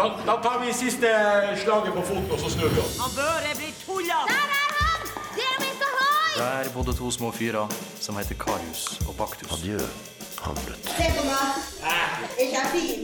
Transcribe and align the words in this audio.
Da, 0.00 0.16
da 0.26 0.36
tar 0.42 0.58
vi 0.60 0.72
siste 0.72 1.08
slaget 1.62 1.92
på 1.94 2.02
foten, 2.02 2.30
og 2.32 2.38
så 2.40 2.50
snur 2.50 2.68
vi 2.68 2.80
oss. 2.80 2.98
Han 3.00 3.10
Børre 3.16 3.52
blir 3.56 3.72
tulla! 3.84 4.20
Der 4.32 4.46
er 4.60 4.70
han! 4.80 5.00
Det 5.36 5.44
er 5.52 5.58
vi 5.60 5.70
skal 5.76 5.90
ha! 5.98 6.62
Der 6.64 6.70
bodde 6.74 6.92
to 6.96 7.10
små 7.10 7.30
fyrer 7.30 7.68
som 8.00 8.16
heter 8.16 8.34
Karius 8.34 9.00
og 9.08 9.14
Baktus. 9.18 9.52
Adjø, 9.52 9.78
Hamlet. 10.40 10.88
Se 10.96 11.10
på 11.18 11.22
meg. 11.28 11.48
Er 11.84 12.08
ikke 12.44 12.56
er 12.56 12.68
fin? 12.72 13.02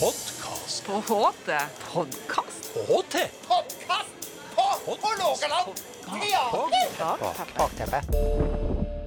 Podkast. 0.00 0.84
På 0.86 0.94
HT 0.98 1.48
podkast. 1.94 2.60
HT. 2.90 3.14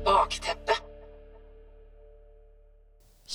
Bakteppe. 0.05 0.64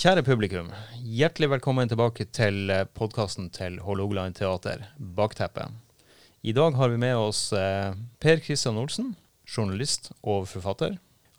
Kjære 0.00 0.22
publikum, 0.24 0.70
hjertelig 1.04 1.50
velkommen 1.52 1.90
tilbake 1.90 2.24
til 2.32 2.70
podkasten 2.96 3.50
til 3.52 3.74
Hålogaland 3.84 4.38
Teater, 4.38 4.86
Bakteppet. 4.96 5.74
I 6.40 6.54
dag 6.56 6.72
har 6.78 6.88
vi 6.88 6.96
med 7.02 7.18
oss 7.20 7.50
eh, 7.52 7.92
Per 8.16 8.40
Kristian 8.40 8.78
Olsen, 8.80 9.10
journalist 9.44 10.08
og 10.22 10.46
forfatter. 10.48 10.94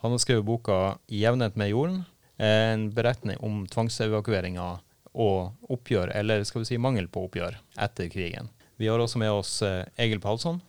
Han 0.05 0.13
har 0.13 0.21
skrevet 0.21 0.45
boka 0.45 0.75
'Jevnet 1.09 1.57
med 1.57 1.71
jorden', 1.71 2.03
en 2.37 2.91
beretning 2.93 3.41
om 3.41 3.63
tvangsevakueringa 3.65 4.67
og 5.09 5.57
oppgjør, 5.65 6.13
eller 6.13 6.45
skal 6.45 6.61
vi 6.61 6.69
si 6.69 6.77
mangel 6.77 7.09
på 7.09 7.25
oppgjør, 7.25 7.57
etter 7.81 8.13
krigen. 8.13 8.53
Vi 8.77 8.93
har 8.93 9.01
også 9.01 9.17
med 9.17 9.31
oss 9.39 9.55
eh, 9.65 9.89
Egil 9.97 10.21
Palsson, 10.21 10.61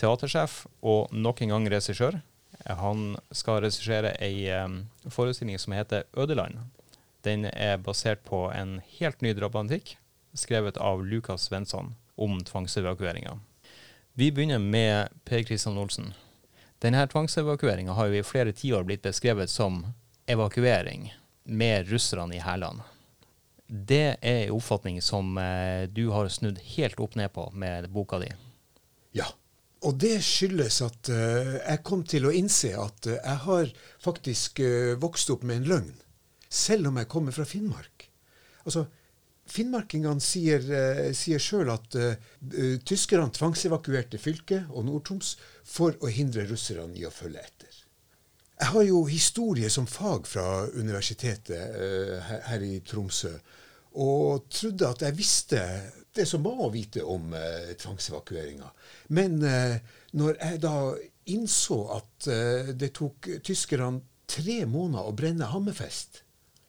teatersjef 0.00 0.64
og 0.80 1.12
nok 1.12 1.44
en 1.44 1.52
gang 1.58 1.68
regissør. 1.76 2.22
Han 2.64 3.18
skal 3.36 3.60
regissere 3.68 4.16
ei 4.16 4.48
eh, 4.48 4.80
forestilling 5.12 5.60
som 5.60 5.76
heter 5.76 6.08
'Ødeland'. 6.16 6.77
Den 7.26 7.48
er 7.50 7.80
basert 7.82 8.22
på 8.24 8.46
en 8.54 8.78
helt 8.98 9.20
ny 9.24 9.34
dramatikk, 9.34 9.96
skrevet 10.38 10.76
av 10.76 11.02
Lukas 11.06 11.48
Svensson, 11.48 11.94
om 12.14 12.38
tvangsevakueringa. 12.44 13.38
Vi 14.18 14.32
begynner 14.32 14.58
med 14.58 15.08
Per 15.24 15.42
Kristian 15.42 15.78
Olsen. 15.78 16.12
Denne 16.78 17.06
tvangsevakueringa 17.10 17.94
har 17.94 18.10
jo 18.10 18.20
i 18.20 18.26
flere 18.26 18.54
tiår 18.54 18.86
blitt 18.86 19.02
beskrevet 19.02 19.50
som 19.50 19.84
evakuering, 20.30 21.12
med 21.48 21.88
russerne 21.88 22.36
i 22.36 22.42
hælene. 22.44 22.84
Det 23.68 24.16
er 24.20 24.46
en 24.46 24.54
oppfatning 24.56 25.00
som 25.04 25.38
eh, 25.38 25.88
du 25.92 26.08
har 26.12 26.28
snudd 26.32 26.60
helt 26.76 27.00
opp 27.00 27.16
ned 27.20 27.32
på 27.34 27.48
med 27.52 27.90
boka 27.92 28.20
di. 28.22 28.30
Ja. 29.16 29.26
Og 29.84 29.94
det 30.02 30.16
skyldes 30.26 30.80
at 30.82 31.10
eh, 31.12 31.56
jeg 31.60 31.82
kom 31.86 32.02
til 32.08 32.26
å 32.28 32.34
innse 32.34 32.72
at 32.80 33.06
eh, 33.06 33.20
jeg 33.20 33.42
har 33.44 33.72
faktisk 34.04 34.62
vokst 35.00 35.30
opp 35.34 35.44
med 35.44 35.60
en 35.60 35.68
løgn. 35.72 35.92
Selv 36.48 36.88
om 36.88 36.96
jeg 36.96 37.10
kommer 37.12 37.34
fra 37.34 37.44
Finnmark. 37.48 38.08
Altså, 38.64 38.86
Finnmarkingene 39.48 40.20
sier, 40.20 40.64
uh, 40.68 41.08
sier 41.16 41.40
sjøl 41.40 41.70
at 41.72 41.96
uh, 41.96 42.14
uh, 42.52 42.76
tyskerne 42.86 43.32
tvangsevakuerte 43.34 44.20
fylket 44.20 44.68
og 44.68 44.84
Nord-Troms 44.88 45.36
for 45.64 45.96
å 46.04 46.10
hindre 46.12 46.46
russerne 46.50 46.96
i 46.98 47.06
å 47.08 47.12
følge 47.14 47.44
etter. 47.44 47.78
Jeg 48.58 48.72
har 48.74 48.84
jo 48.88 49.04
historie 49.06 49.70
som 49.70 49.86
fag 49.86 50.26
fra 50.26 50.66
universitetet 50.74 51.76
her, 52.26 52.40
her 52.48 52.64
i 52.66 52.80
Tromsø, 52.82 53.30
og 54.02 54.48
trodde 54.50 54.88
at 54.88 55.04
jeg 55.06 55.14
visste 55.16 55.60
det 56.18 56.26
som 56.26 56.42
var 56.42 56.64
å 56.66 56.72
vite 56.74 57.04
om 57.06 57.30
uh, 57.32 57.70
tvangsevakueringa. 57.78 58.68
Men 59.14 59.38
når 59.38 60.40
jeg 60.42 60.60
da 60.64 60.74
innså 61.28 61.76
at 61.94 62.26
det 62.80 62.88
tok 62.96 63.28
tyskerne 63.44 64.00
tre 64.28 64.62
måneder 64.68 65.06
å 65.06 65.14
brenne 65.16 65.48
Hammerfest 65.52 66.22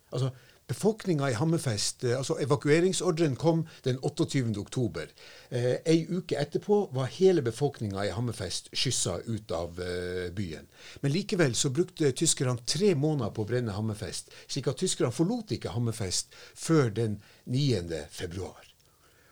Altså, 0.10 0.32
Befolkninga 0.70 1.32
i 1.32 1.34
Hammerfest 1.34 2.04
altså 2.14 2.36
Evakueringsordren 2.44 3.34
kom 3.42 3.64
den 3.84 3.98
28. 4.06 4.54
oktober. 4.62 5.08
Eh, 5.50 5.80
ei 5.90 6.04
uke 6.06 6.38
etterpå 6.38 6.78
var 6.94 7.10
hele 7.16 7.42
befolkninga 7.42 8.04
i 8.06 8.12
Hammerfest 8.14 8.70
skyssa 8.78 9.16
ut 9.26 9.50
av 9.56 9.82
eh, 9.82 10.28
byen. 10.36 10.70
Men 11.02 11.16
likevel 11.16 11.58
så 11.58 11.74
brukte 11.74 12.12
tyskerne 12.14 12.62
tre 12.70 12.94
måneder 12.94 13.34
på 13.34 13.48
å 13.48 13.50
brenne 13.50 13.74
Hammerfest, 13.74 14.30
slik 14.46 14.70
at 14.70 14.78
tyskerne 14.84 15.16
forlot 15.16 15.56
ikke 15.58 15.74
Hammerfest 15.74 16.38
før 16.54 16.94
den 16.94 17.18
9. 17.50 18.06
februar. 18.14 18.70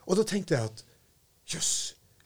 Og 0.09 0.17
da 0.17 0.25
tenkte 0.25 0.57
jeg 0.57 0.71
at 0.71 0.85
jøss, 1.53 1.73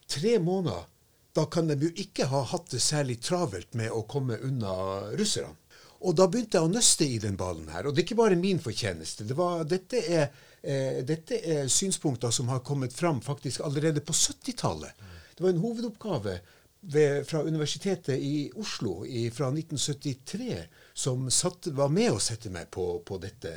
tre 0.07 0.37
måneder, 0.39 0.87
da 1.35 1.49
kan 1.51 1.67
de 1.67 1.75
jo 1.83 1.91
ikke 1.99 2.31
ha 2.31 2.45
hatt 2.47 2.71
det 2.71 2.79
særlig 2.83 3.19
travelt 3.27 3.75
med 3.75 3.91
å 3.91 4.05
komme 4.07 4.39
unna 4.39 4.71
russerne. 5.19 5.57
Og 6.01 6.15
da 6.17 6.25
begynte 6.29 6.57
jeg 6.57 6.65
å 6.65 6.71
nøste 6.71 7.05
i 7.05 7.19
den 7.21 7.37
ballen 7.37 7.69
her. 7.69 7.85
Og 7.85 7.93
det 7.93 8.01
er 8.01 8.07
ikke 8.07 8.21
bare 8.23 8.39
min 8.39 8.61
fortjeneste. 8.61 9.27
Det 9.29 9.37
var, 9.37 9.61
dette, 9.69 10.01
er, 10.01 10.31
eh, 10.61 11.03
dette, 11.05 11.37
er, 11.45 11.69
synspunkter 11.69 12.33
som 12.33 12.49
har 12.49 12.63
kommet 12.65 12.93
fram 12.93 13.21
faktisk 13.21 13.61
allerede 13.67 14.01
på 14.01 14.15
70-tallet. 14.17 15.05
Det 15.35 15.45
var 15.45 15.53
en 15.53 15.61
hovedoppgave 15.61 16.39
ved, 16.81 17.27
fra 17.29 17.43
Universitetet 17.45 18.17
i 18.17 18.49
Oslo 18.57 19.05
i, 19.05 19.29
fra 19.31 19.51
1973 19.53 20.57
som 20.93 21.29
satt, 21.31 21.69
var 21.77 21.93
med 21.93 22.15
å 22.15 22.19
sette 22.19 22.49
meg 22.49 22.71
på, 22.73 22.85
på 23.05 23.21
dette, 23.21 23.53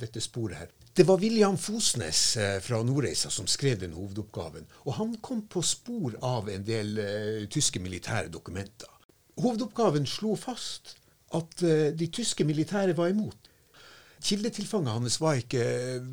dette, 0.00 0.20
sporet 0.20 0.60
her. 0.60 0.72
Det 0.92 1.06
var 1.08 1.22
William 1.24 1.56
Fosnes 1.56 2.36
eh, 2.36 2.58
fra 2.60 2.82
Nordreisa 2.84 3.32
som 3.32 3.48
skrev 3.48 3.80
den 3.80 3.96
hovedoppgaven. 3.96 4.68
Og 4.84 4.98
han 5.00 5.16
kom 5.24 5.46
på 5.48 5.64
spor 5.64 6.18
av 6.20 6.50
en 6.52 6.66
del 6.68 6.98
uh, 7.00 7.46
tyske 7.48 7.80
militære 7.80 8.28
dokumenter. 8.28 8.90
Hovedoppgaven 9.40 10.04
slo 10.06 10.36
fast 10.36 10.98
at 11.38 11.64
uh, 11.64 11.88
de 11.96 12.08
tyske 12.12 12.46
militære 12.48 12.96
var 12.98 13.12
imot. 13.12 13.50
Kildetilfanget 14.22 14.94
hans 14.94 15.18
var 15.18 15.40
ikke 15.40 15.64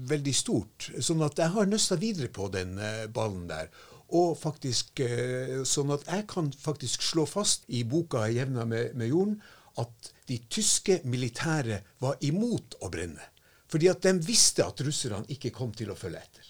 veldig 0.09 0.33
stort, 0.33 0.89
sånn 0.97 1.21
at 1.25 1.37
jeg 1.37 1.53
har 1.53 1.69
nøsta 1.69 1.99
videre 2.01 2.31
på 2.33 2.49
den 2.53 2.77
uh, 2.81 3.05
ballen 3.13 3.47
der. 3.51 3.69
Og 4.17 4.33
faktisk 4.39 5.03
uh, 5.05 5.61
sånn 5.67 5.93
at 5.93 6.07
jeg 6.09 6.25
kan 6.31 6.49
faktisk 6.53 7.05
slå 7.05 7.27
fast 7.29 7.67
i 7.67 7.83
boka 7.85 8.25
'Jevna 8.29 8.65
med, 8.65 8.95
med 8.97 9.13
jorden' 9.13 9.41
at 9.79 10.13
de 10.27 10.39
tyske 10.49 10.99
militære 11.07 11.81
var 12.03 12.17
imot 12.25 12.79
å 12.83 12.89
brenne. 12.91 13.23
Fordi 13.69 13.89
at 13.91 14.01
de 14.01 14.15
visste 14.25 14.65
at 14.65 14.81
russerne 14.81 15.29
ikke 15.29 15.53
kom 15.53 15.71
til 15.77 15.93
å 15.93 15.97
følge 15.97 16.19
etter. 16.19 16.47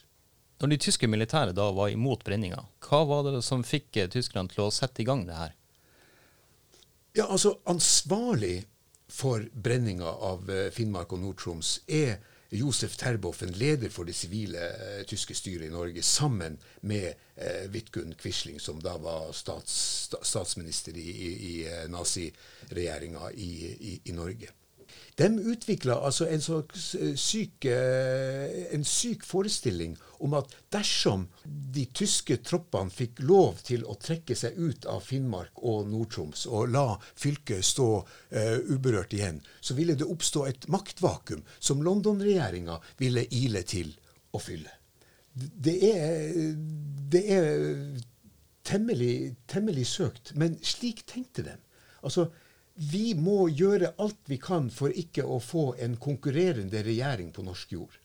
Når 0.60 0.74
de 0.74 0.78
tyske 0.84 1.08
militære 1.08 1.54
da 1.56 1.70
var 1.76 1.92
imot 1.92 2.24
brenninga, 2.28 2.64
hva 2.84 3.04
var 3.08 3.28
det 3.28 3.44
som 3.48 3.64
fikk 3.64 3.96
tyskerne 4.12 4.52
til 4.52 4.66
å 4.66 4.74
sette 4.76 5.04
i 5.04 5.08
gang 5.08 5.26
det 5.28 5.38
her? 5.38 5.54
Ja, 7.20 7.26
altså 7.28 7.58
Ansvarlig 7.68 8.62
for 9.12 9.44
brenninga 9.52 10.08
av 10.08 10.48
Finnmark 10.72 11.12
og 11.12 11.20
Nord-Troms 11.20 11.72
er 11.92 12.22
Josef 12.56 12.96
Terboven, 12.96 13.52
leder 13.60 13.92
for 13.92 14.08
det 14.08 14.16
sivile 14.16 14.62
eh, 14.70 15.02
tyske 15.10 15.36
styret 15.36 15.68
i 15.68 15.74
Norge, 15.74 16.00
sammen 16.06 16.56
med 16.88 17.10
eh, 17.36 17.66
Vidkun 17.74 18.16
Quisling, 18.16 18.62
som 18.64 18.80
da 18.80 18.96
var 19.04 19.34
stats, 19.36 19.76
statsminister 20.16 20.96
i, 20.96 21.10
i, 21.10 21.34
i 21.50 21.54
naziregjeringa 21.92 23.34
i, 23.36 23.52
i, 23.92 23.94
i 24.06 24.16
Norge. 24.16 24.56
De 25.20 25.28
utvikla 25.52 25.98
altså 26.08 26.30
en, 26.32 26.42
syk, 27.20 27.66
en 27.68 28.86
syk 28.88 29.26
forestilling 29.28 29.98
om 30.24 30.36
at 30.38 30.54
dersom 30.72 31.26
de 31.44 31.84
tyske 31.96 32.38
troppene 32.48 32.94
fikk 32.94 33.20
lov 33.28 33.60
til 33.68 33.84
å 33.84 33.98
trekke 34.00 34.36
seg 34.40 34.56
ut 34.60 34.88
av 34.92 35.04
Finnmark 35.04 35.60
og 35.60 35.90
Nord-Troms 35.92 36.46
og 36.48 36.72
la 36.72 36.86
fylket 37.20 37.68
stå 37.68 37.90
uh, 38.00 38.58
uberørt 38.72 39.16
igjen, 39.16 39.42
så 39.60 39.76
ville 39.76 39.98
det 40.00 40.08
oppstå 40.08 40.46
et 40.48 40.68
maktvakuum 40.72 41.44
som 41.60 41.84
London-regjeringa 41.84 42.80
ville 43.02 43.26
ile 43.36 43.64
til 43.68 43.92
å 44.32 44.42
fylle. 44.44 44.72
Det 45.36 45.76
er, 45.92 46.32
det 47.12 47.24
er 47.32 47.50
temmelig, 48.68 49.36
temmelig 49.50 49.88
søkt, 49.88 50.34
men 50.40 50.58
slik 50.66 51.06
tenkte 51.10 51.46
de. 51.46 51.56
Altså, 52.04 52.30
vi 52.80 53.14
må 53.16 53.50
gjøre 53.52 53.94
alt 54.00 54.22
vi 54.32 54.38
kan 54.40 54.70
for 54.72 54.94
ikke 54.96 55.26
å 55.28 55.42
få 55.44 55.74
en 55.84 55.98
konkurrerende 56.00 56.84
regjering 56.86 57.34
på 57.36 57.44
norsk 57.44 57.74
jord. 57.76 57.98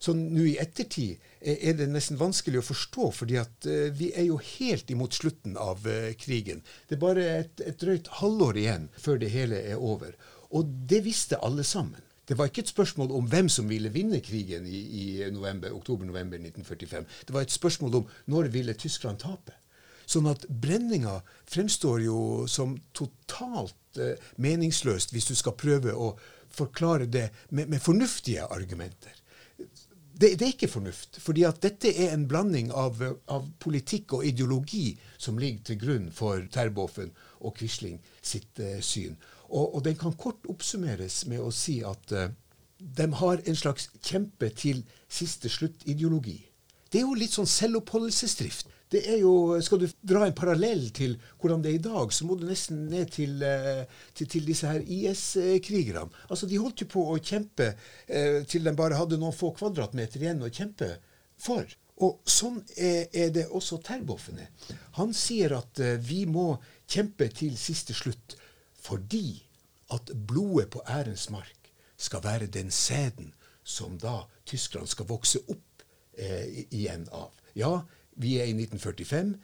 Så 0.00 0.14
nå 0.16 0.46
i 0.48 0.56
ettertid 0.62 1.20
er 1.44 1.74
det 1.76 1.90
nesten 1.90 2.16
vanskelig 2.16 2.62
å 2.62 2.64
forstå, 2.70 3.10
fordi 3.12 3.36
at 3.36 3.66
uh, 3.68 3.90
vi 3.92 4.08
er 4.16 4.30
jo 4.30 4.38
helt 4.40 4.88
imot 4.94 5.16
slutten 5.16 5.58
av 5.60 5.84
uh, 5.84 6.12
krigen. 6.16 6.62
Det 6.88 6.96
er 6.96 7.02
bare 7.02 7.26
et, 7.42 7.60
et 7.60 7.80
drøyt 7.82 8.08
halvår 8.22 8.62
igjen 8.62 8.86
før 8.96 9.20
det 9.20 9.32
hele 9.34 9.60
er 9.60 9.76
over. 9.76 10.14
Og 10.56 10.70
det 10.88 11.02
visste 11.04 11.40
alle 11.44 11.66
sammen. 11.68 12.00
Det 12.24 12.38
var 12.38 12.48
ikke 12.48 12.62
et 12.62 12.72
spørsmål 12.72 13.12
om 13.12 13.28
hvem 13.28 13.48
som 13.52 13.68
ville 13.68 13.90
vinne 13.92 14.22
krigen 14.22 14.64
i, 14.70 14.80
i 15.02 15.04
oktober-november 15.26 16.38
1945. 16.38 17.08
Det 17.26 17.34
var 17.34 17.42
et 17.42 17.52
spørsmål 17.52 18.00
om 18.00 18.12
når 18.30 18.52
ville 18.54 18.78
Tyskland 18.78 19.18
tape. 19.18 19.59
Sånn 20.10 20.26
at 20.26 20.46
brenninga 20.48 21.20
fremstår 21.50 22.02
jo 22.02 22.20
som 22.50 22.74
totalt 22.96 24.00
eh, 24.00 24.18
meningsløst 24.42 25.14
hvis 25.14 25.30
du 25.30 25.36
skal 25.38 25.58
prøve 25.58 25.94
å 25.94 26.14
forklare 26.50 27.06
det 27.06 27.28
med, 27.50 27.68
med 27.70 27.82
fornuftige 27.82 28.48
argumenter. 28.50 29.14
Det, 30.20 30.34
det, 30.34 30.42
er 30.42 30.52
ikke 30.52 30.68
fornuft, 30.68 31.16
fordi 31.22 31.46
at 31.48 31.62
dette 31.62 31.92
er 31.94 32.10
en 32.12 32.26
blanding 32.28 32.72
av, 32.76 32.98
av, 33.30 33.46
politikk 33.62 34.18
og 34.18 34.26
ideologi 34.28 34.98
som 35.16 35.38
ligger 35.40 35.70
til 35.70 35.78
grunn 35.80 36.10
for 36.12 36.42
Terboven 36.52 37.14
og 37.40 37.54
Quisling 37.56 37.96
sitt 38.20 38.60
eh, 38.60 38.82
syn. 38.84 39.14
Og, 39.48 39.76
og, 39.76 39.80
den 39.86 39.96
kan 40.00 40.18
kort 40.18 40.44
oppsummeres 40.50 41.22
med 41.30 41.40
å 41.40 41.54
si 41.54 41.78
at 41.86 42.12
eh, 42.12 42.34
de 42.80 43.06
har 43.22 43.40
en 43.46 43.56
slags 43.56 43.88
kjempe 44.02 44.50
til 44.58 44.82
siste 45.08 45.48
slutt-ideologi. 45.48 46.36
Det 46.90 47.00
er 47.00 47.06
jo 47.06 47.16
litt 47.16 47.38
sånn 47.38 47.48
selvoppholdelsesdrift. 47.48 48.68
Det 48.90 49.04
er 49.06 49.20
jo, 49.22 49.60
Skal 49.62 49.82
du 49.82 49.86
dra 50.02 50.24
en 50.26 50.34
parallell 50.34 50.88
til 50.96 51.16
hvordan 51.38 51.62
det 51.62 51.70
er 51.70 51.78
i 51.78 51.82
dag, 51.84 52.12
så 52.12 52.26
må 52.26 52.34
du 52.38 52.46
nesten 52.48 52.88
ned 52.90 53.12
til, 53.14 53.42
eh, 53.46 53.84
til, 54.14 54.26
til 54.28 54.48
disse 54.48 54.66
her 54.66 54.82
IS-krigerne. 54.82 56.10
Altså, 56.28 56.48
De 56.50 56.58
holdt 56.58 56.82
jo 56.82 56.90
på 56.90 57.04
å 57.12 57.20
kjempe 57.22 57.72
eh, 58.08 58.42
til 58.50 58.66
de 58.66 58.74
bare 58.74 58.98
hadde 58.98 59.20
noen 59.20 59.36
få 59.36 59.52
kvadratmeter 59.54 60.24
igjen 60.24 60.42
å 60.42 60.50
kjempe 60.50 60.96
for. 61.38 61.68
Og 62.00 62.20
sånn 62.28 62.62
er, 62.76 63.06
er 63.12 63.32
det 63.34 63.46
også 63.52 63.78
Terboven 63.84 64.40
er. 64.40 64.50
Han 64.98 65.12
sier 65.16 65.54
at 65.58 65.80
eh, 65.84 65.98
vi 66.00 66.24
må 66.26 66.54
kjempe 66.90 67.28
til 67.36 67.58
siste 67.60 67.94
slutt 67.96 68.38
fordi 68.80 69.42
at 69.92 70.10
blodet 70.14 70.70
på 70.72 70.80
ærens 70.88 71.28
mark 71.30 71.70
skal 72.00 72.22
være 72.24 72.48
den 72.48 72.70
sæden 72.72 73.34
som 73.64 73.98
da 74.00 74.22
Tyskland 74.48 74.88
skal 74.88 75.08
vokse 75.10 75.42
opp 75.52 75.84
eh, 76.16 76.64
igjen 76.70 77.04
av. 77.12 77.34
Ja, 77.54 77.82
vi 78.20 78.36
er 78.40 78.50
i 78.50 78.54
1945. 78.56 79.34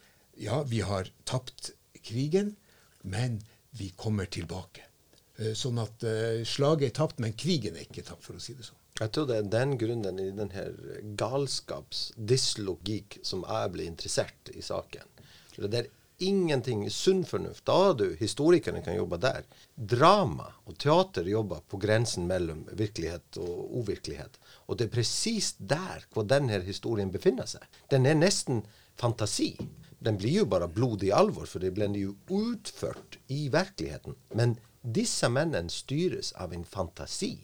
Ja, 0.46 0.62
vi 0.68 0.82
har 0.84 1.08
tapt 1.24 1.72
krigen, 2.06 2.56
men 3.02 3.40
vi 3.70 3.90
kommer 3.96 4.26
tilbake. 4.26 4.84
Eh, 5.36 5.52
Sånn 5.56 5.80
at 5.82 6.04
eh, 6.04 6.42
slaget 6.48 6.90
er 6.90 6.96
tapt, 7.00 7.22
men 7.22 7.36
krigen 7.36 7.76
er 7.76 7.86
ikke 7.86 8.04
tapt, 8.06 8.24
for 8.24 8.36
å 8.36 8.42
si 8.42 8.56
det 8.56 8.66
sånn. 8.68 8.80
Jeg 8.96 9.12
tror 9.12 9.26
det 9.28 9.36
er 9.36 9.48
den 9.52 9.74
grunnen 9.76 10.20
i 10.22 10.30
den 10.32 10.52
her 10.56 10.72
som 13.28 13.44
jeg 13.44 13.72
ble 13.74 13.84
interessert 13.84 14.52
i 14.56 14.64
saken. 14.64 15.04
Det 15.56 15.82
er 15.82 15.90
ingenting 16.24 16.86
sunn 16.90 17.24
fornuft. 17.28 17.66
Da 17.68 17.92
du, 17.92 18.06
historikerne 18.16 18.80
kan 18.84 18.96
jobbe 18.96 19.18
der. 19.20 19.44
Drama 19.74 20.48
og 20.64 20.78
teater 20.80 21.28
jobber 21.28 21.60
på 21.68 21.76
grensen 21.80 22.24
mellom 22.28 22.64
virkelighet 22.72 23.36
og 23.42 23.82
uvirkelighet. 23.82 24.40
Og 24.66 24.78
det 24.78 24.88
er 24.88 24.94
presis 24.96 25.54
der 25.58 26.06
hvor 26.12 26.26
denne 26.28 26.60
historien 26.66 27.12
befinner 27.14 27.48
seg. 27.50 27.64
Den 27.90 28.06
er 28.06 28.18
nesten 28.18 28.64
fantasi. 28.98 29.54
Den 29.98 30.18
blir 30.20 30.42
jo 30.42 30.46
bare 30.50 30.68
blodig 30.68 31.12
alvor, 31.14 31.46
for 31.48 31.62
det 31.62 31.74
blir 31.74 31.94
jo 31.98 32.14
utført 32.28 33.18
i 33.32 33.46
virkeligheten. 33.52 34.16
Men 34.34 34.56
disse 34.82 35.30
mennene 35.32 35.72
styres 35.72 36.32
av 36.38 36.54
en 36.54 36.66
fantasi. 36.66 37.36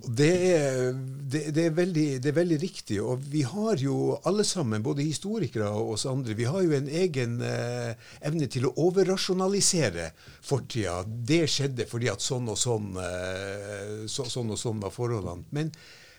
Det 0.00 0.30
er, 0.56 0.94
det, 1.28 1.40
det, 1.52 1.64
er 1.68 1.74
veldig, 1.76 2.04
det 2.24 2.30
er 2.30 2.36
veldig 2.36 2.58
riktig. 2.62 2.96
Og 3.04 3.20
vi 3.32 3.42
har 3.44 3.80
jo 3.82 4.16
alle 4.28 4.46
sammen, 4.48 4.82
både 4.82 5.04
historikere 5.04 5.68
og 5.76 5.94
oss 5.94 6.06
andre, 6.08 6.36
vi 6.38 6.48
har 6.48 6.62
jo 6.64 6.72
en 6.76 6.88
egen 6.88 7.36
eh, 7.44 7.92
evne 8.24 8.48
til 8.48 8.68
å 8.68 8.74
overrasjonalisere 8.86 10.10
fortida. 10.40 11.02
Det 11.04 11.42
skjedde 11.52 11.88
fordi 11.90 12.08
at 12.12 12.24
sånn 12.24 12.48
og 12.48 12.58
sånn, 12.60 12.94
eh, 13.04 13.96
så, 14.08 14.24
sånn 14.24 14.54
og 14.54 14.60
sånn 14.60 14.80
var 14.80 14.94
forholdene. 14.94 15.44
Men, 15.56 15.72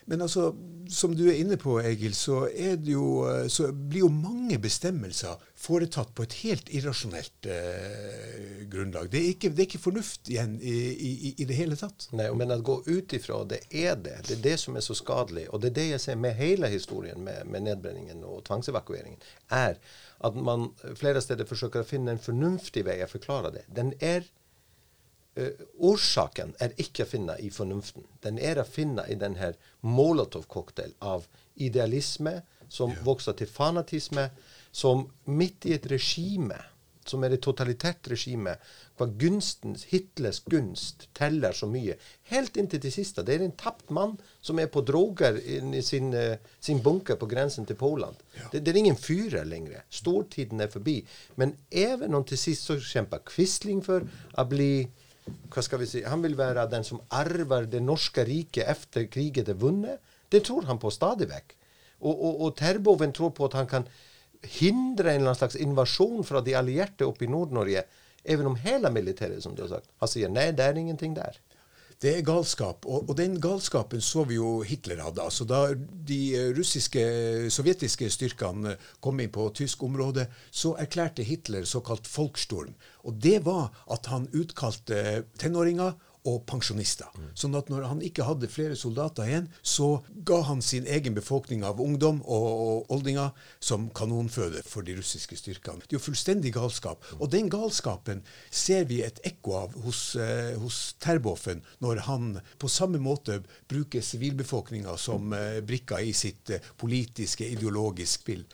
men 0.06 0.22
altså, 0.22 0.52
som 0.92 1.14
du 1.16 1.24
er 1.30 1.38
inne 1.40 1.58
på, 1.62 1.78
Egil, 1.86 2.14
så, 2.18 2.44
jo, 2.88 3.06
eh, 3.30 3.46
så 3.52 3.70
blir 3.72 4.06
jo 4.06 4.10
mange 4.12 4.58
bestemmelser 4.62 5.40
foretatt 5.62 6.12
på 6.18 6.26
et 6.26 6.36
helt 6.42 6.72
irrasjonelt 6.74 7.48
eh, 7.48 8.66
grunnlag. 8.72 9.12
Det 9.12 9.22
er, 9.22 9.30
ikke, 9.36 9.52
det 9.54 9.64
er 9.64 9.70
ikke 9.70 9.84
fornuft 9.84 10.32
igjen 10.34 10.58
i, 10.60 10.76
i, 10.92 11.34
i 11.38 11.48
det 11.48 11.58
hele 11.58 11.78
tatt. 11.80 12.10
Nei, 12.18 12.28
men 12.38 12.54
å 12.56 12.60
gå 12.66 12.80
ut 12.90 13.16
ifra, 13.18 13.44
det 13.48 13.62
er 13.70 13.96
det. 14.02 14.18
Det 14.28 14.38
er 14.40 14.46
det 14.50 14.58
som 14.64 14.78
er 14.78 14.86
så 14.86 14.98
skadelig. 14.98 15.48
Og 15.52 15.62
det 15.62 15.72
er 15.72 15.78
det 15.80 15.88
jeg 15.94 16.06
ser 16.08 16.22
med 16.22 16.38
hele 16.40 16.72
historien 16.74 17.22
med, 17.24 17.46
med 17.52 17.68
nedbrenningen 17.70 18.26
og 18.28 18.44
tvangsevakueringen, 18.50 19.22
er 19.54 19.80
at 20.22 20.38
man 20.38 20.70
flere 20.98 21.22
steder 21.24 21.48
forsøker 21.50 21.82
å 21.82 21.88
finne 21.88 22.16
en 22.16 22.22
fornuftig 22.22 22.86
vei 22.88 23.00
å 23.06 23.10
forklare 23.10 23.54
det. 23.56 23.66
Den 23.74 23.96
er 24.02 24.26
Årsaken 25.80 26.56
er 26.60 26.74
ikke 26.82 27.06
å 27.06 27.08
finne 27.08 27.38
i 27.40 27.50
fornuften. 27.54 28.04
Den 28.24 28.40
er 28.40 28.60
å 28.60 28.68
finne 28.68 29.06
i 29.08 29.16
den 29.16 29.38
her 29.40 29.56
Molotov-cocktail 29.82 30.92
av 31.00 31.28
idealisme 31.56 32.42
som 32.72 32.92
vokser 33.04 33.36
til 33.40 33.48
fanatisme, 33.48 34.30
som 34.72 35.08
midt 35.28 35.68
i 35.68 35.76
et 35.76 35.88
regime, 35.92 36.58
som 37.08 37.24
er 37.26 37.34
et 37.36 37.44
totalitært 37.44 38.08
regime, 38.12 38.54
hvor 38.96 39.10
gunstens, 39.20 39.88
Hitlers 39.90 40.40
gunst 40.52 41.08
teller 41.18 41.56
så 41.58 41.68
mye. 41.68 41.98
Helt 42.30 42.60
inntil 42.62 42.84
det 42.84 42.94
siste. 42.94 43.26
Det 43.26 43.36
er 43.36 43.46
en 43.46 43.56
tapt 43.58 43.90
mann 43.90 44.14
som 44.40 44.60
er 44.62 44.70
på 44.72 44.84
droger 44.86 45.40
i 45.42 45.82
sin, 45.82 46.14
eh, 46.14 46.38
sin 46.60 46.80
bunker 46.84 47.16
på 47.16 47.28
grensen 47.28 47.66
til 47.66 47.76
Polen. 47.76 48.16
Det, 48.52 48.62
det 48.62 48.72
er 48.72 48.82
ingen 48.84 49.00
fyrer 49.00 49.48
lenger. 49.48 49.84
Stortiden 49.90 50.62
er 50.62 50.72
forbi. 50.72 51.02
Men 51.36 51.58
even 51.72 52.16
om 52.16 52.24
til 52.24 52.38
sist 52.38 52.70
så 52.70 52.78
kjemper 52.80 53.26
Quisling 53.26 53.82
for 53.84 54.06
å 54.38 54.48
bli 54.48 54.88
hva 55.26 55.62
skal 55.64 55.82
vi 55.82 55.88
si, 55.90 56.04
Han 56.04 56.24
vil 56.24 56.38
være 56.38 56.68
den 56.72 56.86
som 56.88 57.02
arver 57.10 57.68
det 57.70 57.82
norske 57.84 58.26
riket 58.26 58.70
etter 58.72 59.08
krigen 59.12 59.50
er 59.50 59.60
vunnet. 59.60 60.00
Det 60.32 60.44
tror 60.48 60.66
han 60.70 60.80
på 60.80 60.92
stadig 60.94 61.28
vekk. 61.30 61.56
Og, 62.02 62.14
og, 62.16 62.42
og 62.42 62.56
Terboven 62.58 63.14
tror 63.14 63.34
på 63.36 63.46
at 63.46 63.58
han 63.60 63.68
kan 63.70 63.88
hindre 64.42 65.12
en 65.12 65.22
eller 65.22 65.32
annen 65.32 65.38
slags 65.38 65.60
invasjon 65.60 66.24
fra 66.26 66.42
de 66.42 66.56
allierte 66.58 67.06
oppe 67.06 67.28
i 67.28 67.30
Nord-Norge, 67.30 67.84
even 68.26 68.50
om 68.50 68.58
hele 68.64 68.90
militæret, 68.90 69.44
som 69.44 69.54
du 69.56 69.62
har 69.66 69.70
sagt. 69.76 69.92
Han 70.02 70.10
sier 70.10 70.32
nei, 70.32 70.50
det 70.56 70.66
er 70.66 70.80
ingenting 70.80 71.14
der. 71.18 71.38
Det 72.02 72.16
er 72.18 72.24
galskap, 72.26 72.88
og, 72.90 73.12
og 73.12 73.18
den 73.20 73.36
galskapen 73.38 74.02
så 74.02 74.24
vi 74.26 74.40
jo 74.40 74.64
Hitler 74.66 75.04
hadde. 75.06 75.22
altså 75.22 75.46
Da 75.46 75.60
de 75.78 76.20
eh, 76.34 76.48
russiske, 76.58 77.04
sovjetiske 77.54 78.10
styrkene 78.10 78.74
kom 79.06 79.22
inn 79.22 79.30
på 79.30 79.46
tysk 79.54 79.84
område, 79.86 80.26
så 80.50 80.74
erklærte 80.82 81.22
Hitler 81.22 81.68
såkalt 81.70 82.10
folkstorm. 82.10 82.74
Og 83.06 83.22
det 83.22 83.44
var 83.46 83.70
at 83.94 84.10
han 84.10 84.26
utkalte 84.34 85.28
tenåringer 85.38 85.94
og 86.28 86.44
pensjonister. 86.50 87.10
Sånn 87.38 87.56
at 87.58 87.72
når 87.72 87.88
han 87.90 88.02
ikke 88.06 88.26
hadde 88.28 88.50
flere 88.52 88.76
soldater 88.78 89.26
igjen, 89.26 89.48
så 89.66 90.04
ga 90.28 90.42
han 90.50 90.62
sin 90.66 90.86
egen 90.86 91.16
befolkning 91.18 91.66
av 91.66 91.82
ungdom 91.82 92.22
og, 92.22 92.46
og 92.52 92.94
oldinger 92.94 93.32
som 93.64 93.90
kanonføde 93.98 94.62
for 94.68 94.86
de 94.86 94.96
russiske 95.00 95.40
styrkene. 95.40 95.82
Det 95.82 95.96
er 95.96 96.00
jo 96.00 96.04
fullstendig 96.06 96.54
galskap. 96.58 97.02
Og 97.18 97.32
den 97.34 97.50
galskapen 97.52 98.22
ser 98.50 98.86
vi 98.92 99.02
et 99.06 99.22
ekko 99.28 99.58
av 99.64 99.76
hos, 99.86 100.04
eh, 100.20 100.54
hos 100.62 100.94
Terboven, 101.02 101.66
når 101.82 102.06
han 102.06 102.32
på 102.62 102.70
samme 102.70 103.02
måte 103.02 103.42
bruker 103.72 104.06
sivilbefolkninga 104.06 104.98
som 105.02 105.34
eh, 105.34 105.60
brikker 105.66 106.06
i 106.06 106.14
sitt 106.14 106.54
eh, 106.54 106.72
politiske, 106.78 107.50
ideologiske 107.58 108.22
spill. 108.22 108.46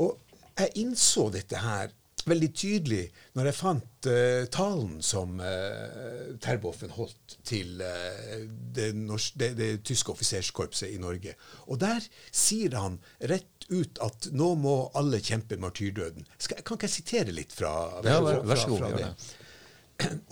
Og 0.00 0.16
jeg 0.60 0.76
innså 0.82 1.28
dette 1.32 1.60
her 1.60 1.92
veldig 2.28 2.48
tydelig 2.56 3.02
når 3.38 3.48
jeg 3.48 3.56
fant 3.58 4.08
uh, 4.10 4.44
talen 4.52 4.98
som 5.04 5.38
uh, 5.40 6.34
Terboven 6.42 6.92
holdt 6.96 7.36
til 7.46 7.80
uh, 7.80 8.42
det, 8.76 8.90
norsk, 8.98 9.38
det, 9.40 9.50
det 9.58 9.68
tyske 9.88 10.12
offiserskorpset 10.12 10.92
i 10.94 10.98
Norge. 11.02 11.36
Og 11.68 11.80
der 11.82 12.04
sier 12.30 12.76
han 12.78 12.98
rett 13.32 13.68
ut 13.70 14.00
at 14.02 14.30
nå 14.34 14.50
må 14.58 14.74
alle 14.98 15.22
kjempe 15.22 15.58
martyrdøden. 15.62 16.26
Skal, 16.36 16.60
kan 16.66 16.76
ikke 16.78 16.88
jeg 16.90 16.96
sitere 16.98 17.36
litt 17.36 17.54
fra, 17.54 17.74
fra, 18.02 18.18
fra, 18.26 18.56
fra- 18.56 18.80
fra 18.82 18.92
det? 18.98 19.12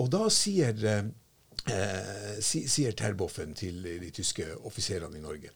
Og 0.01 0.09
da 0.11 0.25
sier, 0.33 0.79
si, 2.41 2.63
sier 2.73 2.95
Terboven 2.97 3.53
til 3.59 3.83
de 3.85 4.11
tyske 4.17 4.47
offiserene 4.65 5.21
i 5.21 5.23
Norge 5.23 5.53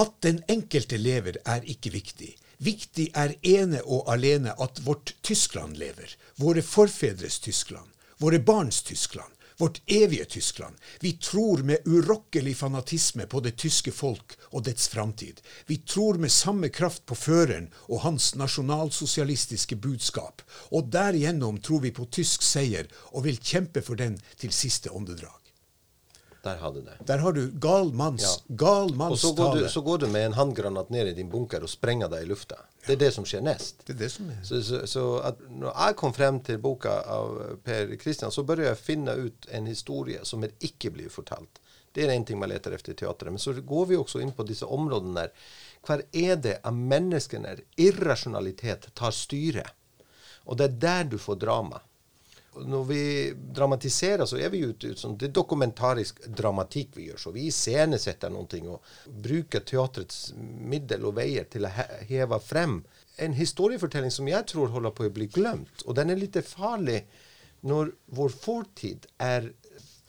at 0.00 0.12
den 0.24 0.38
enkelte 0.48 0.96
lever 1.00 1.36
er 1.44 1.64
ikke 1.68 1.90
viktig. 1.92 2.30
Viktig 2.60 3.06
er 3.16 3.32
ene 3.40 3.78
og 3.88 4.08
alene 4.12 4.52
at 4.60 4.82
vårt 4.84 5.14
Tyskland 5.24 5.78
lever. 5.80 6.12
Våre 6.36 6.60
forfedres 6.60 7.38
Tyskland. 7.40 7.88
Våre 8.20 8.38
barns 8.38 8.82
Tyskland. 8.82 9.32
Vårt 9.56 9.80
evige 9.86 10.24
Tyskland. 10.24 10.76
Vi 11.00 11.12
tror 11.12 11.62
med 11.64 11.88
urokkelig 11.88 12.56
fanatisme 12.56 13.26
på 13.26 13.40
det 13.40 13.54
tyske 13.56 13.92
folk 13.92 14.36
og 14.50 14.64
dets 14.68 14.88
framtid. 14.92 15.40
Vi 15.66 15.76
tror 15.76 16.20
med 16.20 16.32
samme 16.32 16.68
kraft 16.68 17.06
på 17.06 17.16
føreren 17.16 17.72
og 17.88 18.04
hans 18.04 18.34
nasjonalsosialistiske 18.36 19.76
budskap. 19.76 20.44
Og 20.68 20.92
derigjennom 20.92 21.60
tror 21.64 21.80
vi 21.88 21.96
på 21.96 22.08
tysk 22.12 22.44
seier 22.44 22.92
og 23.12 23.24
vil 23.24 23.40
kjempe 23.40 23.80
for 23.80 23.96
den 23.96 24.20
til 24.36 24.52
siste 24.52 24.92
åndedrag. 24.92 25.39
Der 26.42 26.56
hadde 26.56 26.80
det. 26.86 26.94
Der 27.06 27.18
har 27.20 27.32
du 27.36 27.42
gal 27.60 27.92
manns, 27.92 28.22
Ja. 28.22 28.54
gal 28.56 28.94
Og 29.00 29.18
så 29.18 29.32
går, 29.36 29.56
du, 29.58 29.68
så 29.68 29.80
går 29.84 29.98
du 29.98 30.06
med 30.08 30.26
en 30.26 30.32
håndgranat 30.32 30.90
ned 30.90 31.08
i 31.08 31.14
din 31.14 31.28
bunker 31.30 31.62
og 31.62 31.68
sprenger 31.68 32.08
deg 32.08 32.22
i 32.24 32.28
lufta. 32.30 32.56
Det 32.86 32.94
er 32.94 33.00
det 33.02 33.10
som 33.14 33.24
skjer 33.28 33.42
nest. 33.44 33.82
Det 33.86 33.92
er 33.94 33.98
det 33.98 34.08
som 34.12 34.30
er 34.30 34.38
Så, 34.42 34.62
så, 34.64 34.86
så 34.86 35.02
når 35.50 35.74
jeg 35.74 35.96
kom 36.00 36.14
frem 36.16 36.40
til 36.40 36.58
boka 36.58 36.94
av 37.12 37.58
Per 37.64 37.92
Kristian, 38.00 38.32
så 38.32 38.42
bør 38.42 38.62
jeg 38.64 38.78
finne 38.80 39.12
ut 39.20 39.46
en 39.52 39.66
historie 39.68 40.24
som 40.24 40.44
ikke 40.44 40.90
blir 40.90 41.12
fortalt. 41.12 41.60
Det 41.92 42.04
er 42.06 42.12
en 42.14 42.24
ting 42.24 42.38
man 42.38 42.48
leter 42.48 42.72
etter 42.72 42.92
i 42.92 42.96
teatret. 42.96 43.32
Men 43.34 43.38
så 43.42 43.52
går 43.52 43.86
vi 43.90 43.96
også 43.98 44.20
inn 44.22 44.32
på 44.32 44.46
disse 44.46 44.64
områdene 44.64 45.14
der. 45.26 45.32
Hva 45.84 45.98
er 46.12 46.36
det 46.36 46.56
av 46.64 46.72
menneskene 46.76 47.56
irrasjonalitet 47.76 48.88
tar 48.94 49.12
styre? 49.12 49.66
Og 50.46 50.56
det 50.56 50.64
er 50.70 50.76
der 50.86 51.04
du 51.12 51.18
får 51.18 51.40
drama. 51.42 51.80
Når 52.50 52.84
vi 52.84 53.02
dramatiserer, 53.54 54.26
så 54.26 54.38
er 54.42 54.50
vi 54.50 54.64
ute 54.66 54.90
ut 54.90 54.98
sånn, 54.98 55.14
det 55.18 55.28
er 55.28 55.34
dokumentarisk 55.38 56.24
dramatikk 56.26 56.96
vi 56.98 57.06
gjør. 57.06 57.20
Så 57.22 57.32
vi 57.34 57.46
iscenesetter 57.46 58.34
ting 58.50 58.66
og 58.72 58.82
bruker 59.06 59.62
teatrets 59.62 60.32
middel 60.36 61.06
og 61.06 61.14
veier 61.20 61.46
til 61.50 61.68
å 61.68 61.70
heve 62.08 62.40
frem 62.42 62.80
en 63.22 63.36
historiefortelling 63.38 64.10
som 64.10 64.28
jeg 64.28 64.48
tror 64.50 64.74
holder 64.74 64.94
på 64.96 65.06
å 65.06 65.14
bli 65.14 65.28
glemt. 65.30 65.84
Og 65.86 65.94
den 65.94 66.10
er 66.10 66.18
litt 66.18 66.38
farlig 66.46 67.04
når 67.60 67.94
vår 68.16 68.34
fortid 68.34 69.06
er 69.20 69.52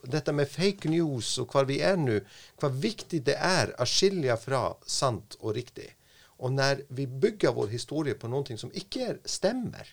dette 0.01 0.33
med 0.33 0.49
fake 0.49 0.89
news 0.89 1.35
og 1.41 1.51
hvor 1.53 1.67
vi 1.69 1.77
er 1.85 1.97
nå, 1.99 2.19
hvor 2.59 2.73
viktig 2.73 3.21
det 3.27 3.37
er 3.37 3.75
å 3.77 3.85
skille 3.85 4.37
fra 4.41 4.71
sant 4.87 5.37
og 5.41 5.53
riktig. 5.59 5.91
Og 6.41 6.55
når 6.55 6.85
vi 6.89 7.05
bygger 7.05 7.53
vår 7.53 7.69
historie 7.75 8.17
på 8.17 8.29
noe 8.31 8.57
som 8.57 8.71
ikke 8.73 9.19
stemmer, 9.29 9.85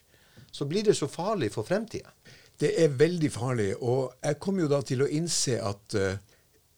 så 0.51 0.67
blir 0.69 0.85
det 0.85 0.97
så 0.99 1.09
farlig 1.09 1.53
for 1.55 1.67
fremtida. 1.67 2.11
Det 2.59 2.73
er 2.83 2.97
veldig 2.99 3.31
farlig. 3.33 3.71
Og 3.79 4.15
jeg 4.25 4.39
kom 4.43 4.59
jo 4.59 4.69
da 4.71 4.81
til 4.83 5.05
å 5.05 5.11
innse 5.15 5.61
at 5.63 5.95
uh, 5.99 6.19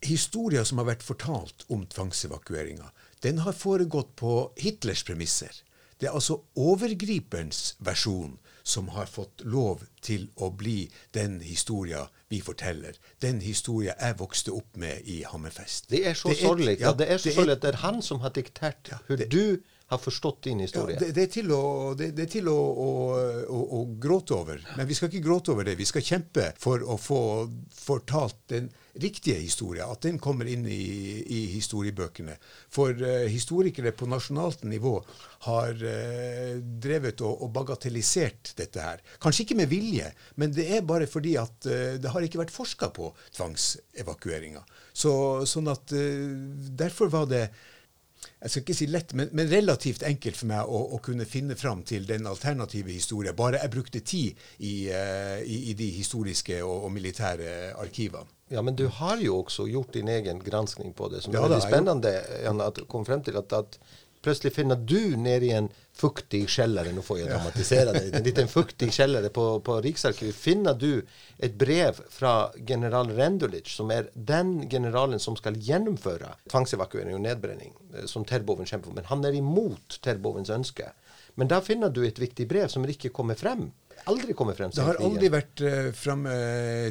historier 0.05 0.65
som 0.69 0.83
har 0.83 0.91
vært 0.93 1.07
fortalt 1.07 1.65
om 1.73 1.87
tvangsevakueringa, 1.89 2.91
den 3.25 3.43
har 3.45 3.57
foregått 3.57 4.15
på 4.17 4.35
Hitlers 4.61 5.05
premisser. 5.05 5.53
Det 6.01 6.09
er 6.09 6.17
altså 6.17 6.39
overgriperens 6.57 7.75
versjon 7.85 8.39
som 8.63 8.89
har 8.95 9.09
fått 9.09 9.43
lov 9.45 9.83
til 10.05 10.29
å 10.37 10.49
bli 10.53 10.87
den 11.17 11.41
historia 11.45 12.07
vi 12.33 12.41
forteller. 12.45 12.97
Den 13.21 13.41
historia 13.45 13.97
jeg 14.01 14.17
vokste 14.21 14.55
opp 14.57 14.79
med 14.81 15.05
i 15.05 15.21
Hammerfest. 15.29 15.91
Det 15.93 16.07
er 16.09 16.17
så 16.17 16.33
sorgelig. 16.37 16.79
Ja, 16.81 16.93
det 16.97 17.11
er 17.11 17.21
så 17.21 17.35
sorgelig 17.35 17.59
at 17.59 17.67
det 17.67 17.73
er 17.75 17.83
han 17.85 18.01
som 18.05 18.23
har 18.25 18.33
diktert 18.37 18.93
hvordan 19.07 19.33
du 19.33 19.61
har 19.91 19.99
forstått 19.99 20.43
din 20.43 20.61
historie. 20.63 20.95
Ja, 20.95 21.07
det, 21.07 21.13
det, 21.13 21.23
er 21.23 21.31
til, 21.35 21.49
å, 21.51 21.63
det, 21.99 22.13
det 22.15 22.29
er 22.29 22.31
til 22.31 22.47
å, 22.47 22.55
å, 22.55 22.91
å, 23.51 23.81
gråte 23.99 24.37
over. 24.37 24.61
Men 24.79 24.87
vi 24.87 24.95
skal 24.95 25.11
ikke 25.11 25.25
gråte 25.25 25.51
over 25.51 25.67
det. 25.67 25.75
Vi 25.81 25.89
skal 25.89 26.05
kjempe 26.07 26.45
for 26.63 26.85
å 26.87 26.95
få 26.95 27.23
fortalt 27.75 28.39
den 28.53 28.69
riktige 29.03 29.41
historien. 29.43 29.91
At 29.91 30.07
den 30.07 30.21
kommer 30.23 30.47
inn 30.47 30.63
i, 30.71 30.85
i 31.27 31.41
historiebøkene. 31.57 32.37
For 32.71 32.95
uh, 32.95 33.27
historikere 33.27 33.91
på 33.91 34.07
nasjonalt 34.07 34.63
nivå 34.71 34.95
har 35.49 35.75
uh, 35.75 36.63
drevet 36.87 37.25
og, 37.27 37.43
og, 37.43 37.51
bagatellisert 37.59 38.53
dette 38.63 38.87
her. 38.87 39.03
Kanskje 39.19 39.49
ikke 39.49 39.59
med 39.59 39.73
vilje, 39.75 40.13
men 40.39 40.55
det 40.55 40.69
er 40.77 40.87
bare 40.87 41.11
fordi 41.11 41.35
at 41.43 41.67
uh, 41.67 41.99
det 41.99 42.15
har 42.15 42.29
ikke 42.29 42.45
vært 42.45 42.55
forska 42.55 42.93
på 42.95 43.11
tvangsevakueringa. 43.41 44.63
Så, 44.95 45.11
sånn 45.51 45.71
at 45.71 45.91
Derfor 45.91 47.09
var 47.11 47.29
det 47.31 47.45
jeg 48.41 48.53
skal 48.53 48.63
ikke 48.65 48.77
si 48.77 48.87
lett, 48.89 49.13
men, 49.17 49.29
men 49.37 49.49
relativt 49.51 50.03
enkelt 50.09 50.39
for 50.39 50.49
meg 50.49 50.69
å, 50.69 50.81
å, 50.97 50.99
kunne 51.05 51.27
finne 51.29 51.57
fram 51.61 51.83
til 51.89 52.07
den 52.09 52.29
alternative 52.29 52.93
historien. 52.93 53.37
Bare 53.37 53.61
jeg 53.61 53.73
brukte 53.73 54.01
tid 54.01 54.39
i, 54.59 54.75
uh, 54.89 55.41
i, 55.45 55.59
i 55.73 55.75
de 55.77 55.91
historiske 55.93 56.61
og, 56.65 56.87
og, 56.87 56.93
militære 56.95 57.75
arkivene. 57.81 58.29
Ja, 58.51 58.65
men 58.67 58.75
du 58.77 58.87
har 58.91 59.21
jo 59.23 59.43
også 59.45 59.69
gjort 59.71 59.93
din 59.95 60.09
egen 60.11 60.41
granskning 60.43 60.95
på 60.97 61.09
det, 61.13 61.23
som 61.23 61.37
ja, 61.37 61.43
er 61.43 61.49
veldig 61.49 61.67
spennende. 61.69 62.15
Jan, 62.43 62.65
at 62.65 62.81
kom 62.91 63.05
frem 63.07 63.23
til 63.23 63.39
at, 63.39 63.53
at 63.55 63.79
plutselig 64.25 64.57
finner 64.57 64.81
du 64.81 65.17
ned 65.21 65.47
i 65.47 65.53
en 65.57 65.71
fuktig 66.01 66.47
kjellere, 66.51 66.93
Nå 66.97 67.05
får 67.05 67.19
jeg 67.21 67.31
dramatisere 67.31 67.95
det. 67.97 68.03
En 68.17 68.25
liten 68.27 68.49
fuktig 68.51 68.91
kjellere 68.97 69.31
på, 69.35 69.45
på 69.65 69.77
Riksarkivet. 69.85 70.37
Finner 70.37 70.79
du 70.79 71.03
et 71.39 71.57
brev 71.61 72.01
fra 72.13 72.35
general 72.67 73.13
Rendulic, 73.17 73.69
som 73.75 73.93
er 73.95 74.09
den 74.15 74.69
generalen 74.71 75.21
som 75.23 75.37
skal 75.39 75.59
gjennomføre 75.61 76.33
tvangsevakuering 76.51 77.19
og 77.19 77.25
nedbrenning, 77.27 77.75
eh, 77.95 78.09
som 78.11 78.25
Terboven 78.29 78.69
kjemper 78.69 78.91
for. 78.91 78.99
Men 79.01 79.11
han 79.13 79.27
er 79.29 79.39
imot 79.39 80.01
Terbovens 80.05 80.53
ønske. 80.55 80.91
Men 81.39 81.51
da 81.51 81.61
finner 81.65 81.93
du 81.93 82.03
et 82.05 82.19
viktig 82.21 82.49
brev 82.51 82.69
som 82.73 82.85
ikke 82.89 83.13
kommer 83.15 83.39
frem 83.39 83.71
aldri 84.11 84.35
kommet 84.37 84.57
frem. 84.57 84.73
Det 84.75 84.85
har 84.87 85.01
aldri 85.05 85.31
vært 85.33 85.63
uh, 85.65 85.91
framme 85.97 86.33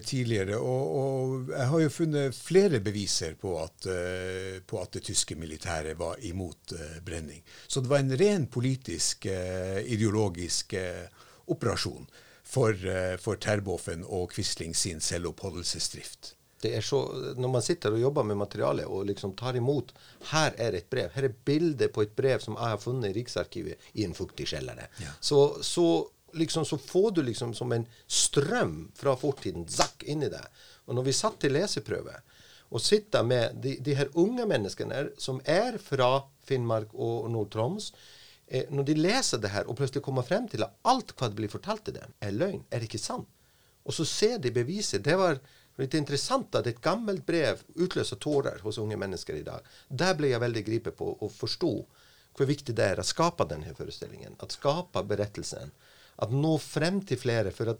tidligere. 0.06 0.60
Og, 0.60 0.96
og, 1.02 1.52
jeg 1.54 1.68
har 1.72 1.84
jo 1.84 1.92
funnet 1.94 2.38
flere 2.38 2.82
beviser 2.84 3.36
på 3.40 3.56
at, 3.62 3.90
uh, 3.90 4.58
på 4.66 4.82
at 4.82 4.98
det 4.98 5.04
tyske 5.10 5.38
militæret 5.40 5.98
var 6.00 6.22
imot 6.30 6.76
uh, 6.78 6.98
brenning. 7.06 7.44
Så 7.68 7.84
det 7.84 7.92
var 7.92 8.04
en 8.04 8.18
ren 8.20 8.50
politisk, 8.52 9.30
uh, 9.30 9.80
ideologisk 9.84 10.76
operasjon 11.50 12.06
for, 12.46 12.76
for 13.22 13.40
Terboven 13.42 14.04
og 14.06 14.34
Quisling 14.34 14.76
sin 14.78 15.02
selvoppholdelsesdrift. 15.02 16.36
Det 16.62 16.76
er 16.76 16.84
så, 16.84 17.00
Når 17.38 17.52
man 17.52 17.64
sitter 17.64 17.96
og 17.96 18.02
jobber 18.02 18.26
med 18.28 18.40
materialet 18.40 18.88
og 18.88 19.08
liksom 19.08 19.36
tar 19.40 19.56
imot 19.56 19.94
Her 20.32 20.56
er 20.58 20.76
et 20.78 20.90
brev. 20.92 21.12
Her 21.16 21.30
er 21.30 21.36
bilde 21.46 21.88
på 21.94 22.04
et 22.04 22.16
brev 22.16 22.44
som 22.44 22.58
jeg 22.58 22.74
har 22.74 22.82
funnet 22.84 23.12
i 23.12 23.20
Riksarkivet 23.20 23.92
i 23.94 24.06
en 24.06 24.16
fuktig 24.18 24.50
kjeller. 24.52 24.84
Ja. 25.00 25.14
Så, 25.22 25.64
så 25.64 25.86
liksom, 26.34 26.66
så 26.66 26.78
får 26.78 27.12
du 27.12 27.24
liksom 27.24 27.54
som 27.54 27.72
en 27.72 27.86
strøm 28.08 28.92
fra 28.96 29.16
fortiden 29.18 29.68
zakk 29.70 30.04
inni 30.04 30.30
deg. 30.32 30.46
Og 30.88 30.98
når 30.98 31.10
vi 31.10 31.16
satt 31.16 31.40
til 31.42 31.54
leseprøve 31.54 32.16
og 32.70 32.82
sitter 32.82 33.26
med 33.26 33.58
de, 33.64 33.78
de 33.82 33.96
her 33.98 34.12
unge 34.20 34.46
menneskene 34.50 35.08
som 35.18 35.42
er 35.46 35.80
fra 35.82 36.20
Finnmark 36.46 36.94
og 36.94 37.30
Nord-Troms 37.34 37.92
eh, 38.48 38.70
Når 38.70 38.86
de 38.90 38.98
leser 38.98 39.42
det 39.42 39.54
her 39.54 39.70
og 39.70 39.78
plutselig 39.78 40.04
kommer 40.06 40.26
frem 40.26 40.48
til 40.50 40.66
at 40.66 40.76
alt 40.90 41.16
hva 41.18 41.30
det 41.30 41.40
blir 41.40 41.52
fortalt 41.54 41.88
til 41.88 41.98
dem, 41.98 42.14
er 42.22 42.36
løgn, 42.36 42.62
er 42.70 42.86
ikke 42.86 43.02
sant? 43.02 43.30
Og 43.86 43.96
så 43.96 44.06
ser 44.06 44.38
de 44.38 44.52
beviset. 44.54 45.02
Det 45.02 45.16
var 45.18 45.40
litt 45.80 45.96
interessant 45.98 46.54
at 46.60 46.68
et 46.68 46.82
gammelt 46.84 47.26
brev 47.26 47.62
utløser 47.80 48.20
tårer 48.22 48.60
hos 48.66 48.78
unge 48.78 48.98
mennesker 49.00 49.40
i 49.40 49.46
dag. 49.48 49.66
Der 49.90 50.18
ble 50.18 50.34
jeg 50.34 50.44
veldig 50.44 50.66
gripet 50.68 50.98
på 51.00 51.14
og 51.16 51.32
forsto 51.34 51.74
hvor 52.38 52.48
viktig 52.48 52.76
det 52.76 52.86
er 52.94 53.02
å 53.02 53.08
skape 53.08 53.48
denne 53.50 53.74
forestillingen. 53.76 54.38
At 54.44 54.54
skape 54.56 55.02
berettelsen 55.08 55.74
at 56.20 56.34
nå 56.36 56.58
frem 56.62 57.02
til 57.08 57.20
flere. 57.20 57.54
For 57.56 57.72
det, 57.72 57.80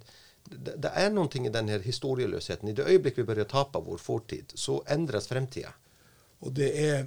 det 0.50 0.92
er 0.96 1.12
noen 1.14 1.30
ting 1.32 1.48
i 1.48 1.54
denne 1.54 1.80
historieløsheten. 1.84 2.72
I 2.72 2.78
det 2.78 2.88
øyeblikk 2.88 3.20
vi 3.22 3.28
bør 3.28 3.44
tape 3.50 3.82
vår 3.86 4.02
fortid, 4.02 4.56
så 4.58 4.80
endres 4.92 5.30
fremtida. 5.30 5.74
Og 6.46 6.54
det 6.56 6.70
er, 6.82 7.06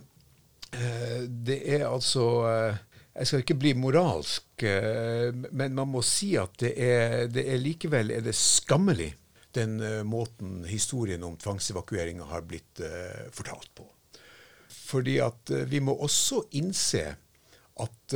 eh, 0.76 1.22
det 1.26 1.60
er 1.78 1.86
altså 1.88 2.26
eh, 2.48 2.80
Jeg 3.12 3.28
skal 3.28 3.42
ikke 3.42 3.58
bli 3.60 3.72
moralsk, 3.76 4.62
eh, 4.64 5.32
men 5.52 5.74
man 5.76 5.90
må 5.92 6.00
si 6.00 6.30
at 6.40 6.54
det 6.62 6.72
er, 6.80 7.26
det 7.28 7.44
er 7.44 7.60
likevel 7.60 8.10
er 8.10 8.22
det 8.24 8.32
skammelig, 8.32 9.10
den 9.52 9.74
måten 10.08 10.62
historien 10.64 11.20
om 11.28 11.34
tvangsevakueringa 11.36 12.24
har 12.30 12.46
blitt 12.48 12.80
fortalt 13.36 13.68
på. 13.76 13.84
Fordi 14.72 15.18
at 15.20 15.52
vi 15.68 15.82
må 15.84 15.92
også 15.92 16.38
innse 16.56 17.02
at 17.84 18.14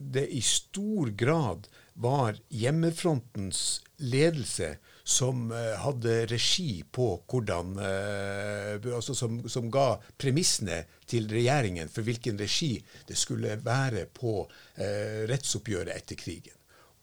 det 0.00 0.24
i 0.32 0.40
stor 0.40 1.12
grad 1.12 1.68
var 1.96 2.36
hjemmefrontens 2.52 3.80
ledelse 3.96 4.76
som 5.06 5.50
uh, 5.52 5.76
hadde 5.80 6.26
regi 6.26 6.82
på 6.92 7.08
hvordan 7.30 7.76
uh, 7.78 8.94
altså 8.96 9.14
som, 9.14 9.38
som, 9.48 9.70
ga 9.72 9.96
premissene 10.18 10.82
til 11.08 11.30
regjeringen 11.30 11.90
for 11.92 12.06
hvilken 12.06 12.38
regi 12.40 12.74
det 13.08 13.16
skulle 13.18 13.56
være 13.64 14.08
på 14.12 14.40
uh, 14.44 15.22
rettsoppgjøret 15.30 15.94
etter 15.94 16.20
krigen. 16.20 16.52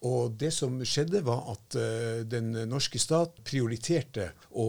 Og 0.04 0.34
det 0.36 0.50
som 0.52 0.76
skjedde, 0.84 1.22
var 1.24 1.46
at 1.54 1.78
den 2.28 2.50
norske 2.68 3.00
stat 3.00 3.38
prioriterte 3.40 4.26
å 4.60 4.66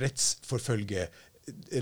rettsforfølge 0.00 1.02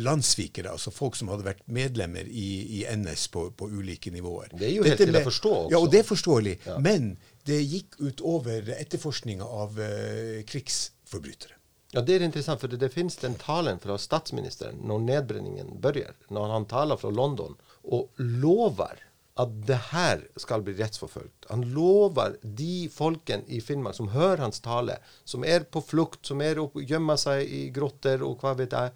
landssvikere, 0.02 0.72
altså 0.72 0.90
folk 0.94 1.16
som 1.18 1.30
hadde 1.32 1.46
vært 1.46 1.62
medlemmer 1.70 2.26
i, 2.28 2.48
i 2.80 2.84
NS 2.96 3.28
på, 3.34 3.46
på, 3.56 3.68
ulike 3.70 4.12
nivåer. 4.14 4.52
Det 4.52 4.68
er 4.68 4.74
jo 4.76 4.86
helt 4.86 5.02
til 5.02 5.14
å 5.14 5.24
forstå 5.26 5.52
også. 5.58 5.72
Ja, 5.74 5.80
og 5.80 5.90
det 5.92 6.02
er 6.02 6.08
forståelig. 6.08 6.54
Ja. 6.66 6.78
Men 6.82 7.12
det 7.48 7.60
gikk 7.62 7.98
utover 8.00 8.72
etterforskninga 8.76 9.46
av 9.46 9.78
uh, 9.78 10.40
krigsforbrytere. 10.48 11.58
Ja, 11.92 12.00
Det 12.00 12.16
er 12.16 12.24
interessant, 12.24 12.62
for 12.62 12.72
det, 12.72 12.80
det 12.80 12.92
finnes 12.94 13.18
den 13.20 13.34
talen 13.36 13.80
fra 13.82 13.98
statsministeren 14.00 14.80
når 14.88 15.02
nedbrenningen 15.06 15.74
begynner, 15.82 16.16
når 16.32 16.54
han 16.56 16.68
taler 16.70 17.00
fra 17.00 17.12
London 17.12 17.58
og 17.84 18.08
lover 18.16 19.02
at 19.40 19.52
det 19.68 19.78
her 19.92 20.22
skal 20.40 20.64
bli 20.64 20.74
rettsforfulgt. 20.76 21.46
Han 21.48 21.64
lover 21.72 22.36
de 22.42 22.88
folkene 22.92 23.48
i 23.48 23.62
Finnmark 23.64 23.96
som 23.96 24.10
hører 24.12 24.44
hans 24.44 24.60
tale, 24.64 24.98
som 25.24 25.44
er 25.44 25.64
på 25.64 25.80
flukt, 25.84 26.20
som 26.28 26.42
er 26.44 26.60
og 26.60 26.76
gjemmer 26.80 27.20
seg 27.20 27.44
i 27.48 27.62
grotter 27.72 28.24
og 28.26 28.42
hva 28.42 28.54
vet 28.58 28.76
jeg, 28.76 28.92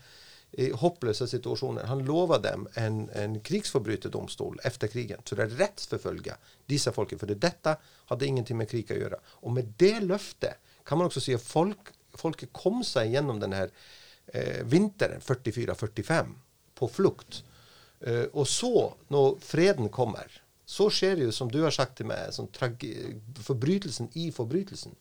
i 0.57 0.71
håpløse 0.73 1.27
situasjoner. 1.29 1.85
Han 1.91 2.05
lovade 2.09 2.49
dem 2.49 2.65
en, 2.81 3.03
en 3.13 3.35
krigsforbryterdomstol 3.45 4.57
etter 4.65 4.89
krigen, 4.89 5.21
så 5.25 5.37
det 5.37 5.51
rettsforfølger 5.59 6.55
disse 6.71 6.93
folkene. 6.97 7.21
For 7.21 7.33
dette 7.47 7.75
hadde 8.09 8.29
ingenting 8.29 8.57
med 8.61 8.71
krig 8.71 8.89
å 8.95 8.97
gjøre. 8.97 9.21
Og 9.45 9.53
med 9.59 9.75
det 9.81 9.99
løftet 10.07 10.63
kan 10.87 11.01
man 11.01 11.11
også 11.11 11.21
si 11.27 11.37
at 11.37 11.45
folk, 11.45 11.93
folket 12.17 12.55
kom 12.57 12.81
seg 12.87 13.13
gjennom 13.13 13.43
denne 13.43 13.67
eh, 13.67 14.63
vinteren 14.65 15.21
44-45 15.21 16.33
på 16.79 16.89
flukt. 16.89 17.43
Eh, 18.01 18.25
og 18.33 18.49
så, 18.49 18.73
når 19.13 19.37
freden 19.45 19.93
kommer, 19.93 20.41
så 20.67 20.89
skjer 20.91 21.19
det 21.19 21.29
jo, 21.29 21.35
som 21.37 21.51
du 21.53 21.61
har 21.63 21.75
sagt 21.75 21.99
til 22.01 22.09
meg, 22.09 22.33
sånn 22.35 22.49
forbrytelsen 23.45 24.09
i 24.19 24.31
forbrytelsen. 24.35 24.97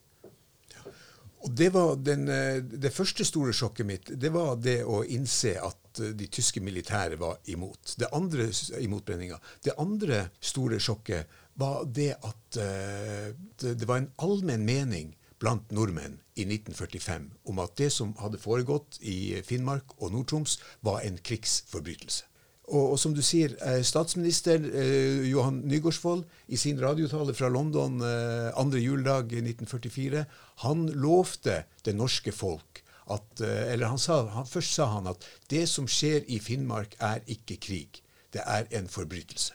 Og 1.45 1.51
det 1.53 1.69
var 1.75 1.95
den, 2.01 2.27
eh, 2.29 2.57
det 2.57 2.93
første 2.93 3.25
store 3.25 3.53
sjokket 3.53 3.85
mitt 3.85 4.11
det 4.21 4.31
var 4.33 4.55
det 4.57 4.79
å 4.83 5.03
innse 5.05 5.53
at 5.61 6.01
eh, 6.01 6.13
de 6.17 6.27
tyske 6.27 6.61
militære 6.63 7.19
var 7.21 7.37
imot. 7.53 7.93
Det 8.01 8.09
andre 8.17 8.49
imotbrenninga. 8.81 9.37
Det 9.61 9.75
andre 9.77 10.25
store 10.41 10.79
sjokket 10.81 11.29
var 11.61 11.85
det 11.87 12.11
at 12.17 12.57
uh, 12.59 13.29
det 13.61 13.87
var 13.87 14.01
en 14.01 14.09
allmenn 14.19 14.65
mening 14.67 15.13
blant 15.39 15.69
nordmenn 15.71 16.17
i 16.35 16.43
1945 16.43 17.29
om 17.47 17.61
at 17.63 17.77
det 17.79 17.87
som 17.95 18.11
hadde 18.19 18.41
foregått 18.41 18.97
i 18.99 19.39
Finnmark 19.45 19.95
og 20.01 20.11
Nord-Troms, 20.11 20.57
var 20.83 21.05
en 21.05 21.15
krigsforbrytelse. 21.15 22.25
Og, 22.65 22.95
og, 22.95 22.95
som 22.97 23.13
du 23.13 23.21
sier, 23.21 23.53
eh, 23.61 23.83
statsminister 23.85 24.63
eh, 24.73 25.25
Johan 25.29 25.59
Nygaardsvold 25.69 26.23
i 26.49 26.57
sin 26.57 26.79
radiotale 26.81 27.35
fra 27.37 27.51
London 27.53 27.99
eh, 28.01 28.49
andre 28.57 28.81
juledag 28.81 29.35
1944, 29.37 30.23
han 30.65 30.87
lovte 30.97 31.61
det 31.85 31.93
norske 31.93 32.33
folk 32.33 32.81
at 33.13 33.41
eh, 33.41 33.73
Eller 33.73 33.91
han 33.91 33.99
sa, 34.01 34.23
han, 34.33 34.47
først 34.49 34.73
sa 34.79 34.87
han 34.95 35.11
at 35.11 35.25
det 35.51 35.67
som 35.69 35.87
skjer 35.89 36.25
i 36.31 36.39
Finnmark, 36.41 36.95
er 36.99 37.21
ikke 37.29 37.59
krig. 37.61 38.01
Det 38.33 38.41
er 38.41 38.65
en 38.75 38.89
forbrytelse. 38.89 39.53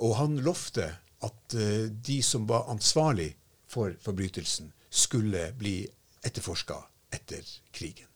Og 0.00 0.16
han 0.16 0.38
lovte 0.40 0.88
at 1.24 1.54
eh, 1.54 1.88
de 1.90 2.22
som 2.22 2.48
var 2.48 2.68
ansvarlig 2.72 3.34
for 3.68 3.92
forbrytelsen, 4.00 4.72
skulle 4.88 5.50
bli 5.58 5.82
etterforska 6.24 6.78
etter 7.12 7.44
krigen. 7.72 8.08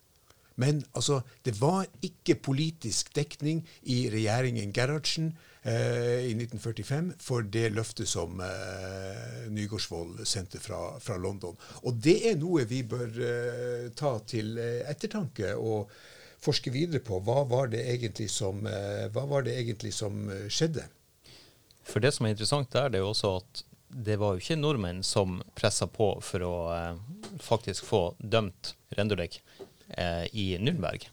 Men 0.61 0.82
altså, 0.94 1.21
det 1.44 1.54
var 1.61 1.87
ikke 2.04 2.37
politisk 2.42 3.14
dekning 3.16 3.62
i 3.82 4.04
regjeringen 4.12 4.73
Gerhardsen 4.75 5.32
eh, 5.62 6.28
i 6.28 6.32
1945 6.37 7.12
for 7.23 7.47
det 7.47 7.71
løftet 7.73 8.11
som 8.11 8.40
eh, 8.44 9.49
Nygaardsvold 9.52 10.25
sendte 10.28 10.61
fra, 10.61 10.99
fra, 11.00 11.16
London. 11.16 11.56
Og 11.82 12.00
det 12.04 12.18
er 12.30 12.40
noe 12.40 12.66
vi 12.68 12.82
bør 12.82 13.09
eh, 13.09 13.90
ta 13.97 14.16
til 14.28 14.56
eh, 14.61 14.82
ettertanke 14.90 15.54
og 15.56 15.92
forske 16.42 16.73
videre 16.75 17.02
på. 17.04 17.21
Hva 17.23 17.44
var 17.49 17.71
det 17.73 17.85
egentlig 17.94 18.30
som, 18.30 18.66
eh, 18.66 19.09
det 19.44 19.59
egentlig 19.59 19.94
som 19.94 20.28
eh, 20.30 20.49
skjedde? 20.49 20.88
For 21.82 22.00
det 22.00 22.14
som 22.14 22.26
er 22.26 22.35
interessant 22.35 22.73
der, 22.73 22.88
det 22.88 23.00
er 23.00 23.06
jo 23.06 23.14
også 23.14 23.37
at 23.40 23.64
det 23.92 24.16
var 24.16 24.32
jo 24.32 24.40
ikke 24.40 24.56
nordmenn 24.56 25.02
som 25.04 25.42
pressa 25.54 25.87
på 25.87 26.14
for 26.25 26.44
å 26.47 26.54
faktisk 27.42 27.85
få 27.85 28.14
dømt 28.18 28.73
Rendulek 28.97 29.42
eh, 29.88 30.24
i 30.32 30.46
Nürnberg. 30.60 31.08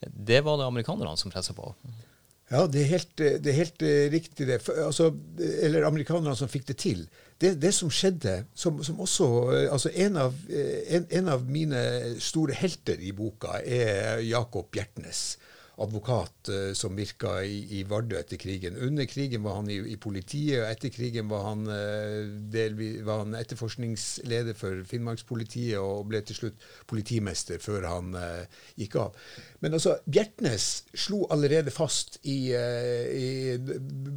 Det 0.00 0.40
var 0.44 0.58
det 0.58 0.68
amerikanerne 0.68 1.16
som 1.20 1.32
pressa 1.32 1.54
på. 1.56 1.74
Ja, 2.50 2.64
det 2.66 2.80
er 2.82 2.88
helt, 2.96 3.12
det 3.16 3.46
er 3.46 3.58
helt 3.60 3.82
uh, 3.84 4.06
riktig 4.10 4.46
det. 4.48 4.56
For, 4.64 4.78
altså, 4.82 5.10
eller 5.38 5.86
amerikanerne 5.86 6.34
som 6.34 6.50
fikk 6.50 6.66
det 6.72 6.80
til. 6.82 7.04
Det, 7.40 7.52
det 7.62 7.70
som 7.76 7.92
skjedde, 7.94 8.40
som, 8.58 8.80
som 8.84 8.98
også 9.00 9.28
altså 9.70 9.92
en 9.94 10.18
av, 10.18 10.34
en, 10.50 11.06
en 11.20 11.30
av, 11.30 11.44
mine 11.46 11.84
store 12.20 12.56
helter 12.58 13.00
i 13.00 13.14
boka 13.16 13.60
er 13.62 14.20
Jakob 14.26 14.68
Bjertnæs 14.74 15.38
advokat 15.80 16.50
uh, 16.52 16.72
som 16.76 16.96
virka 16.96 17.40
i, 17.44 17.60
i, 17.78 17.82
Vardø 17.88 18.18
etter 18.18 18.40
krigen. 18.40 18.76
Under 18.84 19.06
krigen 19.08 19.44
var 19.44 19.60
han 19.60 19.70
i, 19.72 19.78
i 19.92 19.96
politiet, 20.00 20.60
og 20.60 20.68
etter 20.68 20.92
krigen 20.92 21.30
var 21.30 21.46
han, 21.48 21.64
uh, 21.68 22.28
delvis, 22.52 23.00
var 23.06 23.24
han, 23.24 23.36
etterforskningsleder 23.38 24.58
for 24.58 24.82
Finnmarkspolitiet 24.88 25.80
og 25.80 26.08
ble 26.10 26.22
til 26.26 26.38
slutt 26.38 26.66
politimester 26.90 27.62
før 27.62 27.88
han 27.88 28.12
uh, 28.16 28.44
gikk 28.80 28.98
av. 29.00 29.16
Men 29.64 29.76
altså, 29.78 29.96
Bjertnæs 30.10 30.68
slo 31.06 31.24
allerede 31.32 31.72
fast 31.72 32.20
i, 32.24 32.52
i 32.52 33.26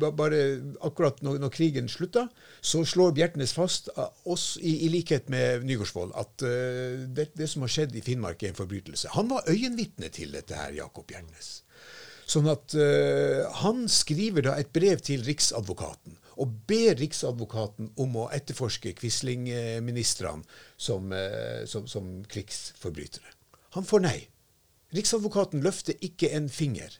Bare 0.03 0.39
akkurat 0.85 1.19
når, 1.23 1.39
når, 1.41 1.51
krigen 1.53 1.89
slutta, 1.91 2.25
så 2.63 2.83
slår 2.87 3.15
Bjertnæs 3.17 3.53
fast, 3.55 3.89
oss, 4.29 4.53
i, 4.61 4.85
i, 4.85 4.91
likhet 4.91 5.29
med 5.31 5.65
Nygaardsvold, 5.67 6.13
at 6.19 6.45
det, 7.15 7.29
det 7.37 7.49
som 7.51 7.65
har 7.65 7.73
skjedd 7.75 7.95
i 7.99 8.03
Finnmark, 8.05 8.43
er 8.43 8.53
en 8.53 8.59
forbrytelse. 8.59 9.11
Han 9.17 9.29
var 9.31 9.47
øyenvitne 9.51 10.09
til 10.13 10.33
dette 10.35 10.57
her, 10.57 10.73
Jakob 10.79 11.07
Bjertnæs. 11.11 11.52
Sånn 12.33 12.49
at 12.49 12.73
uh, 12.77 13.45
Han 13.61 13.85
skriver 13.91 14.47
da 14.47 14.57
et 14.57 14.71
brev 14.73 15.01
til 15.05 15.23
Riksadvokaten 15.27 16.19
og 16.41 16.53
ber 16.65 16.95
Riksadvokaten 16.97 17.91
om 18.01 18.15
å 18.17 18.29
etterforske 18.33 18.95
Quisling-ministrene 18.97 20.41
som, 20.81 21.11
uh, 21.13 21.61
som, 21.69 21.85
som, 21.85 22.07
krigsforbrytere. 22.25 23.35
Han 23.77 23.85
får 23.85 24.01
nei. 24.07 24.17
Riksadvokaten 24.97 25.61
løfter 25.65 25.99
ikke 26.05 26.31
en 26.33 26.49
finger. 26.49 26.95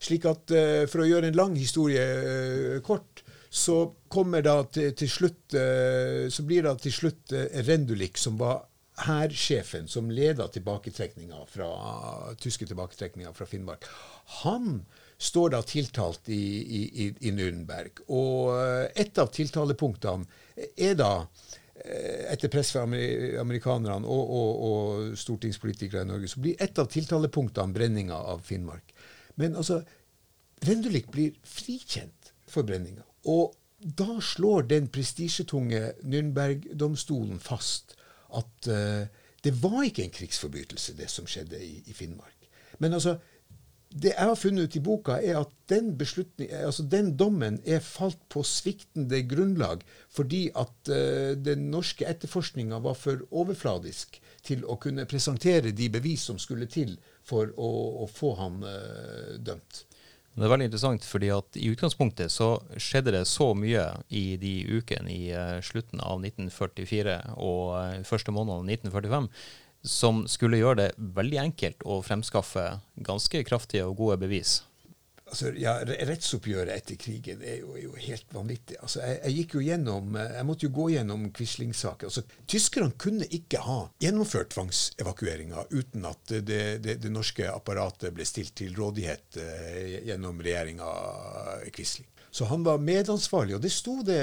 Slik 0.00 0.24
at 0.30 0.54
uh, 0.56 0.86
For 0.88 1.04
å 1.04 1.10
gjøre 1.10 1.28
en 1.28 1.36
lang 1.36 1.58
historie 1.58 2.80
kort, 2.86 3.24
så 3.48 3.90
kommer 4.12 4.44
da 4.44 4.62
til, 4.72 4.92
til 4.96 5.08
slutt 5.08 5.54
så 5.56 6.42
blir 6.44 6.66
da 6.66 6.74
til 6.76 6.92
slutt 6.92 7.32
Rendulik, 7.64 8.18
som 8.20 8.36
var 8.36 8.66
hærsjefen 9.06 9.88
som 9.88 10.10
leda 10.12 10.48
tilbaketrekninga 10.52 11.46
fra, 11.48 11.68
tyske 12.40 12.66
tilbaketrekninga 12.68 13.32
fra 13.32 13.46
Finnmark, 13.48 13.88
han 14.42 14.80
står 15.18 15.50
da 15.50 15.62
tiltalt 15.66 16.28
i, 16.30 16.42
i, 16.78 17.06
i 17.26 17.32
Nürnberg. 17.34 18.04
Og 18.14 18.52
eh, 18.54 18.84
et 19.02 19.18
av 19.18 19.30
tiltalepunktene 19.34 20.28
er 20.78 20.94
da 20.98 21.12
eh, 21.82 22.28
etter 22.32 22.52
press 22.52 22.70
fra 22.76 22.84
amerikanerne 22.86 24.06
og, 24.06 24.34
og, 24.40 24.66
og, 24.68 25.14
stortingspolitikere 25.18 26.04
i 26.06 26.10
Norge, 26.12 26.30
så 26.30 26.42
blir 26.44 26.60
et 26.62 26.78
av 26.78 26.90
tiltalepunktene 26.92 27.74
brenninga 27.74 28.18
av 28.34 28.44
Finnmark. 28.46 28.94
Men 29.40 29.58
altså, 29.58 29.82
Rendulik 30.66 31.10
blir 31.14 31.36
frikjent 31.46 32.32
for 32.50 32.66
brenninga. 32.66 33.04
Og 33.30 33.54
da 33.78 34.18
slår 34.24 34.66
den 34.72 34.88
prestisjetunge 34.90 35.92
Nürnberg-domstolen 36.02 37.38
fast 37.42 37.94
at 38.34 38.66
uh, 38.66 39.06
det 39.44 39.52
var 39.62 39.84
ikke 39.86 40.02
en 40.08 40.14
krigsforbrytelse, 40.14 40.96
det 40.98 41.06
som 41.12 41.28
skjedde 41.30 41.60
i, 41.62 41.76
i, 41.86 41.94
Finnmark. 41.94 42.48
Men 42.82 42.96
altså, 42.98 43.14
det 43.88 44.12
jeg 44.12 44.28
har 44.28 44.36
funnet 44.36 44.68
ut 44.68 44.76
i 44.76 44.82
boka, 44.84 45.16
er 45.16 45.38
at 45.40 45.52
den, 45.72 45.94
altså 45.96 46.84
den 46.84 47.14
dommen 47.16 47.58
er 47.64 47.80
falt 47.84 48.20
på 48.28 48.42
sviktende 48.44 49.22
grunnlag 49.28 49.84
fordi 50.12 50.48
at 50.56 50.90
uh, 50.92 51.32
den 51.36 51.70
norske 51.72 52.04
etterforskninga 52.08 52.82
var 52.84 52.98
for 53.00 53.24
overfladisk 53.30 54.20
til 54.44 54.64
å 54.68 54.76
kunne 54.80 55.08
presentere 55.08 55.72
de 55.72 55.88
bevis 55.92 56.26
som 56.28 56.40
skulle 56.40 56.68
til 56.68 56.96
for 57.24 57.52
å, 57.56 57.70
å 58.04 58.08
få 58.12 58.34
han 58.40 58.60
uh, 58.64 59.36
dømt. 59.40 59.84
Det 60.38 60.46
er 60.46 60.52
veldig 60.52 60.68
interessant, 60.68 61.06
fordi 61.08 61.32
at 61.34 61.56
i 61.58 61.70
utgangspunktet 61.72 62.30
så 62.30 62.52
skjedde 62.78 63.16
det 63.16 63.24
så 63.26 63.48
mye 63.58 63.88
i 64.14 64.36
de 64.38 64.52
ukene 64.78 65.10
i 65.10 65.32
uh, 65.32 65.56
slutten 65.64 66.04
av 66.04 66.20
1944 66.20 67.16
og 67.40 68.04
første 68.06 68.36
måneden 68.36 68.60
av 68.60 68.68
1945 68.68 69.32
som 69.86 70.24
skulle 70.30 70.60
gjøre 70.60 70.80
det 70.82 70.88
veldig 70.98 71.42
enkelt 71.42 71.84
å 71.86 72.00
fremskaffe 72.02 72.64
ganske 73.06 73.44
kraftige 73.46 73.86
og 73.86 73.98
gode 74.00 74.18
bevis 74.24 74.58
altså, 75.28 75.52
ja, 75.58 75.74
Rettsoppgjøret 76.08 76.72
etter 76.74 76.98
krigen 77.00 77.42
er 77.44 77.60
jo, 77.62 77.74
er 77.76 77.84
jo 77.86 77.94
helt 78.00 78.34
vanvittig. 78.34 78.78
Altså, 78.82 79.00
jeg, 79.04 79.18
jeg, 79.22 79.36
gikk 79.38 79.56
jo 79.58 79.64
gjennom, 79.66 80.18
jeg 80.18 80.48
måtte 80.48 80.68
jo 80.68 80.74
gå 80.78 80.88
gjennom 80.94 81.26
Quisling-saken. 81.36 82.10
Altså, 82.10 82.24
tyskerne 82.50 82.96
kunne 83.00 83.28
ikke 83.38 83.62
ha 83.64 83.78
gjennomført 84.02 84.52
tvangsevakueringa 84.54 85.68
uten 85.74 86.08
at 86.08 86.36
det, 86.38 86.62
det, 86.84 86.98
det, 87.02 87.12
norske 87.12 87.48
apparatet 87.52 88.14
ble 88.16 88.26
stilt 88.28 88.54
til 88.58 88.76
rådighet 88.78 89.40
eh, 89.42 89.98
gjennom 90.10 90.40
regjeringa 90.44 90.92
Quisling. 91.74 92.08
Så 92.30 92.48
han 92.50 92.64
var 92.66 92.82
medansvarlig, 92.82 93.56
og 93.56 93.64
det 93.64 93.72
sto 93.72 93.98
det 94.06 94.20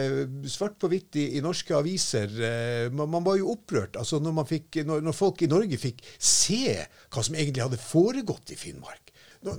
svart 0.51 0.77
på 0.81 0.89
hvitt 0.91 1.17
i, 1.17 1.25
i, 1.37 1.43
norske 1.43 1.73
aviser. 1.75 2.29
Eh, 2.29 2.91
man, 2.93 3.09
man, 3.11 3.25
var 3.25 3.39
jo 3.39 3.53
opprørt 3.55 3.97
altså 3.99 4.21
når, 4.21 4.45
fikk, 4.49 4.83
når, 4.85 5.01
når 5.05 5.17
folk 5.17 5.41
i 5.41 5.51
Norge 5.51 5.79
fikk 5.81 6.05
se 6.19 6.77
hva 7.09 7.25
som 7.25 7.37
egentlig 7.37 7.65
hadde 7.65 7.81
foregått 7.81 8.53
i 8.53 8.59
Finnmark 8.59 9.05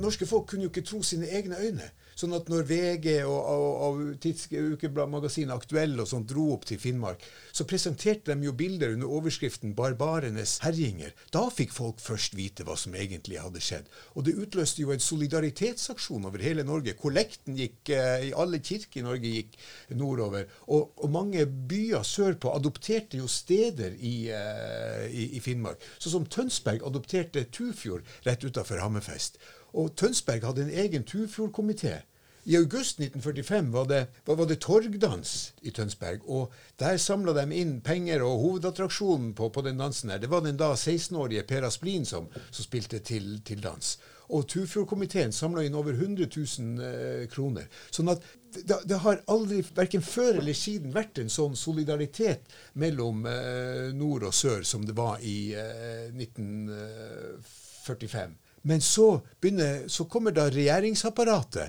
norske 0.02 0.26
folk 0.26 0.50
kunne 0.50 0.66
jo 0.66 0.72
ikke 0.72 0.84
tro 0.86 1.02
sine 1.04 1.28
egne 1.30 1.58
øyne. 1.60 1.88
Sånn 2.16 2.32
at 2.32 2.46
når 2.48 2.62
VG 2.64 3.10
og, 3.28 3.36
og, 3.36 3.64
og 3.86 4.20
tidsukebladmagasinet 4.24 5.52
Aktuell 5.52 5.98
og 6.00 6.08
sånt 6.08 6.30
dro 6.30 6.46
opp 6.54 6.64
til 6.64 6.80
Finnmark, 6.80 7.20
så 7.52 7.66
presenterte 7.68 8.32
de 8.32 8.48
jo 8.48 8.54
bilder 8.56 8.94
under 8.94 9.12
overskriften 9.18 9.74
'Barbarenes 9.76 10.56
herjinger'. 10.64 11.12
Da 11.34 11.44
fikk 11.52 11.74
folk 11.76 12.00
først 12.00 12.38
vite 12.38 12.64
hva 12.64 12.78
som 12.80 12.96
egentlig 12.96 13.42
hadde 13.42 13.60
skjedd. 13.60 13.90
Og 14.16 14.24
det 14.24 14.36
utløste 14.40 14.80
jo 14.80 14.94
en 14.94 15.04
solidaritetsaksjon 15.04 16.24
over 16.24 16.40
hele 16.40 16.64
Norge. 16.64 16.96
Kollekten 16.96 17.60
gikk 17.60 17.92
eh, 17.92 18.30
i 18.30 18.32
alle 18.38 18.60
kirker 18.64 19.00
i 19.00 19.04
Norge 19.06 19.32
gikk 19.32 19.56
nordover. 19.98 20.48
Og, 20.66 20.92
og 21.02 21.12
mange 21.12 21.46
byer 21.46 22.06
sørpå 22.06 22.52
adopterte 22.54 23.20
jo 23.20 23.28
steder 23.30 23.96
i, 23.98 24.16
eh, 24.32 25.06
i, 25.10 25.30
i 25.36 25.44
Finnmark. 25.44 25.82
Sånn 25.98 26.18
som 26.18 26.28
Tønsberg 26.30 26.84
adopterte 26.86 27.46
Tufjord 27.52 28.06
rett 28.26 28.44
utafor 28.44 28.82
Hammerfest. 28.82 29.40
Og 29.76 29.94
Tønsberg 29.98 30.46
hadde 30.46 30.66
en 30.66 30.76
egen 30.84 31.08
Tufjordkomité. 31.08 32.00
I 32.48 32.56
august 32.56 33.00
1945 33.00 33.72
var 33.72 33.86
det, 33.90 34.06
var 34.24 34.46
det 34.46 34.60
torgdans 34.62 35.52
i 35.66 35.70
Tønsberg. 35.74 36.20
og 36.30 36.52
Der 36.78 36.96
samla 36.96 37.32
de 37.34 37.46
inn 37.58 37.80
penger, 37.80 38.22
og 38.22 38.38
hovedattraksjonen 38.38 39.32
på, 39.34 39.48
på, 39.50 39.64
den 39.66 39.82
dansen 39.82 40.10
her, 40.10 40.20
det 40.22 40.30
var 40.30 40.44
den 40.44 40.56
da 40.56 40.68
16-årige 40.74 41.42
Per 41.42 41.66
Asplin 41.66 42.06
som, 42.06 42.28
som 42.50 42.62
spilte 42.62 43.00
til, 43.02 43.40
til, 43.42 43.62
dans. 43.62 43.98
Og 44.34 44.40
Turfjordkomiteen 44.50 45.32
samla 45.34 45.60
inn 45.66 45.78
over 45.78 45.92
100 45.94 46.26
000 46.32 46.38
eh, 46.86 47.24
kroner. 47.32 47.66
Sånn 47.90 48.08
at 48.12 48.20
det, 48.56 48.76
det, 48.88 48.98
har 49.04 49.16
aldri, 49.32 49.58
verken 49.76 50.02
før 50.02 50.34
eller 50.40 50.54
siden, 50.56 50.94
vært 50.94 51.18
en 51.20 51.30
sånn 51.32 51.56
solidaritet 51.58 52.42
mellom 52.80 53.26
eh, 53.30 53.86
nord 53.96 54.22
og 54.30 54.34
sør 54.34 54.62
som 54.66 54.82
det 54.86 54.94
var 54.96 55.16
i 55.22 55.54
eh, 55.54 56.14
1945. 56.14 58.36
Men 58.66 58.80
så, 58.82 59.20
begynner, 59.40 59.88
så 59.92 60.04
kommer 60.10 60.30
da 60.34 60.50
regjeringsapparatet 60.50 61.68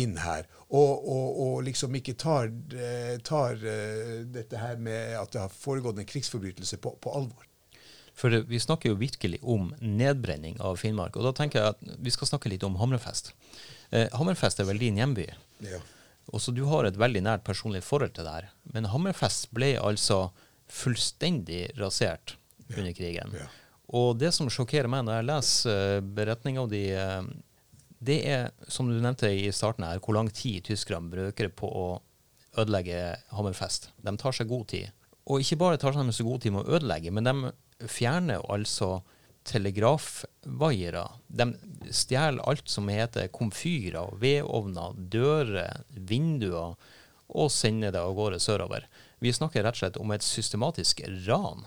inn 0.00 0.16
her 0.20 0.46
og, 0.68 1.08
og, 1.08 1.28
og 1.44 1.62
liksom 1.66 1.96
ikke 1.96 2.14
tar, 2.20 2.50
eh, 2.76 3.16
tar, 3.24 3.56
eh, 3.64 4.24
dette 4.28 4.60
her 4.60 4.76
med 4.80 5.16
at 5.16 5.32
det 5.32 5.44
har 5.46 5.52
foregått 5.52 6.00
en 6.00 6.08
krigsforbrytelse 6.08 6.76
på, 6.84 6.92
på 7.00 7.12
alvor. 7.16 7.47
For 8.18 8.34
vi 8.50 8.58
snakker 8.60 8.90
jo 8.90 8.98
virkelig 8.98 9.38
om 9.46 9.70
nedbrenning 9.78 10.58
av 10.64 10.80
Finnmark. 10.80 11.16
Og 11.16 11.28
da 11.28 11.34
tenker 11.36 11.60
jeg 11.60 11.74
at 11.76 12.00
vi 12.02 12.10
skal 12.10 12.30
snakke 12.32 12.50
litt 12.50 12.66
om 12.66 12.78
Hammerfest. 12.80 13.30
Eh, 13.94 14.08
Hammerfest 14.18 14.58
er 14.58 14.66
vel 14.66 14.80
din 14.82 14.98
hjemby. 14.98 15.28
Ja. 15.62 15.78
Også 16.34 16.52
du 16.52 16.64
har 16.68 16.84
et 16.84 16.98
veldig 16.98 17.22
nært 17.24 17.46
personlig 17.46 17.84
forhold 17.86 18.16
til 18.16 18.26
det 18.26 18.34
her. 18.34 18.48
Men 18.74 18.90
Hammerfest 18.90 19.48
ble 19.54 19.76
altså 19.78 20.28
fullstendig 20.68 21.68
rasert 21.78 22.34
under 22.74 22.92
krigen. 22.92 23.32
Ja. 23.38 23.46
Og 23.96 24.18
det 24.20 24.34
som 24.36 24.50
sjokkerer 24.52 24.90
meg 24.92 25.06
når 25.06 25.20
jeg 25.20 25.28
leser 25.30 25.78
uh, 26.02 26.08
beretninga 26.18 26.66
di, 26.68 26.82
eh, 26.92 27.30
det 28.04 28.18
er, 28.28 28.50
som 28.68 28.90
du 28.90 28.98
nevnte 28.98 29.30
i 29.32 29.48
starten 29.54 29.86
her, 29.86 30.02
hvor 30.04 30.18
lang 30.18 30.28
tid 30.34 30.66
tyskerne 30.66 31.08
bruker 31.14 31.48
på 31.48 31.70
å 31.70 31.86
ødelegge 32.58 33.14
Hammerfest. 33.32 33.88
De 34.04 34.12
tar 34.20 34.36
seg 34.36 34.50
god 34.50 34.68
tid. 34.74 34.92
Og 35.28 35.40
ikke 35.44 35.60
bare 35.60 35.80
tar 35.80 35.96
de 35.96 36.12
seg 36.12 36.28
god 36.28 36.44
tid 36.44 36.54
med 36.54 36.66
å 36.66 36.76
ødelegge, 36.76 37.14
men 37.14 37.24
de 37.24 37.54
fjerner 37.86 38.42
altså 38.50 39.02
telegrafvaiere. 39.48 41.04
De 41.26 41.48
stjeler 41.94 42.42
alt 42.48 42.68
som 42.68 42.88
heter 42.92 43.30
komfyrer, 43.32 44.14
vedovner, 44.20 44.96
dører, 44.98 45.84
vinduer, 45.88 46.76
og 47.28 47.50
sender 47.52 47.92
det 47.92 48.00
av 48.00 48.14
gårde 48.16 48.40
sørover. 48.40 48.86
Vi 49.20 49.32
snakker 49.34 49.64
rett 49.64 49.76
og 49.76 49.82
slett 49.82 50.00
om 50.00 50.14
et 50.14 50.24
systematisk 50.24 51.02
ran. 51.26 51.66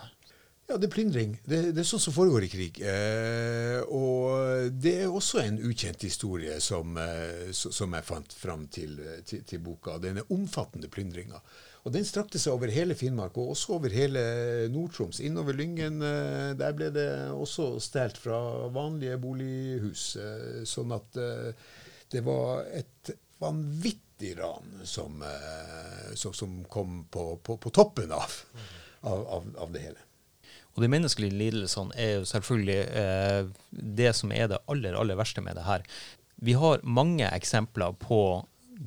Ja, 0.72 0.78
det 0.80 0.88
er 0.88 0.94
plyndring. 0.94 1.34
Det, 1.44 1.58
det, 1.76 1.82
er 1.84 1.88
sånn 1.88 2.00
som 2.00 2.16
foregår 2.16 2.46
i 2.48 2.50
krig. 2.52 2.78
Eh, 2.80 3.82
og 3.92 4.72
det 4.72 4.94
er 5.04 5.12
også 5.12 5.42
en 5.42 5.60
ukjent 5.68 6.06
historie 6.08 6.56
som, 6.64 6.96
eh, 7.02 7.52
som 7.52 7.98
jeg 7.98 8.08
fant 8.08 8.36
fram 8.40 8.64
til, 8.72 8.96
til, 9.28 9.44
til 9.48 9.62
boka. 9.66 9.98
Denne 10.00 10.24
omfattende 10.32 10.88
plyndringa. 10.92 11.42
Og 11.82 11.94
den 11.96 12.06
strakte 12.06 12.38
seg 12.42 12.54
over 12.54 12.70
hele 12.70 12.96
Finnmark, 12.98 13.40
og 13.42 13.56
også 13.56 13.78
over 13.80 13.94
hele 13.94 14.22
Nord-Troms. 14.70 15.22
Innover 15.26 15.58
Lyngen. 15.58 15.98
Eh, 16.06 16.52
der 16.60 16.76
ble 16.78 16.92
det 16.94 17.08
også 17.34 17.74
stjålet 17.82 18.20
fra 18.22 18.38
vanlige 18.74 19.18
bolighus. 19.22 20.12
Eh, 20.22 20.62
sånn 20.70 20.94
at 20.94 21.18
eh, 21.18 21.50
det 22.14 22.22
var 22.28 22.68
et 22.78 23.16
vanvittig 23.42 24.36
ran 24.38 24.84
som, 24.86 25.24
som 26.14 26.60
kom 26.70 27.00
på, 27.10 27.24
på, 27.42 27.56
på 27.58 27.72
toppen 27.74 28.12
av, 28.14 28.36
av, 29.02 29.48
av, 29.58 29.72
det 29.74 29.82
hele. 29.82 30.04
Og 30.76 30.84
de 30.84 30.90
menneskelige 30.92 31.36
lidelsene 31.40 31.96
er 31.98 32.20
jo 32.20 32.28
selvfølgelig 32.30 32.80
eh, 33.02 33.50
det 33.72 34.12
som 34.20 34.32
er 34.36 34.52
det 34.52 34.62
aller, 34.72 34.94
aller 35.00 35.18
verste 35.18 35.42
med 35.42 35.58
det 35.58 35.66
her. 35.66 35.88
Vi 36.42 36.54
har 36.58 36.86
mange 36.86 37.28
eksempler 37.34 37.98
på 38.02 38.22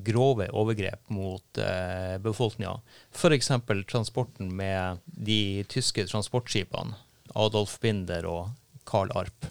grove 0.03 0.49
overgrep 0.51 1.09
mot 1.09 1.57
eh, 1.57 2.17
befolkninga. 2.17 2.79
F.eks. 3.11 3.51
transporten 3.87 4.55
med 4.55 4.99
de 5.05 5.63
tyske 5.71 6.07
transportskipene. 6.07 6.97
Adolf 7.35 7.79
Binder 7.79 8.25
og 8.29 8.49
Carl 8.85 9.11
Arp. 9.15 9.47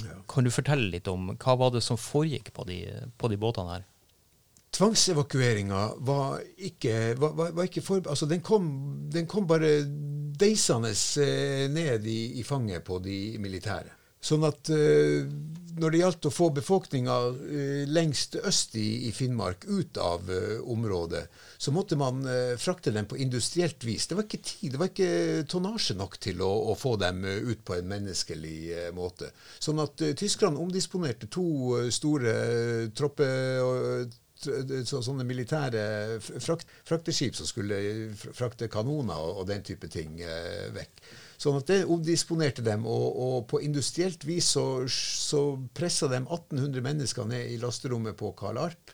Ja. 0.00 0.16
Kan 0.28 0.46
du 0.46 0.50
fortelle 0.54 0.90
litt 0.94 1.08
om 1.10 1.32
hva 1.34 1.56
var 1.60 1.72
det 1.74 1.82
som 1.84 1.98
foregikk 2.00 2.52
på 2.56 2.64
de, 2.68 2.82
på 3.18 3.30
de 3.30 3.38
båtene 3.40 3.76
her? 3.76 3.86
Tvangsevakueringa 4.70 5.80
var 6.06 6.40
ikke, 6.56 7.14
var, 7.18 7.34
var, 7.38 7.54
var 7.56 7.66
ikke 7.66 7.82
for, 7.82 8.04
altså 8.06 8.28
den 8.30 8.42
kom, 8.46 8.68
den 9.10 9.26
kom 9.28 9.48
bare 9.50 9.80
deisende 10.40 10.92
eh, 11.20 11.66
ned 11.70 12.06
i, 12.06 12.20
i 12.40 12.44
fanget 12.46 12.86
på 12.86 13.00
de 13.02 13.38
militære. 13.42 13.99
Sånn 14.20 14.44
at 14.44 14.68
uh, 14.68 15.24
når 15.80 15.94
det 15.94 16.00
gjaldt 16.02 16.26
å 16.28 16.32
få 16.32 16.50
befolkninga 16.52 17.14
uh, 17.32 17.84
lengst 17.88 18.36
øst 18.36 18.74
i, 18.76 19.08
i, 19.08 19.12
Finnmark 19.16 19.64
ut 19.64 19.96
av 19.96 20.28
uh, 20.28 20.58
området, 20.68 21.22
så 21.56 21.72
måtte 21.72 21.96
man 22.00 22.20
frakte 22.60 22.92
dem 22.92 23.08
på 23.08 23.18
industrielt 23.20 23.84
vis. 23.84 24.06
Det 24.08 24.16
var 24.16 24.24
ikke 24.24 24.42
tid, 24.44 24.72
det 24.72 24.80
var 24.80 24.88
ikke 24.92 25.44
tonnasje 25.48 25.96
nok 25.96 26.16
til 26.20 26.40
å, 26.44 26.48
å 26.72 26.76
få 26.76 26.94
dem 27.00 27.20
ut 27.24 27.60
på 27.64 27.76
en 27.76 27.88
menneskelig 27.88 28.92
måte. 28.96 29.28
Sånn 29.60 29.80
at 29.82 30.00
tyskerne 30.20 30.60
omdisponerte 30.60 31.28
to 31.32 31.46
store 31.92 32.34
troppe... 32.96 33.28
tropper 33.28 34.18
sånne 34.88 35.26
militære 35.28 35.82
frakt, 36.40 36.70
frakteskip 36.88 37.36
som 37.36 37.44
skulle 37.44 37.76
frakte 38.16 38.70
kanoner 38.72 39.36
og 39.36 39.44
den 39.50 39.60
type 39.68 39.90
ting 39.92 40.16
vekk. 40.72 41.04
Sånn 41.40 41.56
at 41.56 41.70
det 41.70 41.86
omdisponerte 41.88 42.62
dem, 42.64 42.84
og, 42.84 43.06
og 43.16 43.36
på 43.48 43.62
industrielt 43.64 44.26
vis 44.28 44.50
så, 44.56 44.64
så 44.92 45.44
pressa 45.76 46.10
de 46.12 46.20
1800 46.20 46.84
mennesker 46.84 47.28
ned 47.30 47.54
i 47.54 47.60
lasterommet 47.62 48.18
på 48.18 48.34
Karl 48.36 48.60
Arp. 48.60 48.92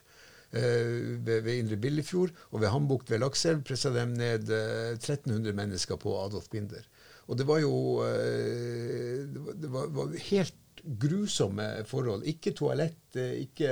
Eh, 0.55 1.17
ved, 1.27 1.41
ved, 1.43 1.57
Indre 1.59 1.75
Billefjord 1.75 2.31
og 2.53 2.61
ved 2.61 2.71
Hambukt 2.71 3.09
ved 3.11 3.19
Lakselv 3.19 3.65
pressa 3.67 3.91
de 3.91 4.05
ned 4.13 4.47
eh, 4.47 4.93
1300 4.95 5.51
mennesker 5.57 5.99
på 5.99 6.13
Adolf 6.21 6.47
Binder. 6.53 6.85
Og 7.27 7.35
det 7.35 7.47
var 7.49 7.59
jo 7.59 7.73
eh, 8.05 9.27
det 9.27 9.73
var, 9.73 9.91
var 9.91 10.15
helt 10.29 10.55
grusomme 10.87 11.65
forhold. 11.87 12.23
Ikke 12.29 12.53
toalett, 12.55 13.17
ikke, 13.17 13.71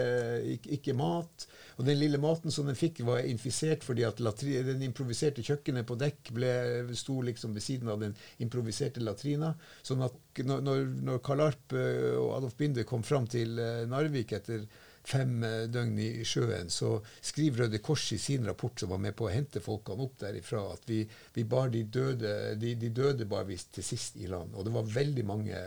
ikke, 0.56 0.72
ikke, 0.78 0.96
mat. 0.98 1.46
Og 1.78 1.86
den 1.88 2.00
lille 2.00 2.20
maten 2.22 2.54
som 2.54 2.68
den 2.68 2.78
fikk, 2.78 3.02
var 3.08 3.26
infisert 3.28 3.86
fordi 3.86 4.06
at 4.08 4.22
latri, 4.24 4.58
den 4.66 4.84
improviserte 4.88 5.44
kjøkkenet 5.46 5.88
på 5.88 5.98
dekk 6.00 6.34
ble, 6.36 6.54
sto 6.98 7.20
liksom 7.26 7.56
ved 7.56 7.66
siden 7.66 7.92
av 7.92 8.02
den 8.04 8.16
improviserte 8.44 9.04
latrina. 9.04 9.54
Sånn 9.86 10.04
at 10.06 10.44
når, 10.44 10.90
når 11.06 11.22
Karl 11.26 11.46
Arp 11.48 11.78
eh, 11.78 12.12
og 12.20 12.36
Adolf 12.40 12.58
Binde 12.60 12.88
kom 12.88 13.06
fram 13.06 13.30
til 13.32 13.60
eh, 13.62 13.86
Narvik 13.90 14.36
etter 14.36 14.66
fem 15.06 15.44
eh, 15.46 15.62
døgn 15.72 16.00
i 16.02 16.10
sjøen, 16.28 16.72
så 16.74 16.98
skriver 17.22 17.66
Røde 17.66 17.80
Kors 17.86 18.10
i 18.16 18.20
sin 18.22 18.48
rapport, 18.48 18.76
som 18.80 18.92
var 18.92 19.02
med 19.04 19.16
på 19.16 19.30
å 19.30 19.34
hente 19.34 19.64
folkene 19.64 20.08
opp 20.08 20.18
derifra, 20.26 20.66
at 20.74 20.84
vi, 20.90 21.04
vi 21.36 21.46
bar 21.48 21.72
de 21.74 21.86
døde, 21.86 22.34
de, 22.60 22.76
de 22.82 22.92
døde 22.92 23.30
bar 23.30 23.48
vi 23.48 23.58
til 23.58 23.86
sist 23.86 24.20
i 24.20 24.28
land. 24.32 24.56
Og 24.56 24.68
det 24.68 24.76
var 24.76 24.94
veldig 24.98 25.26
mange 25.28 25.64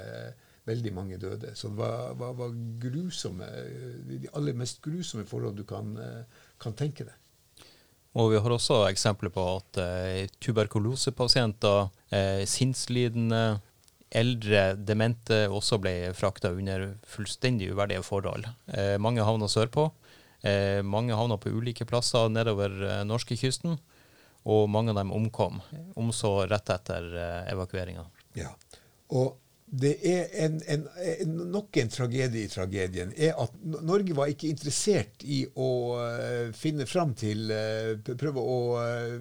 veldig 0.68 0.92
mange 0.94 1.18
døde. 1.20 1.54
Så 1.56 1.72
det 1.72 1.80
var, 1.80 2.12
var, 2.20 2.36
var 2.38 2.52
grusomme, 2.82 3.48
de 4.08 4.28
aller 4.36 4.56
mest 4.56 4.82
grusomme 4.84 5.26
forhold 5.28 5.56
du 5.58 5.64
kan, 5.68 5.96
kan 6.60 6.76
tenke 6.78 7.08
deg. 7.08 7.16
Og 8.18 8.32
vi 8.32 8.40
har 8.40 8.50
også 8.50 8.82
eksempler 8.88 9.30
på 9.30 9.44
at 9.58 9.78
eh, 9.82 10.26
tuberkulosepasienter, 10.42 11.90
eh, 12.10 12.42
sinnslidende, 12.48 13.60
eldre 14.08 14.72
demente 14.80 15.42
også 15.52 15.76
ble 15.82 15.92
frakta 16.16 16.50
under 16.56 16.88
fullstendig 17.06 17.68
uverdige 17.74 18.02
forhold. 18.06 18.48
Eh, 18.72 18.96
mange 18.98 19.26
havna 19.26 19.48
sørpå. 19.50 19.90
Eh, 20.40 20.80
mange 20.82 21.16
havna 21.18 21.36
på 21.36 21.52
ulike 21.52 21.84
plasser 21.88 22.30
nedover 22.32 22.72
eh, 22.88 23.04
norskekysten. 23.06 23.76
Og 24.48 24.70
mange 24.72 24.94
av 24.94 25.02
dem 25.02 25.12
omkom. 25.12 25.60
Omså 25.98 26.48
rett 26.48 26.72
etter 26.72 27.10
eh, 27.12 27.52
evakueringa. 27.52 28.06
Ja. 28.38 28.54
Og 29.12 29.36
det 29.70 29.98
er 30.08 30.28
en, 30.46 30.62
en, 30.66 30.88
en, 30.96 31.32
nok 31.52 31.76
en 31.76 31.88
tragedie 31.92 32.46
i 32.46 32.50
tragedien 32.50 33.12
er 33.16 33.34
at 33.36 33.52
Norge 33.84 34.14
var 34.16 34.28
ikke 34.32 34.48
interessert 34.48 35.24
i 35.28 35.46
å 35.60 35.96
uh, 36.00 36.52
finne 36.56 36.86
fram 36.88 37.12
til 37.18 37.50
uh, 37.52 38.14
Prøve 38.16 38.40
å 38.40 38.78
uh, 38.80 39.20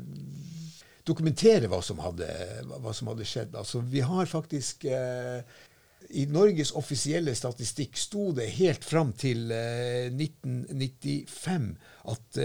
dokumentere 1.07 1.67
hva 1.71 1.81
som, 1.83 1.99
hadde, 2.03 2.27
hva 2.67 2.93
som 2.95 3.07
hadde, 3.11 3.25
skjedd. 3.27 3.55
Altså, 3.59 3.79
vi 3.79 4.01
har 4.03 4.25
faktisk 4.27 4.83
I 4.83 6.25
Norges 6.27 6.73
offisielle 6.75 7.35
statistikk 7.35 7.95
sto 7.95 8.33
det 8.35 8.49
helt 8.57 8.83
fram 8.83 9.13
til 9.15 9.47
1995 9.51 11.77
at 12.11 12.39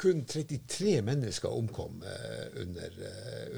kun 0.00 0.24
33 0.26 0.98
mennesker 1.06 1.52
omkom 1.52 2.02
under, 2.60 2.96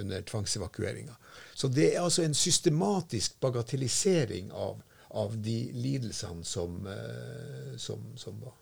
under 0.01 0.23
tvangsevakueringa. 0.29 1.17
Så 1.57 1.69
det 1.73 1.95
er 1.95 2.03
altså 2.05 2.27
en 2.27 2.35
systematisk 2.37 3.39
bagatellisering 3.41 4.51
av, 4.53 4.83
av 5.17 5.37
de 5.41 5.57
lidelsene 5.73 6.45
som, 6.45 6.83
eh, 6.87 7.77
som, 7.81 8.03
som, 8.21 8.37
var. 8.45 8.53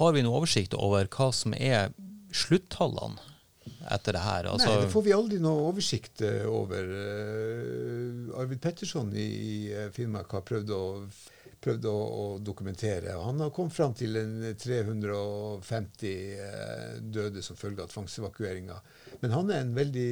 Har 0.00 0.16
vi 0.16 0.24
noe 0.26 0.40
oversikt 0.40 0.74
over 0.74 1.06
hva 1.06 1.28
som 1.30 1.54
er 1.54 1.92
sluttallene 2.34 3.22
etter 3.94 4.18
det 4.18 4.24
her? 4.24 4.50
Altså 4.50 4.72
Nei, 4.72 4.80
det 4.82 4.90
får 4.90 5.06
vi 5.06 5.14
aldri 5.14 5.38
noe 5.42 5.68
oversikt 5.68 6.24
uh, 6.26 6.42
over. 6.50 6.90
Uh, 6.90 8.34
Arvid 8.42 8.60
Petterson 8.66 9.14
i, 9.14 9.28
i 9.30 9.86
Finnmark 9.94 10.34
har 10.34 10.42
prøvd 10.50 10.74
å 10.74 10.82
prøvd 11.64 11.86
å, 11.90 11.94
å, 11.94 12.24
dokumentere. 12.44 13.16
Han 13.22 13.40
har 13.42 13.52
kommet 13.54 13.74
fram 13.76 13.94
til 13.96 14.18
en 14.20 14.34
350 14.60 16.10
eh, 16.36 16.96
døde 17.00 17.42
som 17.44 17.58
følge 17.58 17.84
av 17.84 17.92
tvangsevakueringa. 17.92 18.78
Men 19.22 19.34
han 19.34 19.50
er 19.50 19.62
en 19.64 19.74
veldig 19.76 20.10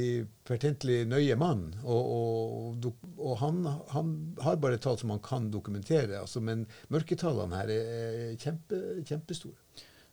pertentlig 0.49 1.03
nøye 1.11 1.37
mann, 1.41 1.67
og, 1.85 2.13
og, 2.19 2.89
og 3.19 3.35
han, 3.43 3.65
han, 3.95 4.15
har 4.45 4.61
bare 4.63 4.81
tall 4.83 4.99
som 5.01 5.13
han 5.15 5.23
kan 5.25 5.51
dokumentere. 5.53 6.21
Altså, 6.21 6.43
men 6.45 6.67
mørketallene 6.95 7.61
her 7.63 7.75
er 7.75 8.39
kjempe, 8.41 8.81
kjempestore. 9.05 9.59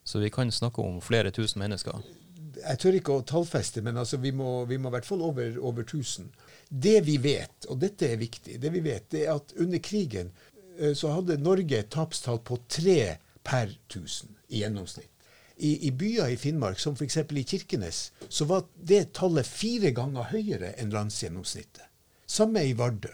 Så 0.03 0.19
vi 0.19 0.29
kan 0.33 0.51
snakke 0.51 0.81
om 0.81 1.01
flere 1.01 1.31
tusen 1.31 1.61
mennesker? 1.61 2.01
Jeg 2.61 2.79
tør 2.81 2.95
ikke 2.97 3.15
å 3.15 3.25
tallfeste, 3.25 3.81
men 3.85 3.97
altså, 3.97 4.19
vi, 4.21 4.33
må, 4.35 4.65
vi 4.69 4.77
må 4.81 4.89
i 4.91 4.95
hvert 4.97 5.07
fall 5.07 5.21
over, 5.25 5.55
over 5.63 5.85
1000. 5.85 6.27
Det 6.69 6.97
vi 7.05 7.17
vet, 7.21 7.67
og 7.71 7.79
dette 7.81 8.09
er 8.11 8.19
viktig, 8.19 8.57
det 8.61 8.71
vi 8.73 8.83
vet, 8.85 9.07
det 9.13 9.25
er 9.25 9.37
at 9.37 9.53
under 9.61 9.81
krigen 9.83 10.31
så 10.97 11.13
hadde 11.15 11.39
Norge 11.41 11.77
et 11.77 11.91
tapstall 11.93 12.41
på 12.45 12.57
tre 12.71 13.17
per 13.43 13.73
1000 13.89 14.35
i 14.49 14.61
gjennomsnitt. 14.63 15.07
I, 15.61 15.75
I, 15.87 15.91
byer 15.93 16.31
i 16.33 16.37
Finnmark, 16.41 16.79
som 16.81 16.95
f.eks. 16.97 17.17
i 17.17 17.43
Kirkenes, 17.45 17.99
så 18.29 18.47
var 18.49 18.63
det 18.73 19.11
tallet 19.13 19.45
fire 19.45 19.91
ganger 19.93 20.31
høyere 20.31 20.71
enn 20.81 20.93
landsgjennomsnittet. 20.93 21.85
Samme 22.25 22.63
i 22.65 22.73
Vardø. 22.77 23.11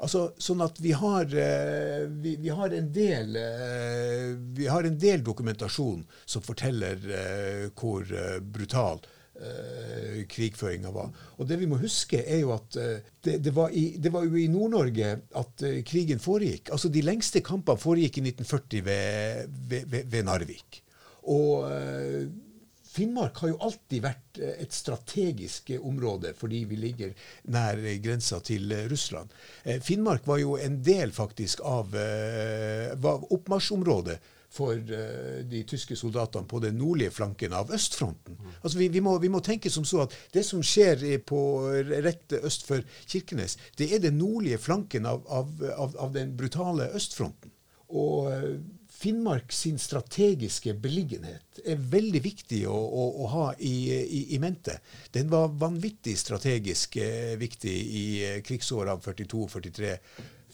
Altså, 0.00 0.30
sånn 0.40 0.64
at 0.64 0.80
vi 0.80 0.94
har, 0.96 1.28
eh, 1.28 2.08
vi, 2.08 2.34
vi, 2.40 2.50
har 2.56 2.72
del, 2.72 3.36
eh, 3.36 4.32
vi, 4.56 4.66
har 4.66 4.88
en 4.88 4.98
del, 4.98 5.22
dokumentasjon 5.22 6.02
som 6.24 6.42
forteller 6.42 7.04
hvor 7.76 8.08
brutal 8.40 9.04
eh, 9.40 10.20
krigføringa 10.30 10.90
var. 10.94 11.10
Og 11.38 11.48
det 11.48 11.58
vi 11.60 11.68
må 11.70 11.78
huske, 11.80 12.22
er 12.22 12.42
jo 12.42 12.52
at 12.54 12.76
eh, 12.80 13.08
det, 13.24 13.38
det, 13.44 13.54
var 13.56 13.72
i, 13.76 13.96
det 13.98 14.12
var 14.12 14.26
jo 14.26 14.36
i 14.38 14.48
Nord-Norge 14.50 15.14
at 15.40 15.64
eh, 15.66 15.80
krigen 15.86 16.22
foregikk. 16.22 16.72
Altså 16.74 16.92
De 16.92 17.04
lengste 17.04 17.42
kampene 17.44 17.80
foregikk 17.80 18.20
i 18.20 18.28
1940 18.28 18.86
ved, 18.86 19.58
ved, 19.70 19.98
ved, 20.04 20.22
Narvik. 20.28 20.82
Og 21.32 21.66
eh, 21.70 22.30
Finnmark 22.90 23.38
har 23.38 23.52
jo 23.52 23.60
alltid 23.62 24.02
vært 24.02 24.38
et 24.40 24.72
strategisk 24.74 25.68
område 25.78 26.32
fordi 26.34 26.64
vi 26.66 26.78
ligger 26.80 27.12
nær 27.54 27.78
grensa 28.02 28.40
til 28.42 28.72
Russland. 28.90 29.30
Finnmark 29.86 30.26
var 30.26 30.40
jo 30.42 30.56
en 30.58 30.80
del 30.82 31.12
faktisk 31.14 31.62
av 31.62 31.94
var 31.94 33.28
oppmarsjområdet 33.30 34.18
for 34.50 34.74
eh, 34.74 35.42
de 35.46 35.62
tyske 35.68 35.96
soldatene 35.98 36.48
på 36.50 36.58
den 36.64 36.78
nordlige 36.80 37.14
flanken 37.14 37.54
av 37.54 37.70
østfronten. 37.74 38.38
Altså 38.62 38.80
vi, 38.80 38.88
vi, 38.90 39.02
må, 39.04 39.14
vi 39.22 39.30
må 39.30 39.42
tenke 39.46 39.70
som 39.70 39.86
så 39.86 40.04
at 40.06 40.16
det 40.34 40.42
som 40.46 40.64
skjer 40.64 41.04
på 41.26 41.40
rett 41.90 42.34
øst 42.40 42.66
for 42.66 42.82
Kirkenes, 43.06 43.56
det 43.78 43.92
er 43.94 44.02
den 44.02 44.18
nordlige 44.18 44.58
flanken 44.58 45.06
av, 45.06 45.22
av, 45.30 45.54
av, 45.76 45.96
av 46.08 46.12
den 46.16 46.34
brutale 46.38 46.90
østfronten. 46.98 47.54
Og 47.90 48.30
eh, 48.32 48.52
Finnmark 49.00 49.52
sin 49.52 49.78
strategiske 49.80 50.74
beliggenhet 50.76 51.62
er 51.64 51.78
veldig 51.92 52.20
viktig 52.20 52.58
å, 52.68 52.74
å, 52.74 53.04
å 53.24 53.28
ha 53.32 53.44
i, 53.56 53.72
i, 53.96 54.20
i 54.36 54.40
mente. 54.42 54.74
Den 55.14 55.30
var 55.32 55.54
vanvittig 55.62 56.18
strategisk 56.20 56.98
eh, 57.00 57.32
viktig 57.40 57.76
i 58.02 58.04
krigsårene 58.44 59.00
42, 59.00 59.46
43, 59.54 59.94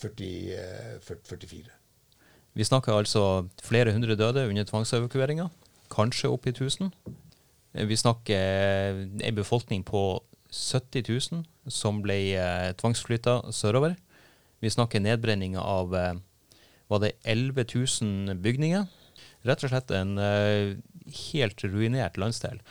40, 0.04 0.30
eh, 0.60 0.94
44. 1.02 1.75
Vi 2.56 2.64
snakker 2.64 2.96
altså 2.96 3.46
flere 3.60 3.92
hundre 3.92 4.16
døde 4.16 4.46
under 4.48 4.64
tvangsevakueringa, 4.64 5.50
kanskje 5.92 6.30
opp 6.32 6.46
i 6.48 6.54
1000. 6.54 6.88
Vi 7.76 7.96
snakker 8.00 9.02
en 9.20 9.36
befolkning 9.36 9.84
på 9.84 10.22
70 10.48 11.04
000 11.34 11.44
som 11.68 12.00
ble 12.00 12.16
eh, 12.32 12.70
tvangsflytta 12.80 13.52
sørover. 13.52 13.98
Vi 14.64 14.72
snakker 14.72 15.04
nedbrenning 15.04 15.58
av 15.60 15.92
eh, 15.94 16.14
var 16.88 17.02
det 17.02 17.12
11 17.28 17.66
000 17.74 18.40
bygninger. 18.40 18.86
Rett 19.44 19.66
og 19.66 19.74
slett 19.74 19.92
en 19.92 20.16
eh, 20.16 20.78
helt 21.28 21.64
ruinert 21.66 22.16
landsdel. 22.16 22.62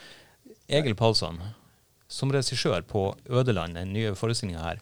Egil 0.65 0.97
Palsson, 0.97 1.37
som 2.09 2.33
regissør 2.33 2.81
på 2.89 3.11
Ødeland, 3.29 3.77
den 3.77 3.93
nye 3.93 4.15
forestillinga 4.17 4.65
her, 4.65 4.81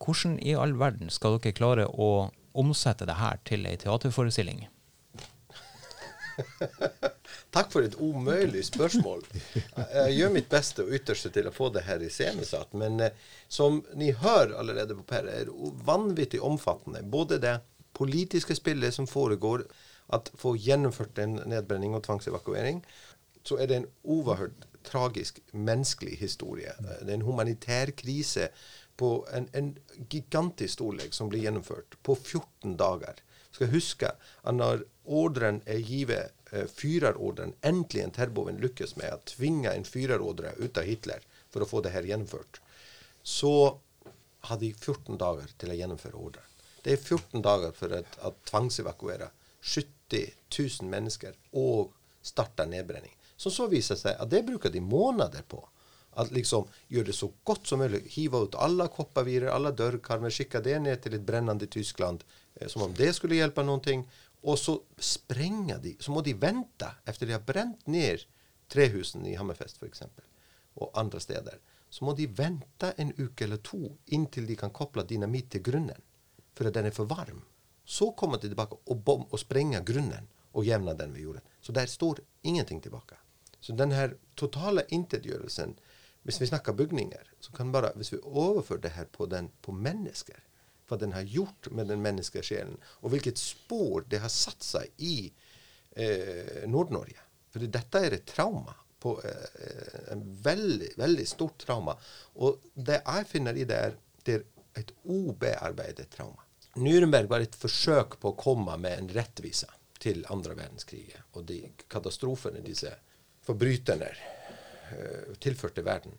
hvordan 0.00 0.38
i 0.40 0.56
all 0.56 0.72
verden 0.78 1.12
skal 1.12 1.36
dere 1.36 1.56
klare 1.56 1.84
å 1.90 2.30
omsette 2.58 3.06
det 3.08 3.18
her 3.20 3.40
til 3.48 3.66
ei 3.68 3.76
teaterforestilling? 3.80 4.66
Takk 7.54 7.72
for 7.72 7.82
et 7.82 7.96
umulig 7.98 8.64
spørsmål. 8.68 9.24
Jeg 9.76 10.14
gjør 10.18 10.32
mitt 10.34 10.48
beste 10.52 10.84
og 10.84 10.94
ytterste 10.94 11.32
til 11.34 11.48
å 11.48 11.54
få 11.54 11.70
det 11.74 11.84
her 11.88 12.02
iscenesatt. 12.04 12.74
Men 12.78 13.00
eh, 13.02 13.16
som 13.48 13.80
ni 13.98 14.12
hører 14.12 14.56
allerede 14.60 14.96
på 14.98 15.06
Per, 15.08 15.28
er 15.28 15.48
det 15.48 15.72
vanvittig 15.88 16.42
omfattende. 16.44 17.02
Både 17.02 17.40
det 17.42 17.58
politiske 17.98 18.56
spillet 18.58 18.94
som 18.94 19.08
foregår, 19.10 19.66
at 20.14 20.30
få 20.40 20.54
gjennomført 20.56 21.18
en 21.20 21.40
nedbrenning 21.50 21.96
og 21.96 22.04
tvangsevakuering, 22.06 22.82
så 23.44 23.58
er 23.60 23.68
det 23.68 23.76
en 23.78 23.88
overhørt 24.04 24.68
tragisk 24.88 25.40
menneskelig 25.52 26.16
historie. 26.20 26.72
Det 26.80 27.10
er 27.10 27.18
en 27.18 27.26
humanitær 27.26 27.92
krise 27.96 28.48
på 28.98 29.12
en, 29.32 29.48
en 29.52 29.72
gigantisk 30.10 30.74
storlek 30.74 31.14
som 31.14 31.30
blir 31.30 31.44
gjennomført 31.46 31.96
på 32.02 32.16
14 32.16 32.76
dager. 32.80 33.20
Skal 33.54 33.70
huske 33.72 34.10
at 34.10 34.54
når 34.54 34.82
ordren 35.06 35.60
er 35.66 35.78
givet, 35.78 36.34
eh, 36.50 36.66
fyrerordren, 36.66 37.54
endelig 37.62 38.02
en 38.04 38.14
Terboven 38.16 38.58
lykkes 38.62 38.96
med 38.98 39.14
å 39.14 39.22
tvinge 39.30 39.70
en 39.70 39.86
fyrerordre 39.86 40.56
ut 40.58 40.78
av 40.78 40.88
Hitler 40.90 41.22
for 41.48 41.62
å 41.62 41.70
få 41.70 41.82
det 41.84 41.94
her 41.94 42.08
gjennomført, 42.10 42.60
så 43.22 43.78
har 44.48 44.58
de 44.58 44.72
14 44.72 45.18
dager 45.18 45.54
til 45.58 45.72
å 45.72 45.78
gjennomføre 45.78 46.18
ordren. 46.18 46.44
Det 46.82 46.94
er 46.94 47.02
14 47.02 47.42
dager 47.42 47.72
for 47.76 47.94
å, 47.94 48.34
tvangsevakuere 48.50 49.30
70 49.62 50.34
000 50.58 50.90
mennesker 50.90 51.34
og 51.58 51.94
starte 52.22 52.66
nedbrenning. 52.66 53.14
Som 53.36 53.54
så 53.54 53.66
viser 53.70 53.98
seg 53.98 54.18
at 54.18 54.30
det 54.30 54.44
bruker 54.46 54.72
de 54.74 54.80
måneder 54.82 55.44
på. 55.46 55.60
At 56.18 56.30
liksom 56.34 56.66
göra 56.88 57.04
det 57.04 57.12
så 57.12 57.32
godt 57.44 57.66
som 57.66 57.78
mulig. 57.78 58.02
Hiva 58.10 58.40
ut 58.42 58.54
alle 58.58 58.88
kopparvirer, 58.90 59.52
alle 59.54 59.70
dørkarmer, 59.70 60.32
skicka 60.34 60.60
det 60.60 60.78
ned 60.82 61.02
til 61.02 61.14
et 61.14 61.26
brennende 61.26 61.66
Tyskland. 61.70 62.24
Eh, 62.54 62.68
som 62.68 62.82
om 62.82 62.94
det 62.94 63.12
skulle 63.14 63.38
hjelpe 63.38 63.62
någonting. 63.62 64.08
Och 64.40 64.58
så 64.58 64.80
spränga 64.96 65.78
de. 65.78 65.96
Så 66.00 66.10
må 66.10 66.22
de 66.22 66.34
vente 66.34 66.90
etter 67.04 67.26
de 67.26 67.32
har 67.32 67.40
brent 67.46 67.86
ned 67.86 68.24
trehusene 68.68 69.30
i 69.30 69.36
Hammerfest 69.38 69.82
f.eks. 69.82 70.02
og 70.74 70.90
andre 70.94 71.20
steder. 71.20 71.58
Så 71.90 72.04
må 72.04 72.14
de 72.14 72.26
vente 72.26 72.92
en 72.96 73.12
uke 73.18 73.44
eller 73.44 73.62
to 73.64 73.96
inntil 74.06 74.46
de 74.46 74.56
kan 74.56 74.70
koppla 74.70 75.02
dynamit 75.02 75.50
til 75.50 75.62
grunnen. 75.62 76.02
For 76.54 76.68
at 76.68 76.74
den 76.74 76.90
er 76.90 76.94
for 76.94 77.10
varm. 77.10 77.42
Så 77.84 78.10
kommer 78.12 78.38
de 78.38 78.48
tilbake 78.48 78.76
og, 78.86 78.96
bom, 78.96 79.22
och 79.30 79.40
spränga 79.40 79.80
grunnen 79.80 80.28
og 80.52 80.64
jämna 80.64 80.94
den 80.94 81.12
ved 81.12 81.22
jorden. 81.22 81.42
Så 81.60 81.72
der 81.72 81.86
står 81.86 82.20
ingenting 82.42 82.80
tilbake. 82.80 83.14
Så 83.60 83.72
den 83.72 83.92
här 83.92 84.16
totala 84.34 84.82
intetgjørelsen 84.82 85.78
Hvis 86.28 86.42
vi 86.42 86.46
snakker 86.50 86.76
bygninger, 86.76 87.30
så 87.40 87.52
kan 87.56 87.72
bare 87.72 87.94
Hvis 87.96 88.12
vi 88.12 88.18
overfører 88.20 88.82
det 88.84 88.90
her 88.98 89.06
på, 89.08 89.26
den, 89.26 89.48
på 89.64 89.72
mennesker, 89.72 90.36
hva 90.88 90.98
den 91.00 91.14
har 91.16 91.24
gjort 91.24 91.70
med 91.72 91.88
den 91.88 92.02
menneskesjelen, 92.04 92.76
og 93.00 93.14
hvilket 93.14 93.40
spor 93.40 94.04
det 94.08 94.20
har 94.20 94.32
satt 94.32 94.64
seg 94.64 94.92
i 95.04 95.30
eh, 95.96 96.68
Nord-Norge 96.68 97.24
For 97.48 97.64
dette 97.64 98.04
er 98.04 98.18
et 98.18 98.28
trauma. 98.28 98.76
På, 99.00 99.14
eh, 99.24 100.12
en 100.12 100.24
veldig, 100.44 100.92
veldig 101.00 101.26
stort 101.28 101.64
trauma. 101.64 101.96
Og 102.44 102.60
det 102.74 103.00
jeg 103.00 103.28
finner 103.32 103.56
i 103.56 103.64
det, 103.64 103.80
er, 103.88 103.98
det 104.26 104.34
er 104.34 104.46
et 104.82 104.92
ubearbeidet 105.04 106.10
trauma. 106.12 106.44
Nürnberg 106.76 107.30
var 107.30 107.40
et 107.40 107.56
forsøk 107.56 108.18
på 108.20 108.34
å 108.34 108.38
komme 108.38 108.76
med 108.76 108.98
en 108.98 109.12
rettvise 109.16 109.70
til 109.98 110.26
andre 110.28 110.60
verdenskrig 110.60 111.06
og 111.32 111.46
de 111.48 111.62
katastrofene 111.88 112.60
disse 112.62 112.92
forbryterne 113.48 114.12
tilførte 115.42 115.84
verden. 115.84 116.14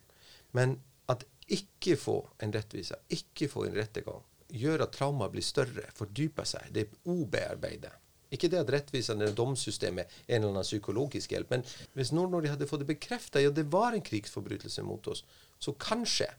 Men 0.58 0.77
at 1.10 1.25
ikke 1.49 1.97
få 1.97 2.19
en 2.43 2.53
rettvise, 2.53 2.97
ikke 3.10 3.49
få 3.49 3.65
en 3.65 3.77
rettergang, 3.77 4.21
gjør 4.49 4.86
at 4.86 4.93
trauma 4.93 5.29
blir 5.29 5.45
større, 5.45 5.88
fordyper 5.97 6.47
seg. 6.47 6.69
Det 6.73 6.86
er 6.86 7.10
ubearbeidet. 7.10 7.93
Ikke 8.34 8.49
det 8.51 8.60
at 8.62 8.69
rettvisene 8.73 9.25
eller 9.25 9.38
domssystemet 9.38 10.05
er 10.27 10.36
en 10.36 10.43
eller 10.43 10.51
annen 10.53 10.67
psykologisk 10.67 11.32
hjelp, 11.34 11.55
men 11.55 11.63
hvis 11.97 12.12
Nord-Norge 12.13 12.51
hadde 12.53 12.67
fått 12.69 12.84
det 12.84 12.91
bekrefta 12.91 13.41
ja, 13.41 13.49
det 13.49 13.65
var 13.73 13.97
en 13.97 14.05
krigsforbrytelse 14.05 14.86
mot 14.86 15.10
oss, 15.10 15.23
så 15.58 15.73
kanskje 15.73 16.29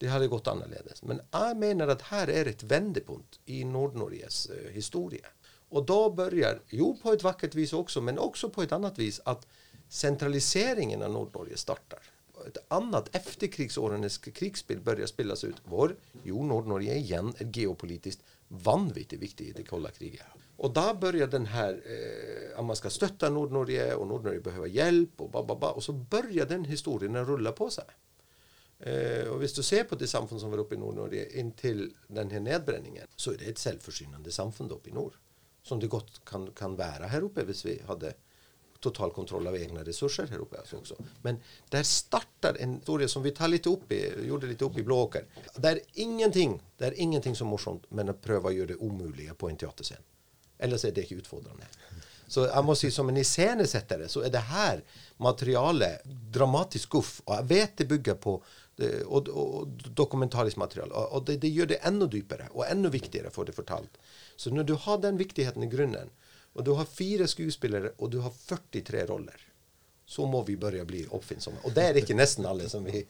det 0.00 0.08
hadde 0.12 0.30
gått 0.32 0.48
annerledes. 0.48 1.02
Men 1.04 1.20
jeg 1.32 1.58
mener 1.60 1.92
at 1.92 2.08
her 2.10 2.32
er 2.32 2.48
et 2.48 2.64
vendepunkt 2.68 3.38
i 3.52 3.62
Nord-Norges 3.68 4.46
uh, 4.52 4.70
historie. 4.72 5.24
Og 5.76 5.84
da 5.88 6.00
begynner, 6.14 6.60
jo 6.72 6.92
på 7.00 7.12
et 7.16 7.24
vakkert 7.24 7.56
vis 7.56 7.72
også, 7.76 8.00
men 8.04 8.20
også 8.22 8.48
på 8.52 8.64
et 8.64 8.72
annet 8.76 8.98
vis, 9.00 9.20
at 9.26 9.44
sentraliseringen 9.88 11.02
av 11.02 11.12
Nord-Norge 11.14 11.58
starter. 11.60 12.12
Et 12.46 12.58
annet 12.74 13.08
efterkrigsårenes 13.16 14.18
krigsspill 14.26 14.82
begynner 14.84 15.10
spilles 15.10 15.44
ut, 15.44 15.60
hvor 15.66 15.94
jo 16.26 16.42
Nord-Norge 16.46 16.98
igjen 17.00 17.32
er 17.40 17.50
geopolitisk 17.52 18.22
vanvittig 18.48 19.18
viktig 19.22 19.48
i 19.50 19.54
det 19.56 19.66
kalde 19.66 19.90
kriget. 19.96 20.26
Og 20.62 20.72
da 20.76 20.90
begynner 20.96 21.28
den 21.32 21.48
her 21.52 21.76
eh, 21.84 22.52
at 22.56 22.64
man 22.64 22.78
skal 22.78 22.92
støtte 22.94 23.30
Nord-Norge, 23.32 23.90
og 23.96 24.06
Nord-Norge 24.08 24.44
behøver 24.44 24.72
hjelp, 24.72 25.20
og 25.24 25.30
ba, 25.32 25.42
ba, 25.44 25.56
ba, 25.60 25.72
og 25.76 25.84
så 25.84 25.92
begynner 25.96 26.48
den 26.48 26.68
historien 26.68 27.18
å 27.18 27.24
rulle 27.28 27.52
på 27.56 27.68
seg. 27.72 27.90
Eh, 28.78 29.24
og 29.32 29.40
hvis 29.40 29.56
du 29.56 29.62
ser 29.64 29.86
på 29.88 29.96
det 29.96 30.08
samfunnet 30.10 30.44
som 30.44 30.52
var 30.52 30.62
oppe 30.64 30.76
i 30.76 30.80
Nord-Norge 30.80 31.26
inntil 31.40 31.86
denne 32.12 32.40
nedbrenningen, 32.44 33.08
så 33.16 33.32
er 33.32 33.40
det 33.40 33.52
et 33.54 33.62
selvforsynende 33.62 34.32
samfunn 34.32 34.72
oppe 34.76 34.92
i 34.92 34.96
nord. 34.96 35.16
Som 35.66 35.80
det 35.80 35.90
godt 35.92 36.20
kan, 36.28 36.46
kan 36.56 36.76
være 36.78 37.10
her 37.10 37.26
oppe 37.26 37.44
hvis 37.48 37.64
vi 37.66 37.78
hadde 37.88 38.14
total 38.80 39.12
kontroll 39.14 39.46
av 39.50 39.56
egne 39.56 39.84
ressurser 39.84 40.30
her 40.30 40.42
oppe. 40.44 40.60
Altså 40.60 40.80
også. 40.80 40.96
Men 41.22 41.40
der 41.72 41.86
starter 41.86 42.58
en 42.60 42.78
historie 42.78 43.08
som 43.08 43.24
vi 43.24 43.34
tar 43.36 43.52
litt 43.52 43.66
opp 43.70 43.92
i, 43.92 44.02
gjorde 44.28 44.50
litt 44.50 44.62
opp 44.66 44.78
i 44.78 44.84
Blååker. 44.86 45.28
Det 45.56 45.72
er 45.72 45.82
ingenting 46.02 46.58
det 46.76 46.90
er 46.90 47.00
ingenting 47.00 47.36
som 47.36 47.48
morsomt 47.48 47.86
men 47.90 48.12
prøve 48.20 48.50
å 48.50 48.56
gjøre 48.56 48.74
det 48.74 48.82
umulige 48.82 49.34
på 49.34 49.48
en 49.50 49.56
teaterscene. 49.56 50.04
Ellers 50.58 50.84
er 50.84 50.92
det 50.96 51.06
ikke 51.06 51.20
utfordrende. 51.22 51.68
Så 52.28 52.46
jeg 52.48 52.66
må 52.66 52.74
si 52.74 52.90
som 52.90 53.08
en 53.08 53.18
iscenesettere 53.20 54.08
så 54.10 54.24
er 54.26 54.32
det 54.34 54.42
her 54.48 54.82
materialet 55.22 56.06
dramatisk 56.34 56.96
guff. 56.96 57.18
Og 57.26 57.36
jeg 57.36 57.48
vet 57.52 57.76
det 57.78 57.88
bygger 57.90 58.18
på 58.20 58.36
det, 58.76 58.90
og, 59.06 59.30
og, 59.30 59.84
dokumentarisk 59.96 60.58
materiale. 60.60 60.92
Og, 60.92 61.12
og 61.16 61.26
det, 61.28 61.38
det, 61.44 61.52
gjør 61.54 61.70
det 61.72 61.80
enda 61.86 62.08
dypere 62.10 62.50
og 62.52 62.66
enda 62.66 62.90
viktigere 62.92 63.32
for 63.32 63.48
det 63.48 63.54
fortalt. 63.56 64.00
Så 64.36 64.52
når 64.52 64.68
du 64.68 64.74
har 64.86 65.00
den 65.04 65.20
viktigheten 65.20 65.64
i 65.64 65.70
grunnen, 65.70 66.10
og 66.56 66.64
du 66.64 66.72
har 66.78 66.88
fire 66.88 67.28
skuespillere 67.28 67.92
og 67.98 68.10
du 68.12 68.20
har 68.24 68.32
43 68.48 69.04
roller, 69.10 69.42
så 70.06 70.26
må 70.26 70.42
vi 70.46 70.56
begynne 70.56 70.86
bli 70.88 71.02
oppfinnsomme. 71.10 71.60
Og 71.66 71.74
det 71.74 71.84
er 71.84 72.00
ikke 72.00 72.16
nesten 72.16 72.46
alle 72.46 72.68
som 72.70 72.84
vi 72.86 73.04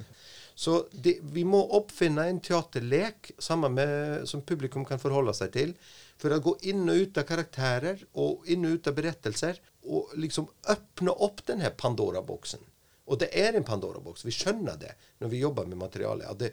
Så 0.57 0.87
det, 0.91 1.19
vi 1.21 1.45
må 1.45 1.59
oppfinne 1.77 2.23
en 2.31 2.39
teaterlek 2.41 3.35
med, 3.69 4.23
som 4.25 4.41
publikum 4.41 4.87
kan 4.89 4.99
forholde 4.99 5.35
seg 5.37 5.53
til, 5.53 5.75
for 6.17 6.33
å 6.33 6.41
gå 6.41 6.55
inn 6.73 6.89
og 6.89 6.97
ut 6.97 7.19
av 7.21 7.27
karakterer 7.29 8.07
og 8.15 8.49
inn 8.49 8.65
og 8.65 8.79
ut 8.79 8.89
av 8.89 8.97
berettelser, 8.97 9.61
og 9.85 10.17
liksom 10.17 10.49
åpne 10.73 11.13
opp 11.13 11.45
denne 11.47 11.69
Pandora-boksen. 11.77 12.65
Og 13.07 13.21
det 13.21 13.29
er 13.37 13.55
en 13.55 13.69
Pandora-boks. 13.69 14.25
Vi 14.25 14.33
skjønner 14.35 14.81
det 14.81 14.95
når 15.21 15.35
vi 15.35 15.43
jobber 15.45 15.69
med 15.69 15.79
materialet. 15.79 16.27
at 16.27 16.39
det, 16.41 16.51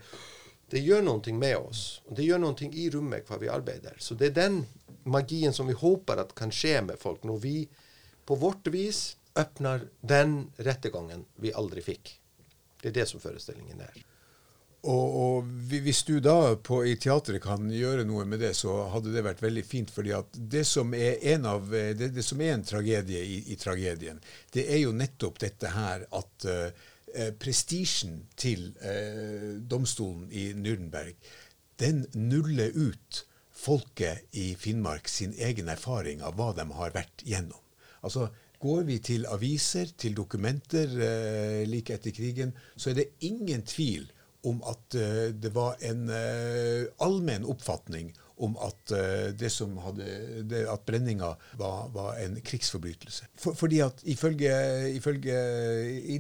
det 0.70 0.84
gjør 0.84 1.02
noe 1.08 1.34
med 1.40 1.58
oss. 1.58 2.02
og 2.06 2.18
Det 2.18 2.28
gjør 2.28 2.44
noe 2.44 2.70
i 2.70 2.90
rommet 2.94 3.28
hvor 3.28 3.40
vi 3.40 3.50
arbeider. 3.50 3.96
Så 4.00 4.20
det 4.20 4.34
er 4.34 4.40
den 4.42 4.66
magien 5.04 5.54
som 5.54 5.68
vi 5.68 5.76
håper 5.78 6.22
at 6.24 6.34
kan 6.38 6.52
skje 6.54 6.80
med 6.88 7.00
folk 7.02 7.24
når 7.28 7.44
vi 7.44 7.58
på 8.26 8.36
vårt 8.40 8.68
vis 8.72 9.18
åpner 9.40 9.88
den 10.02 10.52
rettergangen 10.58 11.26
vi 11.36 11.54
aldri 11.54 11.82
fikk. 11.82 12.16
Det 12.82 12.92
er 12.92 13.00
det 13.02 13.08
som 13.10 13.22
forestillingen 13.24 13.82
er. 13.82 14.04
Og, 14.84 15.14
og 15.16 15.52
hvis 15.72 16.02
du 16.04 16.18
da 16.20 16.56
på, 16.60 16.82
i 16.84 16.98
teatret 17.00 17.40
kan 17.44 17.70
gjøre 17.72 18.04
noe 18.04 18.26
med 18.28 18.42
det, 18.44 18.52
så 18.60 18.82
hadde 18.92 19.14
det 19.14 19.24
vært 19.24 19.44
veldig 19.44 19.64
fint. 19.64 19.92
fordi 19.92 20.12
at 20.12 20.36
det 20.36 20.66
som 20.68 20.92
er 20.94 21.24
en, 21.34 21.46
av, 21.48 21.70
det, 21.72 22.10
det 22.12 22.26
som 22.26 22.42
er 22.44 22.58
en 22.58 22.66
tragedie 22.68 23.22
i, 23.24 23.38
i 23.54 23.60
tragedien, 23.60 24.20
det 24.52 24.68
er 24.68 24.84
jo 24.84 24.92
nettopp 24.92 25.40
dette 25.40 25.72
her 25.72 26.04
at 26.12 26.50
uh, 26.52 26.90
prestisjen 27.40 28.24
til 28.36 28.72
eh, 28.82 29.60
domstolen 29.70 30.32
i 30.34 30.48
Nürnberg, 30.58 31.14
den 31.78 32.08
nuller 32.18 32.74
ut 32.74 33.20
folket 33.64 34.36
i 34.36 34.54
Finnmark 34.60 35.08
sin 35.12 35.34
egen 35.40 35.72
erfaring 35.72 36.24
av 36.24 36.36
hva 36.40 36.52
de 36.58 36.68
har 36.76 36.96
vært 36.96 37.24
gjennom. 37.28 37.62
Altså, 38.04 38.30
Går 38.64 38.86
vi 38.88 38.96
til 39.04 39.26
aviser, 39.28 39.90
til 40.00 40.14
dokumenter 40.16 40.88
eh, 41.04 41.64
like 41.68 41.98
etter 41.98 42.14
krigen, 42.16 42.54
så 42.80 42.94
er 42.94 43.02
det 43.02 43.10
ingen 43.28 43.66
tvil 43.68 44.06
om 44.48 44.62
at 44.68 44.96
eh, 45.00 45.32
det 45.36 45.52
var 45.56 45.80
en 45.88 46.10
eh, 46.12 46.86
allmenn 47.04 47.48
oppfatning 47.48 48.12
om 48.44 48.56
at 48.64 48.92
eh, 48.96 49.30
det 49.40 49.52
som 49.54 49.76
hadde, 49.84 50.08
at 50.68 50.86
brenninga 50.88 51.34
var, 51.60 51.88
var 51.96 52.20
en 52.24 52.36
krigsforbrytelse. 52.44 53.30
For, 53.40 53.56
fordi 53.56 53.80
at 53.86 54.04
ifølge, 54.10 54.54
ifølge 54.98 55.38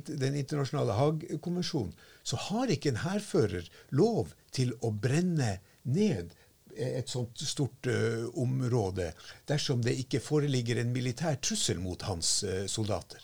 den 0.07 0.39
internasjonale 0.39 0.95
Haag-konvensjonen 0.99 1.95
så 2.23 2.39
har 2.49 2.71
ikke 2.71 2.93
en 2.93 3.03
hærfører 3.03 3.67
lov 3.91 4.31
til 4.55 4.71
å 4.79 4.93
brenne 4.95 5.57
ned 5.83 6.31
et 6.77 7.09
sånt 7.09 7.39
stort 7.45 7.89
uh, 7.91 8.25
område 8.41 9.11
dersom 9.49 9.83
det 9.85 9.97
ikke 10.05 10.23
foreligger 10.23 10.81
en 10.81 10.93
militær 10.95 11.37
trussel 11.43 11.79
mot 11.83 12.01
hans 12.07 12.39
uh, 12.47 12.63
soldater. 12.71 13.21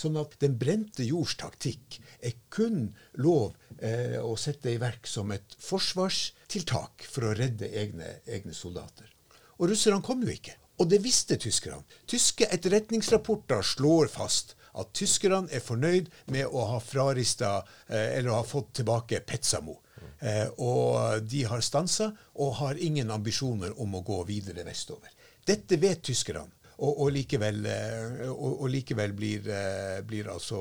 Sånn 0.00 0.16
at 0.20 0.36
den 0.40 0.56
brente 0.60 1.04
jords 1.04 1.34
taktikk 1.40 1.98
er 2.24 2.36
kun 2.52 2.86
lov 3.20 3.52
eh, 3.82 4.16
å 4.22 4.32
sette 4.38 4.72
i 4.72 4.78
verk 4.80 5.08
som 5.10 5.32
et 5.34 5.56
forsvarstiltak 5.60 7.04
for 7.10 7.28
å 7.28 7.34
redde 7.36 7.68
egne, 7.82 8.08
egne 8.24 8.54
soldater. 8.56 9.10
Og 9.58 9.68
russerne 9.72 10.00
kom 10.04 10.22
jo 10.24 10.32
ikke. 10.32 10.56
Og 10.80 10.88
det 10.88 11.02
visste 11.04 11.36
tyskerne. 11.36 11.84
Tyske 12.08 12.48
etterretningsrapporter 12.48 13.66
slår 13.74 14.08
fast 14.08 14.54
at 14.80 14.94
tyskerne 14.96 15.50
er 15.52 15.60
fornøyd 15.60 16.08
med 16.32 16.48
å 16.48 16.64
ha 16.70 16.80
frarista 16.80 17.58
eh, 17.90 18.16
eller 18.16 18.38
ha 18.38 18.44
fått 18.46 18.78
tilbake 18.80 19.20
Petsamo. 19.26 19.76
Eh, 20.20 20.46
og 20.60 21.24
de 21.24 21.44
har 21.48 21.62
stansa 21.64 22.10
og 22.36 22.56
har 22.60 22.80
ingen 22.80 23.10
ambisjoner 23.10 23.76
om 23.80 23.96
å 23.96 24.04
gå 24.04 24.22
videre 24.28 24.64
vestover. 24.66 25.12
Dette 25.46 25.80
vet 25.80 26.02
tyskerne. 26.04 26.48
Og, 26.80 26.94
og, 27.04 27.10
likevel, 27.12 27.58
eh, 27.68 28.22
og, 28.30 28.62
og 28.64 28.70
likevel 28.72 29.12
blir, 29.12 29.44
eh, 29.52 29.98
blir 30.00 30.30
altså 30.32 30.60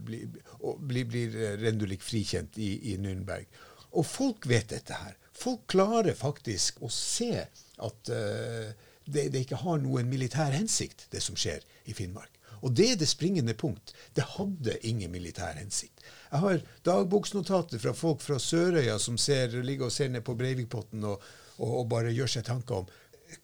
blir, 0.00 1.04
blir 1.04 1.36
Rendulik 1.60 2.00
frikjent 2.00 2.56
i, 2.56 2.70
i 2.92 2.96
Nürnberg. 2.96 3.44
Og 3.92 4.06
folk 4.08 4.48
vet 4.48 4.72
dette 4.72 4.96
her. 4.96 5.18
Folk 5.34 5.66
klarer 5.68 6.16
faktisk 6.16 6.80
å 6.86 6.88
se 6.92 7.44
at 7.44 8.10
uh, 8.10 8.70
det, 9.04 9.28
det 9.34 9.44
ikke 9.44 9.60
har 9.64 9.80
noen 9.82 10.08
militær 10.08 10.54
hensikt, 10.54 11.08
det 11.12 11.22
som 11.22 11.36
skjer 11.38 11.64
i 11.90 11.94
Finnmark. 11.96 12.30
Og 12.64 12.72
det 12.72 12.92
er 12.92 13.00
det 13.00 13.10
springende 13.10 13.54
punkt. 13.58 13.92
Det 14.16 14.24
hadde 14.38 14.78
ingen 14.88 15.12
militær 15.12 15.58
hensikt. 15.58 16.00
Jeg 16.34 16.42
har 16.42 16.62
dagboksnotater 16.82 17.78
fra 17.78 17.94
folk 17.94 18.22
fra 18.24 18.40
Sørøya 18.42 18.98
som 18.98 19.14
ser, 19.20 19.54
ligger 19.62 19.86
og 19.86 19.94
ser 19.94 20.10
ned 20.10 20.24
på 20.26 20.34
Breivikpotten 20.34 21.06
og, 21.06 21.22
og, 21.60 21.68
og 21.80 21.84
bare 21.92 22.14
gjør 22.14 22.32
seg 22.32 22.46
tanker 22.48 22.82
om 22.82 22.88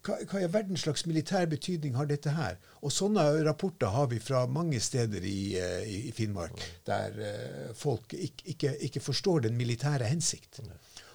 hva, 0.07 0.17
hva 0.29 0.41
i 0.43 0.49
verden 0.51 0.79
slags 0.79 1.07
militær 1.09 1.47
betydning 1.51 1.97
har 1.99 2.09
dette 2.11 2.35
her? 2.35 2.59
Og 2.85 2.93
sånne 2.95 3.25
rapporter 3.47 3.93
har 3.95 4.11
vi 4.11 4.21
fra 4.23 4.45
mange 4.51 4.81
steder 4.83 5.25
i, 5.27 5.41
eh, 5.59 5.87
i, 5.87 5.97
i 6.11 6.13
Finnmark, 6.15 6.63
der 6.87 7.17
eh, 7.27 7.71
folk 7.77 8.15
ikke, 8.15 8.45
ikke, 8.55 8.75
ikke 8.89 9.03
forstår 9.05 9.47
den 9.49 9.59
militære 9.59 10.11
hensikt. 10.11 10.61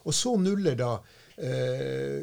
Og 0.05 0.13
så 0.13 0.35
nuller 0.39 0.77
da 0.79 0.97
eh, 1.37 2.21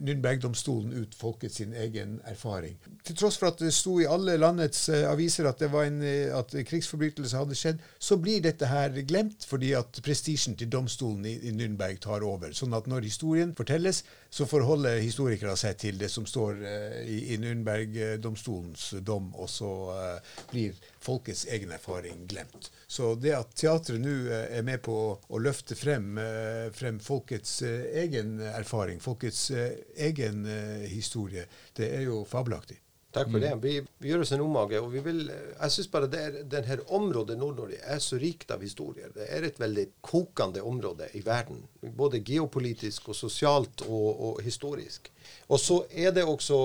Nürnbergdomstolen 0.00 0.92
utfolket 1.02 1.54
sin 1.54 1.74
egen 1.74 2.20
erfaring. 2.24 2.76
Til 3.04 3.16
tross 3.16 3.38
for 3.38 3.50
at 3.50 3.60
det 3.62 3.72
sto 3.74 3.98
i 4.00 4.08
alle 4.08 4.36
landets 4.40 4.88
eh, 4.88 5.04
aviser 5.10 5.48
at, 5.50 5.62
en, 5.66 6.00
eh, 6.02 6.32
at 6.36 6.54
krigsforbrytelse 6.68 7.36
hadde 7.36 7.58
skjedd, 7.58 7.82
så 7.98 8.18
blir 8.20 8.44
dette 8.44 8.68
her 8.70 8.96
glemt 9.08 9.46
fordi 9.48 9.72
at 9.78 10.00
prestisjen 10.04 10.56
til 10.56 10.70
domstolen 10.72 11.26
i, 11.28 11.36
i 11.48 11.54
Nürnberg 11.54 12.00
tar 12.02 12.24
over. 12.26 12.54
Sånn 12.56 12.76
at 12.76 12.88
når 12.90 13.08
historien 13.08 13.54
fortelles, 13.56 14.02
så 14.30 14.48
forholder 14.48 15.00
historikere 15.00 15.56
seg 15.56 15.78
til 15.80 16.00
det 16.00 16.10
som 16.12 16.26
står 16.28 16.60
eh, 16.66 17.00
i, 17.06 17.18
i 17.34 17.40
Nürnberg-domstolens 17.42 18.90
dom, 19.06 19.32
og 19.36 19.50
så 19.52 19.72
eh, 19.96 20.36
blir 20.52 20.84
folkets 21.06 21.46
egen 21.54 21.72
erfaring 21.72 22.26
glemt. 22.30 22.70
Så 22.86 23.14
det 23.14 23.34
at 23.36 23.54
teatret 23.58 24.02
nå 24.02 24.14
eh, 24.26 24.48
er 24.58 24.64
med 24.66 24.82
på 24.86 24.96
å, 25.16 25.42
løfte 25.42 25.78
frem, 25.78 26.16
eh, 26.22 26.66
frem 26.74 26.98
folkets 27.02 27.60
eh, 27.66 27.86
egen 28.02 28.40
erfaring, 28.52 29.00
folkets 29.02 29.50
egen 29.52 30.44
historie, 30.90 31.46
det 31.78 31.92
er 31.98 32.06
jo 32.08 32.24
fabelaktig. 32.28 32.80
Takk 33.16 33.30
for 33.32 33.40
det. 33.40 33.50
Vi, 33.62 33.72
vi 34.02 34.10
gjør 34.10 34.26
oss 34.26 34.32
en 34.36 34.42
omage. 34.44 34.80
og 34.82 34.90
vi 34.92 35.00
vil, 35.00 35.22
Jeg 35.30 35.72
syns 35.72 35.88
bare 35.88 36.08
det 36.12 36.20
er, 36.20 36.34
den 36.52 36.66
her 36.68 36.82
området 36.92 37.38
Nord-Norge 37.40 37.78
er 37.80 38.02
så 38.04 38.18
rikt 38.20 38.52
av 38.52 38.60
historier. 38.60 39.08
Det 39.14 39.28
er 39.32 39.46
et 39.48 39.60
veldig 39.60 39.86
kokende 40.04 40.60
område 40.60 41.08
i 41.16 41.22
verden. 41.24 41.62
Både 41.96 42.20
geopolitisk 42.20 43.08
og 43.08 43.16
sosialt 43.16 43.86
og, 43.86 44.08
og 44.28 44.42
historisk. 44.44 45.08
Og 45.48 45.62
så 45.62 45.80
er 45.96 46.12
det 46.12 46.26
også 46.28 46.60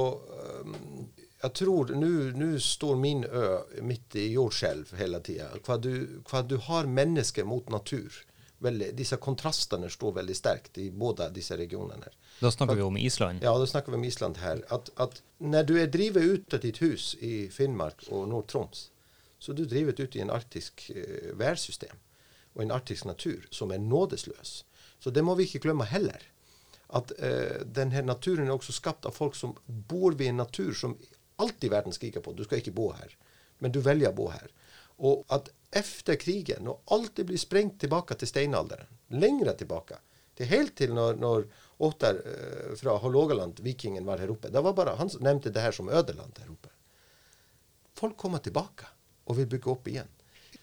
um, 0.65 1.08
Jeg 1.43 1.54
tror 1.58 1.91
nå 1.97 2.49
står 2.62 2.95
min 3.01 3.23
ø 3.25 3.45
midt 3.82 4.15
i 4.15 4.27
jordskjelv 4.36 4.91
hele 4.99 5.19
tida. 5.25 5.47
Hva, 5.65 5.77
du- 5.82 6.21
hva 6.30 6.41
du 6.47 6.58
har 6.58 6.86
mennesker 6.86 7.43
mot 7.45 7.69
natur. 7.69 8.12
Veldig, 8.62 8.91
disse 8.93 9.17
kontrastene 9.17 9.88
står 9.89 10.12
veldig 10.19 10.36
sterkt 10.38 10.77
i 10.77 10.91
både 10.93 11.32
disse 11.34 11.56
regionene. 11.58 12.12
Da 12.41 12.51
snakker 12.54 12.75
vi 12.77 12.82
om 12.86 12.97
Island. 12.97 13.41
Ja, 13.41 13.56
da 13.58 13.65
snakker 13.65 13.89
vi 13.91 13.97
om 13.97 14.04
Island 14.06 14.38
her. 14.38 14.62
At, 14.69 14.91
at 15.01 15.21
når 15.41 15.63
du 15.65 15.73
er 15.82 15.88
drivet 15.89 16.23
ut 16.23 16.54
av 16.54 16.62
ditt 16.62 16.77
hus 16.77 17.15
i 17.25 17.47
Finnmark 17.49 18.06
og 18.12 18.27
Nord-Troms, 18.30 18.84
så 19.41 19.51
er 19.51 19.58
du 19.58 19.65
drivet 19.65 19.99
ut 19.99 20.15
i 20.15 20.21
en 20.21 20.30
arktisk 20.30 20.91
eh, 20.93 21.32
værsystem 21.39 21.97
og 22.54 22.62
en 22.62 22.71
arktisk 22.75 23.06
natur 23.10 23.47
som 23.49 23.71
er 23.73 23.80
nådesløs. 23.82 24.51
Så 25.01 25.10
det 25.10 25.23
må 25.25 25.34
vi 25.39 25.47
ikke 25.49 25.63
glemme 25.65 25.88
heller. 25.89 26.21
At 26.93 27.13
eh, 27.17 27.63
denne 27.65 28.04
naturen 28.06 28.45
er 28.45 28.54
også 28.54 28.75
skapt 28.77 29.08
av 29.10 29.15
folk 29.17 29.34
som 29.39 29.56
bor 29.65 30.13
ved 30.19 30.27
en 30.36 30.43
natur 30.43 30.73
som 30.77 30.93
alltid 31.41 31.71
verden 31.73 31.93
skriker 31.95 32.23
på. 32.25 32.34
Du 32.38 32.43
skal 32.45 32.62
ikke 32.62 32.73
bo 32.77 32.91
her, 32.97 33.15
men 33.60 33.73
du 33.73 33.80
velger 33.84 34.12
å 34.13 34.17
bo 34.17 34.30
her. 34.34 34.47
Og 35.01 35.25
at 35.34 35.49
etter 35.73 36.17
krigen, 36.21 36.63
når 36.67 36.80
alt 36.93 37.15
det 37.17 37.25
blir 37.30 37.39
sprengt 37.41 37.80
tilbake 37.82 38.17
til 38.21 38.30
steinalderen, 38.30 38.89
lengre 39.17 39.54
tilbake, 39.58 39.97
til 40.38 40.47
helt 40.51 40.75
til 40.80 40.93
når, 40.95 41.17
når 41.19 41.45
Ottar 41.84 42.19
uh, 42.21 42.73
fra 42.80 42.93
Hålogaland, 43.04 43.60
vikingen, 43.65 44.06
var 44.08 44.21
her 44.21 44.32
oppe. 44.32 44.51
Det 44.54 44.62
var 44.63 44.73
bare, 44.77 44.93
Han 44.99 45.10
nevnte 45.25 45.49
det 45.54 45.63
her 45.65 45.73
som 45.75 45.89
ødeland 45.89 46.38
her 46.39 46.51
oppe. 46.54 46.69
Folk 47.97 48.17
kommer 48.17 48.39
tilbake 48.43 48.88
og 49.27 49.38
vil 49.38 49.49
bygge 49.51 49.71
opp 49.73 49.88
igjen. 49.91 50.10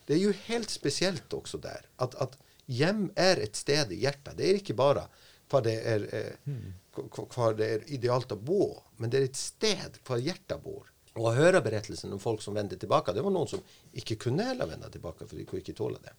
Det 0.09 0.17
er 0.17 0.23
jo 0.23 0.33
helt 0.47 0.71
spesielt 0.73 1.35
også 1.37 1.61
der 1.63 1.85
at, 2.01 2.15
at 2.23 2.37
hjem 2.69 3.09
er 3.17 3.41
et 3.45 3.57
sted 3.57 3.93
i 3.93 4.01
hjertet. 4.05 4.37
Det 4.39 4.47
er 4.49 4.61
ikke 4.61 4.77
bare 4.79 5.05
hva 5.49 5.61
det 5.65 5.75
er, 5.89 6.07
eh, 6.13 6.55
hva- 6.97 7.27
hva 7.35 7.51
det 7.57 7.69
er 7.75 7.85
idealt 7.95 8.33
å 8.35 8.39
bo, 8.41 8.63
men 8.99 9.11
det 9.11 9.21
er 9.21 9.29
et 9.31 9.41
sted 9.41 9.99
hvor 10.07 10.23
hjertet 10.23 10.63
bor. 10.63 10.87
Og 11.19 11.31
å 11.31 11.35
høre 11.35 11.63
berettelsen 11.65 12.15
om 12.15 12.23
folk 12.23 12.43
som 12.45 12.55
vendte 12.55 12.79
tilbake, 12.79 13.15
det 13.15 13.25
var 13.25 13.35
noen 13.35 13.51
som 13.51 13.63
ikke 13.99 14.21
kunne 14.29 14.47
heller 14.47 14.71
vende 14.71 14.91
tilbake, 14.93 15.27
for 15.27 15.39
de 15.39 15.47
kunne 15.49 15.65
ikke 15.65 15.79
tåle 15.79 16.03
det. 16.05 16.15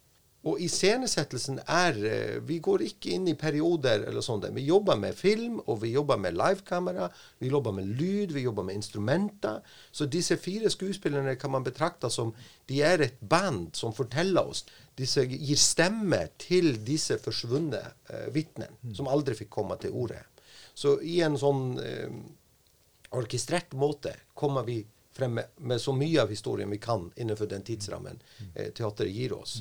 Og 0.47 0.61
iscenesettelsen 0.63 1.57
er 1.67 1.97
eh, 2.07 2.35
Vi 2.47 2.61
går 2.63 2.85
ikke 2.85 3.11
inn 3.11 3.25
i 3.27 3.35
perioder 3.35 4.05
eller 4.07 4.23
sånt. 4.23 4.47
Vi 4.55 4.63
jobber 4.69 4.95
med 4.95 5.17
film, 5.17 5.57
og 5.67 5.81
vi 5.81 5.91
jobber 5.91 6.17
med 6.17 6.37
livekamera, 6.39 7.09
vi 7.43 7.51
jobber 7.51 7.75
med 7.75 7.89
lyd, 7.99 8.31
vi 8.31 8.45
jobber 8.45 8.63
med 8.63 8.79
instrumenter. 8.79 9.59
Så 9.91 10.07
disse 10.07 10.37
fire 10.39 10.71
skuespillerne 10.71 11.35
kan 11.35 11.51
man 11.51 11.67
betrakte 11.67 12.09
som 12.09 12.31
De 12.69 12.79
er 12.85 13.03
et 13.03 13.19
band 13.19 13.75
som 13.75 13.91
forteller 13.93 14.47
oss. 14.47 14.63
Disse 14.95 15.25
gir 15.27 15.59
stemme 15.59 16.21
til 16.39 16.77
disse 16.87 17.19
forsvunne 17.19 17.83
eh, 18.07 18.27
vitnene, 18.31 18.71
som 18.95 19.11
aldri 19.11 19.35
fikk 19.35 19.51
komme 19.59 19.75
til 19.81 19.91
orde. 19.91 20.23
Så 20.73 21.01
i 21.03 21.19
en 21.25 21.35
sånn 21.35 21.73
eh, 21.83 22.07
orkestrert 23.09 23.73
måte 23.73 24.13
kommer 24.33 24.63
vi 24.63 24.81
frem 25.11 25.33
med, 25.33 25.45
med 25.57 25.81
så 25.81 25.93
mye 25.93 26.21
av 26.21 26.29
historien 26.29 26.69
vi 26.69 26.77
kan 26.77 27.11
innenfor 27.15 27.49
den 27.49 27.63
tidsrammen 27.65 28.19
eh, 28.55 28.71
teateret 28.73 29.11
gir 29.11 29.33
oss. 29.33 29.59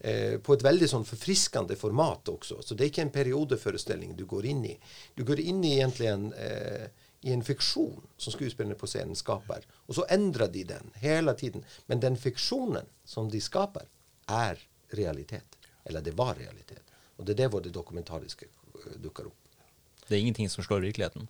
Eh, 0.00 0.38
på 0.38 0.54
et 0.54 0.62
veldig 0.62 0.88
sånn 0.90 1.06
forfriskende 1.08 1.76
format 1.78 2.28
også. 2.28 2.60
Så 2.62 2.74
det 2.74 2.84
er 2.84 2.92
ikke 2.92 3.04
en 3.06 3.14
periodeforestilling 3.14 4.14
du 4.18 4.24
går 4.28 4.48
inn 4.52 4.64
i. 4.68 4.74
Du 5.14 5.24
går 5.26 5.40
inn 5.40 5.64
i 5.64 5.78
egentlig 5.78 6.10
en, 6.12 6.32
eh, 6.32 6.88
i 7.26 7.32
en 7.32 7.42
fiksjon 7.42 8.04
som 8.16 8.34
skuespillerne 8.34 8.78
på 8.78 8.86
scenen 8.86 9.18
skaper. 9.18 9.64
Og 9.86 9.98
så 9.98 10.06
endrer 10.14 10.52
de 10.52 10.64
den 10.68 10.92
hele 11.02 11.34
tiden. 11.34 11.64
Men 11.86 12.00
den 12.00 12.16
fiksjonen 12.16 12.86
som 13.04 13.30
de 13.30 13.40
skaper, 13.40 13.88
er 14.28 14.60
realitet. 14.92 15.56
Eller 15.84 16.04
det 16.04 16.12
var 16.12 16.34
realitet. 16.36 16.84
Og 17.16 17.26
det 17.26 17.34
er 17.34 17.42
det 17.42 17.50
hvor 17.50 17.64
det 17.64 17.74
dokumentariske 17.74 18.46
øh, 18.46 18.98
dukker 19.02 19.26
opp. 19.26 19.34
Det 20.08 20.16
er 20.16 20.20
ingenting 20.20 20.50
som 20.50 20.64
slår 20.64 20.84
virkeligheten. 20.84 21.28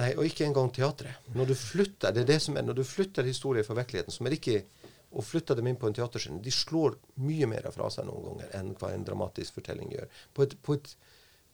Nei, 0.00 0.12
og 0.16 0.24
ikke 0.24 0.46
engang 0.46 0.70
teatret. 0.72 1.30
Når 1.36 1.50
du 1.50 1.56
flytter 1.58 2.14
det 2.14 2.24
er 2.24 2.30
det 2.32 2.38
som 2.42 2.56
er, 2.56 2.64
når 2.64 2.80
du 2.80 2.84
flytter 2.86 3.26
historier 3.26 3.66
fra 3.66 3.76
virkeligheten, 3.78 4.14
som 4.14 4.28
er 4.28 4.38
ikke 4.38 4.62
og 5.10 5.26
flytter 5.26 5.58
dem 5.58 5.66
inn 5.66 5.78
på 5.78 5.88
en 5.88 5.96
teaterscene, 5.96 6.38
de 6.42 6.52
slår 6.54 6.94
mye 7.26 7.48
mer 7.50 7.66
fra 7.74 7.88
seg 7.90 8.06
noen 8.06 8.28
ganger 8.28 8.52
enn 8.60 8.74
hva 8.78 8.92
en 8.94 9.06
dramatisk 9.06 9.56
fortelling 9.58 9.90
gjør. 9.96 10.20
På 10.36 10.46
et, 10.46 10.54
på 10.62 10.76
et, 10.78 10.92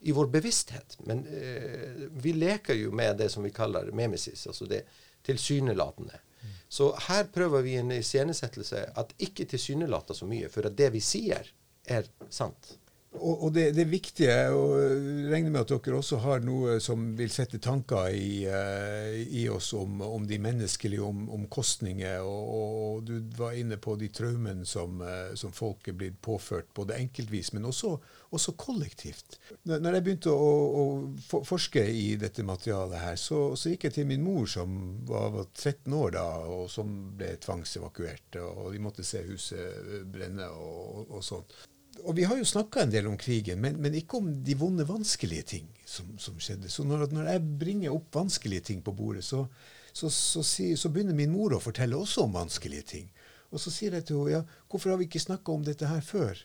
I 0.06 0.12
vår 0.12 0.28
bevissthet. 0.34 0.98
Men 1.08 1.24
eh, 1.24 2.02
vi 2.20 2.34
leker 2.36 2.76
jo 2.76 2.92
med 2.92 3.16
det 3.22 3.30
som 3.32 3.46
vi 3.46 3.54
kaller 3.56 3.88
memesis, 3.96 4.44
altså 4.46 4.68
det 4.68 4.82
tilsynelatende. 5.26 6.20
Så 6.68 6.90
her 7.08 7.24
prøver 7.32 7.62
vi 7.62 7.76
en 7.80 7.92
iscenesettelse 7.94 8.82
at 8.98 9.14
ikke 9.22 9.46
tilsynelater 9.48 10.14
så 10.14 10.26
mye, 10.28 10.50
for 10.52 10.68
at 10.68 10.76
det 10.78 10.90
vi 10.94 11.00
sier, 11.02 11.48
er 11.86 12.08
sant. 12.30 12.76
Og, 13.16 13.46
og 13.46 13.52
det, 13.54 13.70
det 13.76 13.86
viktige, 13.88 14.34
og 14.54 14.76
jeg 14.80 15.30
regner 15.32 15.52
med 15.52 15.62
at 15.62 15.72
dere 15.72 15.98
også 15.98 16.18
har 16.22 16.42
noe 16.44 16.76
som 16.82 17.02
vil 17.18 17.30
sette 17.32 17.58
tanker 17.62 18.12
i, 18.14 18.44
eh, 18.48 19.18
i 19.40 19.46
oss 19.52 19.72
om, 19.76 20.00
om 20.04 20.26
de 20.28 20.38
menneskelige 20.42 21.02
om, 21.02 21.46
kostninger, 21.52 22.20
og, 22.22 22.50
og, 22.56 23.04
du 23.06 23.20
var 23.38 23.56
inne 23.58 23.78
på 23.80 23.96
de 24.00 24.08
traumene 24.14 24.66
som, 24.68 25.00
eh, 25.04 25.34
som 25.38 25.54
folk 25.54 25.88
er 25.88 25.98
blitt 25.98 26.18
påført, 26.24 26.68
både 26.76 26.98
enkeltvis, 26.98 27.52
men 27.56 27.68
også, 27.70 27.94
også 28.36 28.56
kollektivt. 28.60 29.38
Når, 29.68 29.98
jeg 29.98 30.06
begynte 30.06 30.34
å, 30.34 30.50
å 30.82 30.86
for- 31.28 31.46
forske 31.46 31.84
i 31.86 32.08
dette 32.20 32.44
materialet 32.46 33.00
her, 33.02 33.20
så, 33.20 33.40
så 33.56 33.72
gikk 33.72 33.88
jeg 33.88 33.98
til 34.00 34.10
min 34.10 34.24
mor, 34.26 34.44
som 34.50 34.76
var, 35.08 35.30
var 35.36 35.48
13 35.54 35.96
år 35.96 36.16
da, 36.18 36.26
og 36.56 36.66
som 36.72 36.92
ble 37.16 37.32
tvangsevakuert, 37.42 38.40
og 38.42 38.74
de 38.74 38.82
måtte 38.82 39.06
se 39.06 39.22
huset 39.26 40.04
brenne 40.12 40.50
og, 40.52 41.06
og 41.08 41.24
sånt. 41.24 41.56
Og 42.04 42.16
vi 42.18 42.26
har 42.28 42.38
jo 42.38 42.46
snakka 42.46 42.82
en 42.82 42.92
del 42.92 43.08
om 43.08 43.16
krigen, 43.18 43.60
men, 43.62 43.78
men 43.82 43.94
ikke 43.96 44.20
om 44.20 44.28
de 44.44 44.56
vonde, 44.58 44.84
vanskelige 44.88 45.46
ting 45.54 45.68
som, 45.88 46.08
som 46.20 46.36
skjedde. 46.42 46.70
Så 46.72 46.84
når, 46.84 47.06
når 47.14 47.30
jeg 47.32 47.46
bringer 47.60 47.94
opp 47.94 48.14
vanskelige 48.14 48.68
ting 48.70 48.82
på 48.84 48.94
bordet, 48.96 49.24
så, 49.24 49.46
så, 49.92 50.10
så, 50.10 50.42
så 50.44 50.90
begynner 50.92 51.16
min 51.16 51.32
mor 51.32 51.56
å 51.56 51.62
fortelle 51.62 51.98
også 51.98 52.26
om 52.26 52.36
vanskelige 52.36 52.88
ting. 52.92 53.08
Og 53.50 53.62
så 53.62 53.72
sier 53.72 53.94
jeg 53.96 54.06
til 54.08 54.20
henne 54.20 54.34
ja, 54.34 54.42
hvorfor 54.68 54.92
har 54.92 55.00
vi 55.00 55.08
ikke 55.08 55.22
snakka 55.22 55.54
om 55.54 55.64
dette 55.66 55.88
her 55.88 56.02
før? 56.04 56.42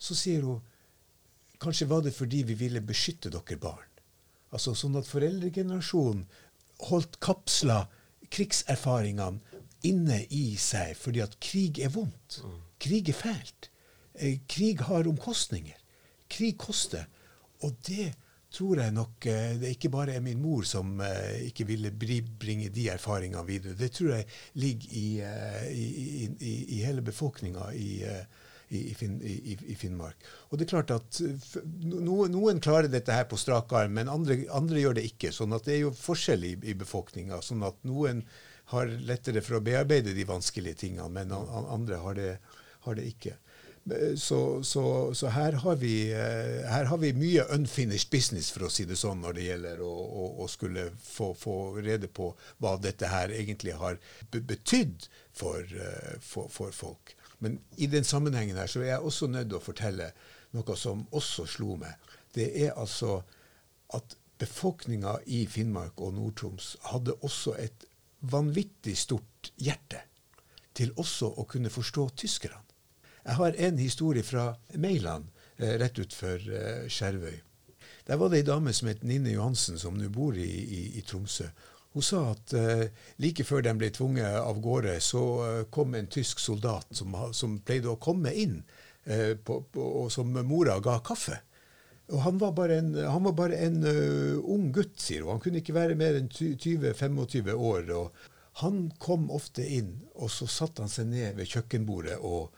Så 0.00 0.16
sier 0.18 0.44
hun 0.46 0.60
kanskje 1.60 1.88
var 1.90 2.04
det 2.04 2.14
fordi 2.16 2.42
vi 2.48 2.56
ville 2.58 2.82
beskytte 2.84 3.32
dere 3.32 3.58
barn. 3.60 3.88
Altså 4.50 4.74
Sånn 4.74 4.98
at 4.98 5.08
foreldregenerasjonen 5.08 6.24
holdt 6.88 7.20
kapsla 7.22 7.84
krigserfaringene 8.32 9.60
inne 9.86 10.22
i 10.34 10.56
seg 10.60 10.96
fordi 10.98 11.22
at 11.24 11.36
krig 11.42 11.80
er 11.84 11.92
vondt. 11.94 12.40
Krig 12.82 13.08
er 13.12 13.16
fælt. 13.16 13.69
Eh, 14.20 14.38
Krig 14.50 14.82
har 14.88 15.08
omkostninger. 15.10 15.78
Krig 16.30 16.58
koster. 16.60 17.06
Og 17.64 17.74
det 17.88 18.12
tror 18.50 18.80
jeg 18.82 18.92
nok 18.96 19.12
det 19.22 19.60
det 19.62 19.68
ikke 19.76 19.90
bare 19.94 20.16
er 20.18 20.22
min 20.24 20.40
mor 20.42 20.64
som 20.66 20.96
eh, 21.06 21.46
ikke 21.48 21.66
ville 21.68 21.92
bringe 21.94 22.68
de 22.74 22.88
erfaringene 22.90 23.44
videre. 23.46 23.76
Det 23.78 23.92
tror 23.94 24.14
jeg 24.16 24.26
ligger 24.58 24.94
i, 25.00 25.08
eh, 25.22 25.66
i, 25.70 25.88
i, 26.26 26.54
i, 26.76 26.80
hele 26.84 27.04
befolkninga 27.06 27.68
i, 27.78 27.90
eh, 28.04 28.24
Finn, 28.94 29.16
i, 29.26 29.74
Finnmark. 29.74 30.20
Og 30.50 30.58
det 30.58 30.66
er 30.68 30.70
klart 30.70 30.90
at 30.94 31.16
Noen, 31.82 32.30
Noen 32.30 32.60
klarer 32.62 32.86
dette 32.90 33.10
her 33.14 33.24
på 33.26 33.38
strak 33.40 33.72
arm, 33.74 33.96
men 33.98 34.10
andre, 34.12 34.36
andre 34.54 34.78
gjør 34.84 34.94
det 35.00 35.08
ikke. 35.08 35.32
sånn 35.34 35.56
at 35.56 35.66
det 35.66 35.74
er 35.74 35.80
jo 35.88 35.90
forskjell 35.98 36.44
i, 36.46 36.52
i 36.70 36.76
befolkninga. 36.78 37.40
Sånn 37.42 37.64
at 37.66 37.80
noen 37.82 38.22
har 38.70 38.86
lettere 39.08 39.42
for 39.42 39.58
å 39.58 39.62
bearbeide 39.66 40.14
de 40.14 40.26
vanskelige 40.28 40.78
tingene, 40.84 41.08
men 41.10 41.32
an, 41.34 41.48
an- 41.50 41.66
andre 41.80 41.98
har 42.04 42.14
det, 42.18 42.28
har 42.86 42.94
det 42.98 43.08
ikke. 43.10 43.34
Eh, 43.88 44.16
Så, 44.16 44.62
så, 44.64 45.14
så 45.14 45.30
her, 45.32 45.52
har 45.52 45.76
vi, 45.76 46.12
eh, 46.12 46.66
her 46.68 46.84
har 46.84 46.98
vi 46.98 47.12
mye 47.16 47.46
unfinished 47.54 48.10
business, 48.10 48.50
for 48.52 48.66
å 48.66 48.70
si 48.70 48.84
det 48.84 48.98
sånn, 49.00 49.22
når 49.24 49.38
det 49.38 49.46
gjelder 49.46 49.80
å, 49.80 49.90
å, 49.90 50.26
å 50.44 50.48
skulle 50.48 50.90
få, 51.00 51.32
få 51.34 51.54
rede 51.80 52.08
på 52.08 52.32
hva 52.60 52.76
dette 52.76 53.08
her 53.08 53.32
egentlig 53.32 53.74
har 53.80 53.98
betydd 54.30 55.08
for, 55.32 55.64
eh, 55.64 56.18
for, 56.20 56.50
for 56.52 56.76
folk. 56.76 57.16
Men 57.40 57.58
i 57.80 57.88
den 57.88 58.04
sammenhengen 58.04 58.60
her 58.60 58.68
så 58.68 58.82
er 58.84 58.92
jeg 58.92 59.08
også 59.08 59.30
nødt 59.32 59.48
til 59.48 59.58
å 59.58 59.64
fortelle 59.64 60.10
noe 60.52 60.76
som 60.76 61.06
også 61.16 61.46
slo 61.48 61.76
meg. 61.80 61.96
Det 62.36 62.50
er 62.66 62.76
altså 62.76 63.22
at 63.96 64.16
befolkninga 64.38 65.16
i 65.26 65.46
Finnmark 65.50 66.00
og 66.00 66.14
Nord-Troms 66.18 66.74
hadde 66.92 67.16
også 67.24 67.56
et 67.58 67.86
vanvittig 68.20 68.94
stort 68.98 69.50
hjerte 69.56 70.02
til 70.76 70.92
også 71.00 71.32
å 71.40 71.46
kunne 71.48 71.72
forstå 71.72 72.10
tyskerne. 72.22 72.60
Jeg 73.24 73.36
har 73.36 73.56
en 73.66 73.78
historie 73.78 74.22
fra 74.24 74.54
Meiland, 74.74 75.28
eh, 75.58 75.76
rett 75.80 75.98
utenfor 75.98 76.46
eh, 76.56 76.88
Skjervøy. 76.88 77.40
Der 78.06 78.16
var 78.16 78.30
det 78.30 78.40
ei 78.40 78.46
dame 78.48 78.72
som 78.72 78.88
het 78.88 79.02
Nine 79.04 79.34
Johansen, 79.34 79.78
som 79.78 79.98
nå 79.98 80.08
bor 80.10 80.36
i, 80.36 80.48
i, 80.48 80.80
i 80.98 81.02
Tromsø. 81.06 81.50
Hun 81.92 82.02
sa 82.06 82.20
at 82.30 82.52
uh, 82.54 82.84
like 83.18 83.44
før 83.44 83.64
de 83.66 83.72
ble 83.74 83.90
tvunget 83.90 84.38
av 84.38 84.60
gårde, 84.62 84.94
så 85.02 85.22
uh, 85.42 85.62
kom 85.74 85.96
en 85.98 86.06
tysk 86.10 86.38
soldat 86.38 86.86
som, 86.94 87.16
som 87.34 87.56
pleide 87.66 87.90
å 87.90 87.98
komme 88.02 88.30
inn, 88.38 88.60
uh, 89.10 89.34
på, 89.34 89.60
på, 89.74 89.86
og 90.02 90.10
som 90.14 90.30
mora 90.46 90.78
ga 90.82 91.00
kaffe. 91.06 91.40
Og 92.10 92.22
han 92.24 92.38
var 92.42 92.54
bare 92.54 92.78
en, 92.82 92.94
var 92.94 93.34
bare 93.38 93.58
en 93.66 93.84
ung 93.86 94.70
gutt, 94.74 94.96
sier 94.98 95.22
hun. 95.22 95.36
Han 95.36 95.42
kunne 95.42 95.60
ikke 95.62 95.76
være 95.76 95.98
mer 95.98 96.16
enn 96.18 96.26
20-25 96.30 97.52
år. 97.54 97.92
Og 97.94 98.62
han 98.64 98.80
kom 98.98 99.28
ofte 99.30 99.62
inn, 99.62 99.92
og 100.18 100.32
så 100.34 100.48
satte 100.50 100.82
han 100.82 100.90
seg 100.90 101.06
ned 101.12 101.38
ved 101.38 101.46
kjøkkenbordet 101.52 102.16
og, 102.18 102.50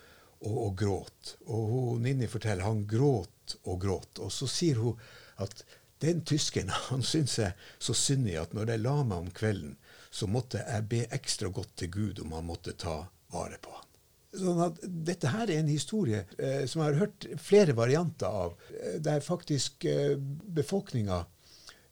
og, 0.42 0.56
og 0.66 0.72
gråt. 0.78 1.36
Og 1.46 1.68
hun, 1.72 2.02
Ninni 2.06 2.28
forteller 2.30 2.66
han 2.66 2.84
gråt 2.90 3.56
og 3.64 3.80
gråt. 3.84 4.18
Og 4.22 4.32
så 4.34 4.48
sier 4.50 4.80
hun 4.82 4.98
at 5.42 5.64
den 6.02 6.24
tyskeren 6.26 6.72
han 6.90 7.02
syntes 7.06 7.38
jeg 7.38 7.54
så 7.82 7.94
synd 7.96 8.28
i 8.30 8.36
at 8.40 8.54
når 8.56 8.74
jeg 8.74 8.82
la 8.84 8.96
meg 9.02 9.18
om 9.26 9.30
kvelden, 9.34 9.76
så 10.12 10.26
måtte 10.28 10.60
jeg 10.66 10.88
be 10.90 11.04
ekstra 11.16 11.48
godt 11.54 11.70
til 11.80 11.88
Gud 11.94 12.20
om 12.24 12.34
han 12.36 12.44
måtte 12.50 12.74
ta 12.76 12.98
vare 13.32 13.56
på 13.64 13.72
han. 13.72 13.86
Sånn 14.32 14.60
at 14.64 14.78
Dette 15.08 15.28
her 15.28 15.50
er 15.52 15.58
en 15.60 15.68
historie 15.68 16.22
eh, 16.40 16.62
som 16.68 16.80
jeg 16.82 16.88
har 16.94 17.00
hørt 17.02 17.26
flere 17.40 17.74
varianter 17.76 18.28
av, 18.32 18.54
eh, 18.72 18.98
der 19.04 19.20
faktisk 19.24 19.84
eh, 19.88 20.14
befolkninga 20.56 21.18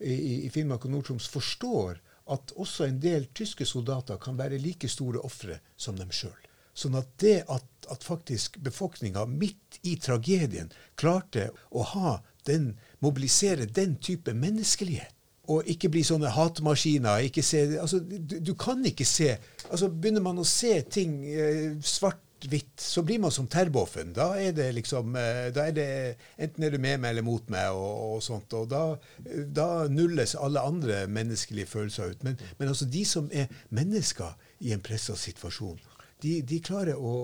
i, 0.01 0.15
i- 0.47 0.51
Finnmark 0.53 0.87
og 0.89 0.95
Nord-Troms 0.95 1.27
forstår 1.29 1.99
at 2.33 2.53
også 2.57 2.87
en 2.87 3.01
del 3.03 3.27
tyske 3.37 3.67
soldater 3.69 4.17
kan 4.23 4.39
være 4.41 4.61
like 4.63 4.89
store 4.89 5.21
ofre 5.27 5.59
som 5.77 5.97
dem 6.01 6.13
sjøl. 6.15 6.37
Sånn 6.77 6.97
at 6.99 7.09
det 7.23 7.41
at, 7.51 7.67
at 7.91 8.05
faktisk 8.07 8.61
befolkninga 8.63 9.27
midt 9.27 9.81
i 9.83 9.97
tragedien 10.01 10.71
klarte 11.01 11.51
å 11.71 11.85
den, 12.47 12.75
mobilisere 13.01 13.67
den 13.67 13.97
type 14.03 14.35
menneskelighet, 14.37 15.15
og 15.51 15.67
ikke 15.67 15.91
bli 15.91 16.03
sånne 16.07 16.31
hatmaskiner. 16.31 17.25
ikke 17.27 17.43
se, 17.43 17.65
altså, 17.81 17.99
du, 18.01 18.39
du 18.39 18.55
kan 18.55 18.85
ikke 18.87 19.05
se 19.09 19.33
altså 19.71 19.89
Begynner 19.91 20.23
man 20.23 20.39
å 20.39 20.47
se 20.47 20.77
ting 20.87 21.25
eh, 21.27 21.73
svart-hvitt, 21.83 22.77
så 22.79 23.03
blir 23.03 23.19
man 23.23 23.35
som 23.35 23.49
Terboven. 23.51 24.13
Da 24.15 24.29
er 24.39 24.55
det 24.55 24.69
liksom 24.77 25.17
eh, 25.19 25.49
da 25.55 25.67
er 25.67 25.75
det 25.75 25.89
Enten 26.39 26.65
er 26.67 26.75
du 26.75 26.79
med 26.79 27.03
meg 27.03 27.17
eller 27.17 27.27
mot 27.27 27.51
meg, 27.51 27.75
og, 27.75 28.17
og 28.17 28.23
sånt. 28.23 28.55
Og 28.55 28.71
da, 28.71 28.85
da 29.47 29.69
nulles 29.91 30.37
alle 30.39 30.63
andre 30.63 31.03
menneskelige 31.11 31.71
følelser 31.71 32.15
ut. 32.15 32.23
Men, 32.27 32.39
men 32.59 32.71
altså 32.71 32.87
de 32.87 33.05
som 33.09 33.31
er 33.33 33.51
mennesker 33.75 34.39
i 34.61 34.75
en 34.77 34.85
pressa 34.85 35.19
situasjon, 35.19 35.81
de, 36.23 36.41
de 36.47 36.59
klarer 36.65 36.99
å, 36.99 37.15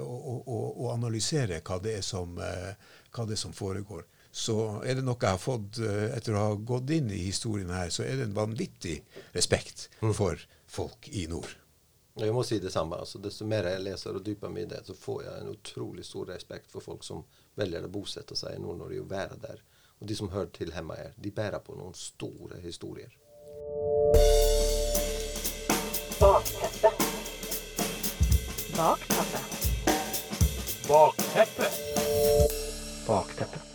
å, 0.00 0.34
å, 0.40 0.58
å 0.84 0.90
analysere 0.92 1.60
hva 1.64 1.78
det, 1.82 1.96
er 2.00 2.06
som, 2.06 2.36
eh, 2.42 2.74
hva 3.14 3.26
det 3.28 3.36
er 3.36 3.42
som 3.42 3.54
foregår. 3.56 4.04
Så 4.32 4.56
er 4.88 4.96
det 4.96 5.04
noe 5.04 5.20
jeg 5.20 5.36
har 5.36 5.40
fått 5.40 5.80
eh, 5.84 6.06
etter 6.16 6.36
å 6.36 6.44
ha 6.46 6.54
gått 6.56 6.92
inn 6.96 7.10
i 7.12 7.24
historien 7.26 7.72
her, 7.74 7.90
så 7.92 8.06
er 8.06 8.16
det 8.16 8.30
en 8.30 8.38
vanvittig 8.38 9.00
respekt 9.36 9.88
for 10.00 10.40
folk 10.72 11.10
i 11.12 11.26
nord. 11.28 11.58
Jeg 12.20 12.32
må 12.32 12.42
si 12.44 12.58
det 12.60 12.72
samme. 12.72 12.96
altså 13.00 13.20
Desto 13.24 13.46
mer 13.48 13.68
jeg 13.70 13.84
leser 13.84 14.16
og 14.16 14.24
dyper 14.24 14.52
meg 14.52 14.66
i 14.66 14.72
det, 14.74 14.82
så 14.86 14.96
får 14.96 15.22
jeg 15.26 15.42
en 15.42 15.52
utrolig 15.52 16.04
stor 16.04 16.28
respekt 16.34 16.72
for 16.72 16.84
folk 16.84 17.04
som 17.04 17.24
velger 17.56 17.88
å 17.88 17.92
bosette 17.92 18.36
seg 18.36 18.56
i 18.56 18.60
Nord-Norge 18.60 19.00
og 19.00 19.10
være 19.12 19.40
der. 19.40 19.62
Og 20.00 20.08
de 20.08 20.16
som 20.18 20.32
hører 20.32 20.52
til 20.52 20.72
hjemme 20.74 20.96
her, 20.98 21.14
de 21.16 21.32
bærer 21.32 21.64
på 21.64 21.76
noen 21.78 21.96
store 21.96 22.60
historier. 22.64 23.12
Bakteppe. 28.82 29.38
Bakteppe. 30.88 31.66
Bakteppe. 33.06 33.71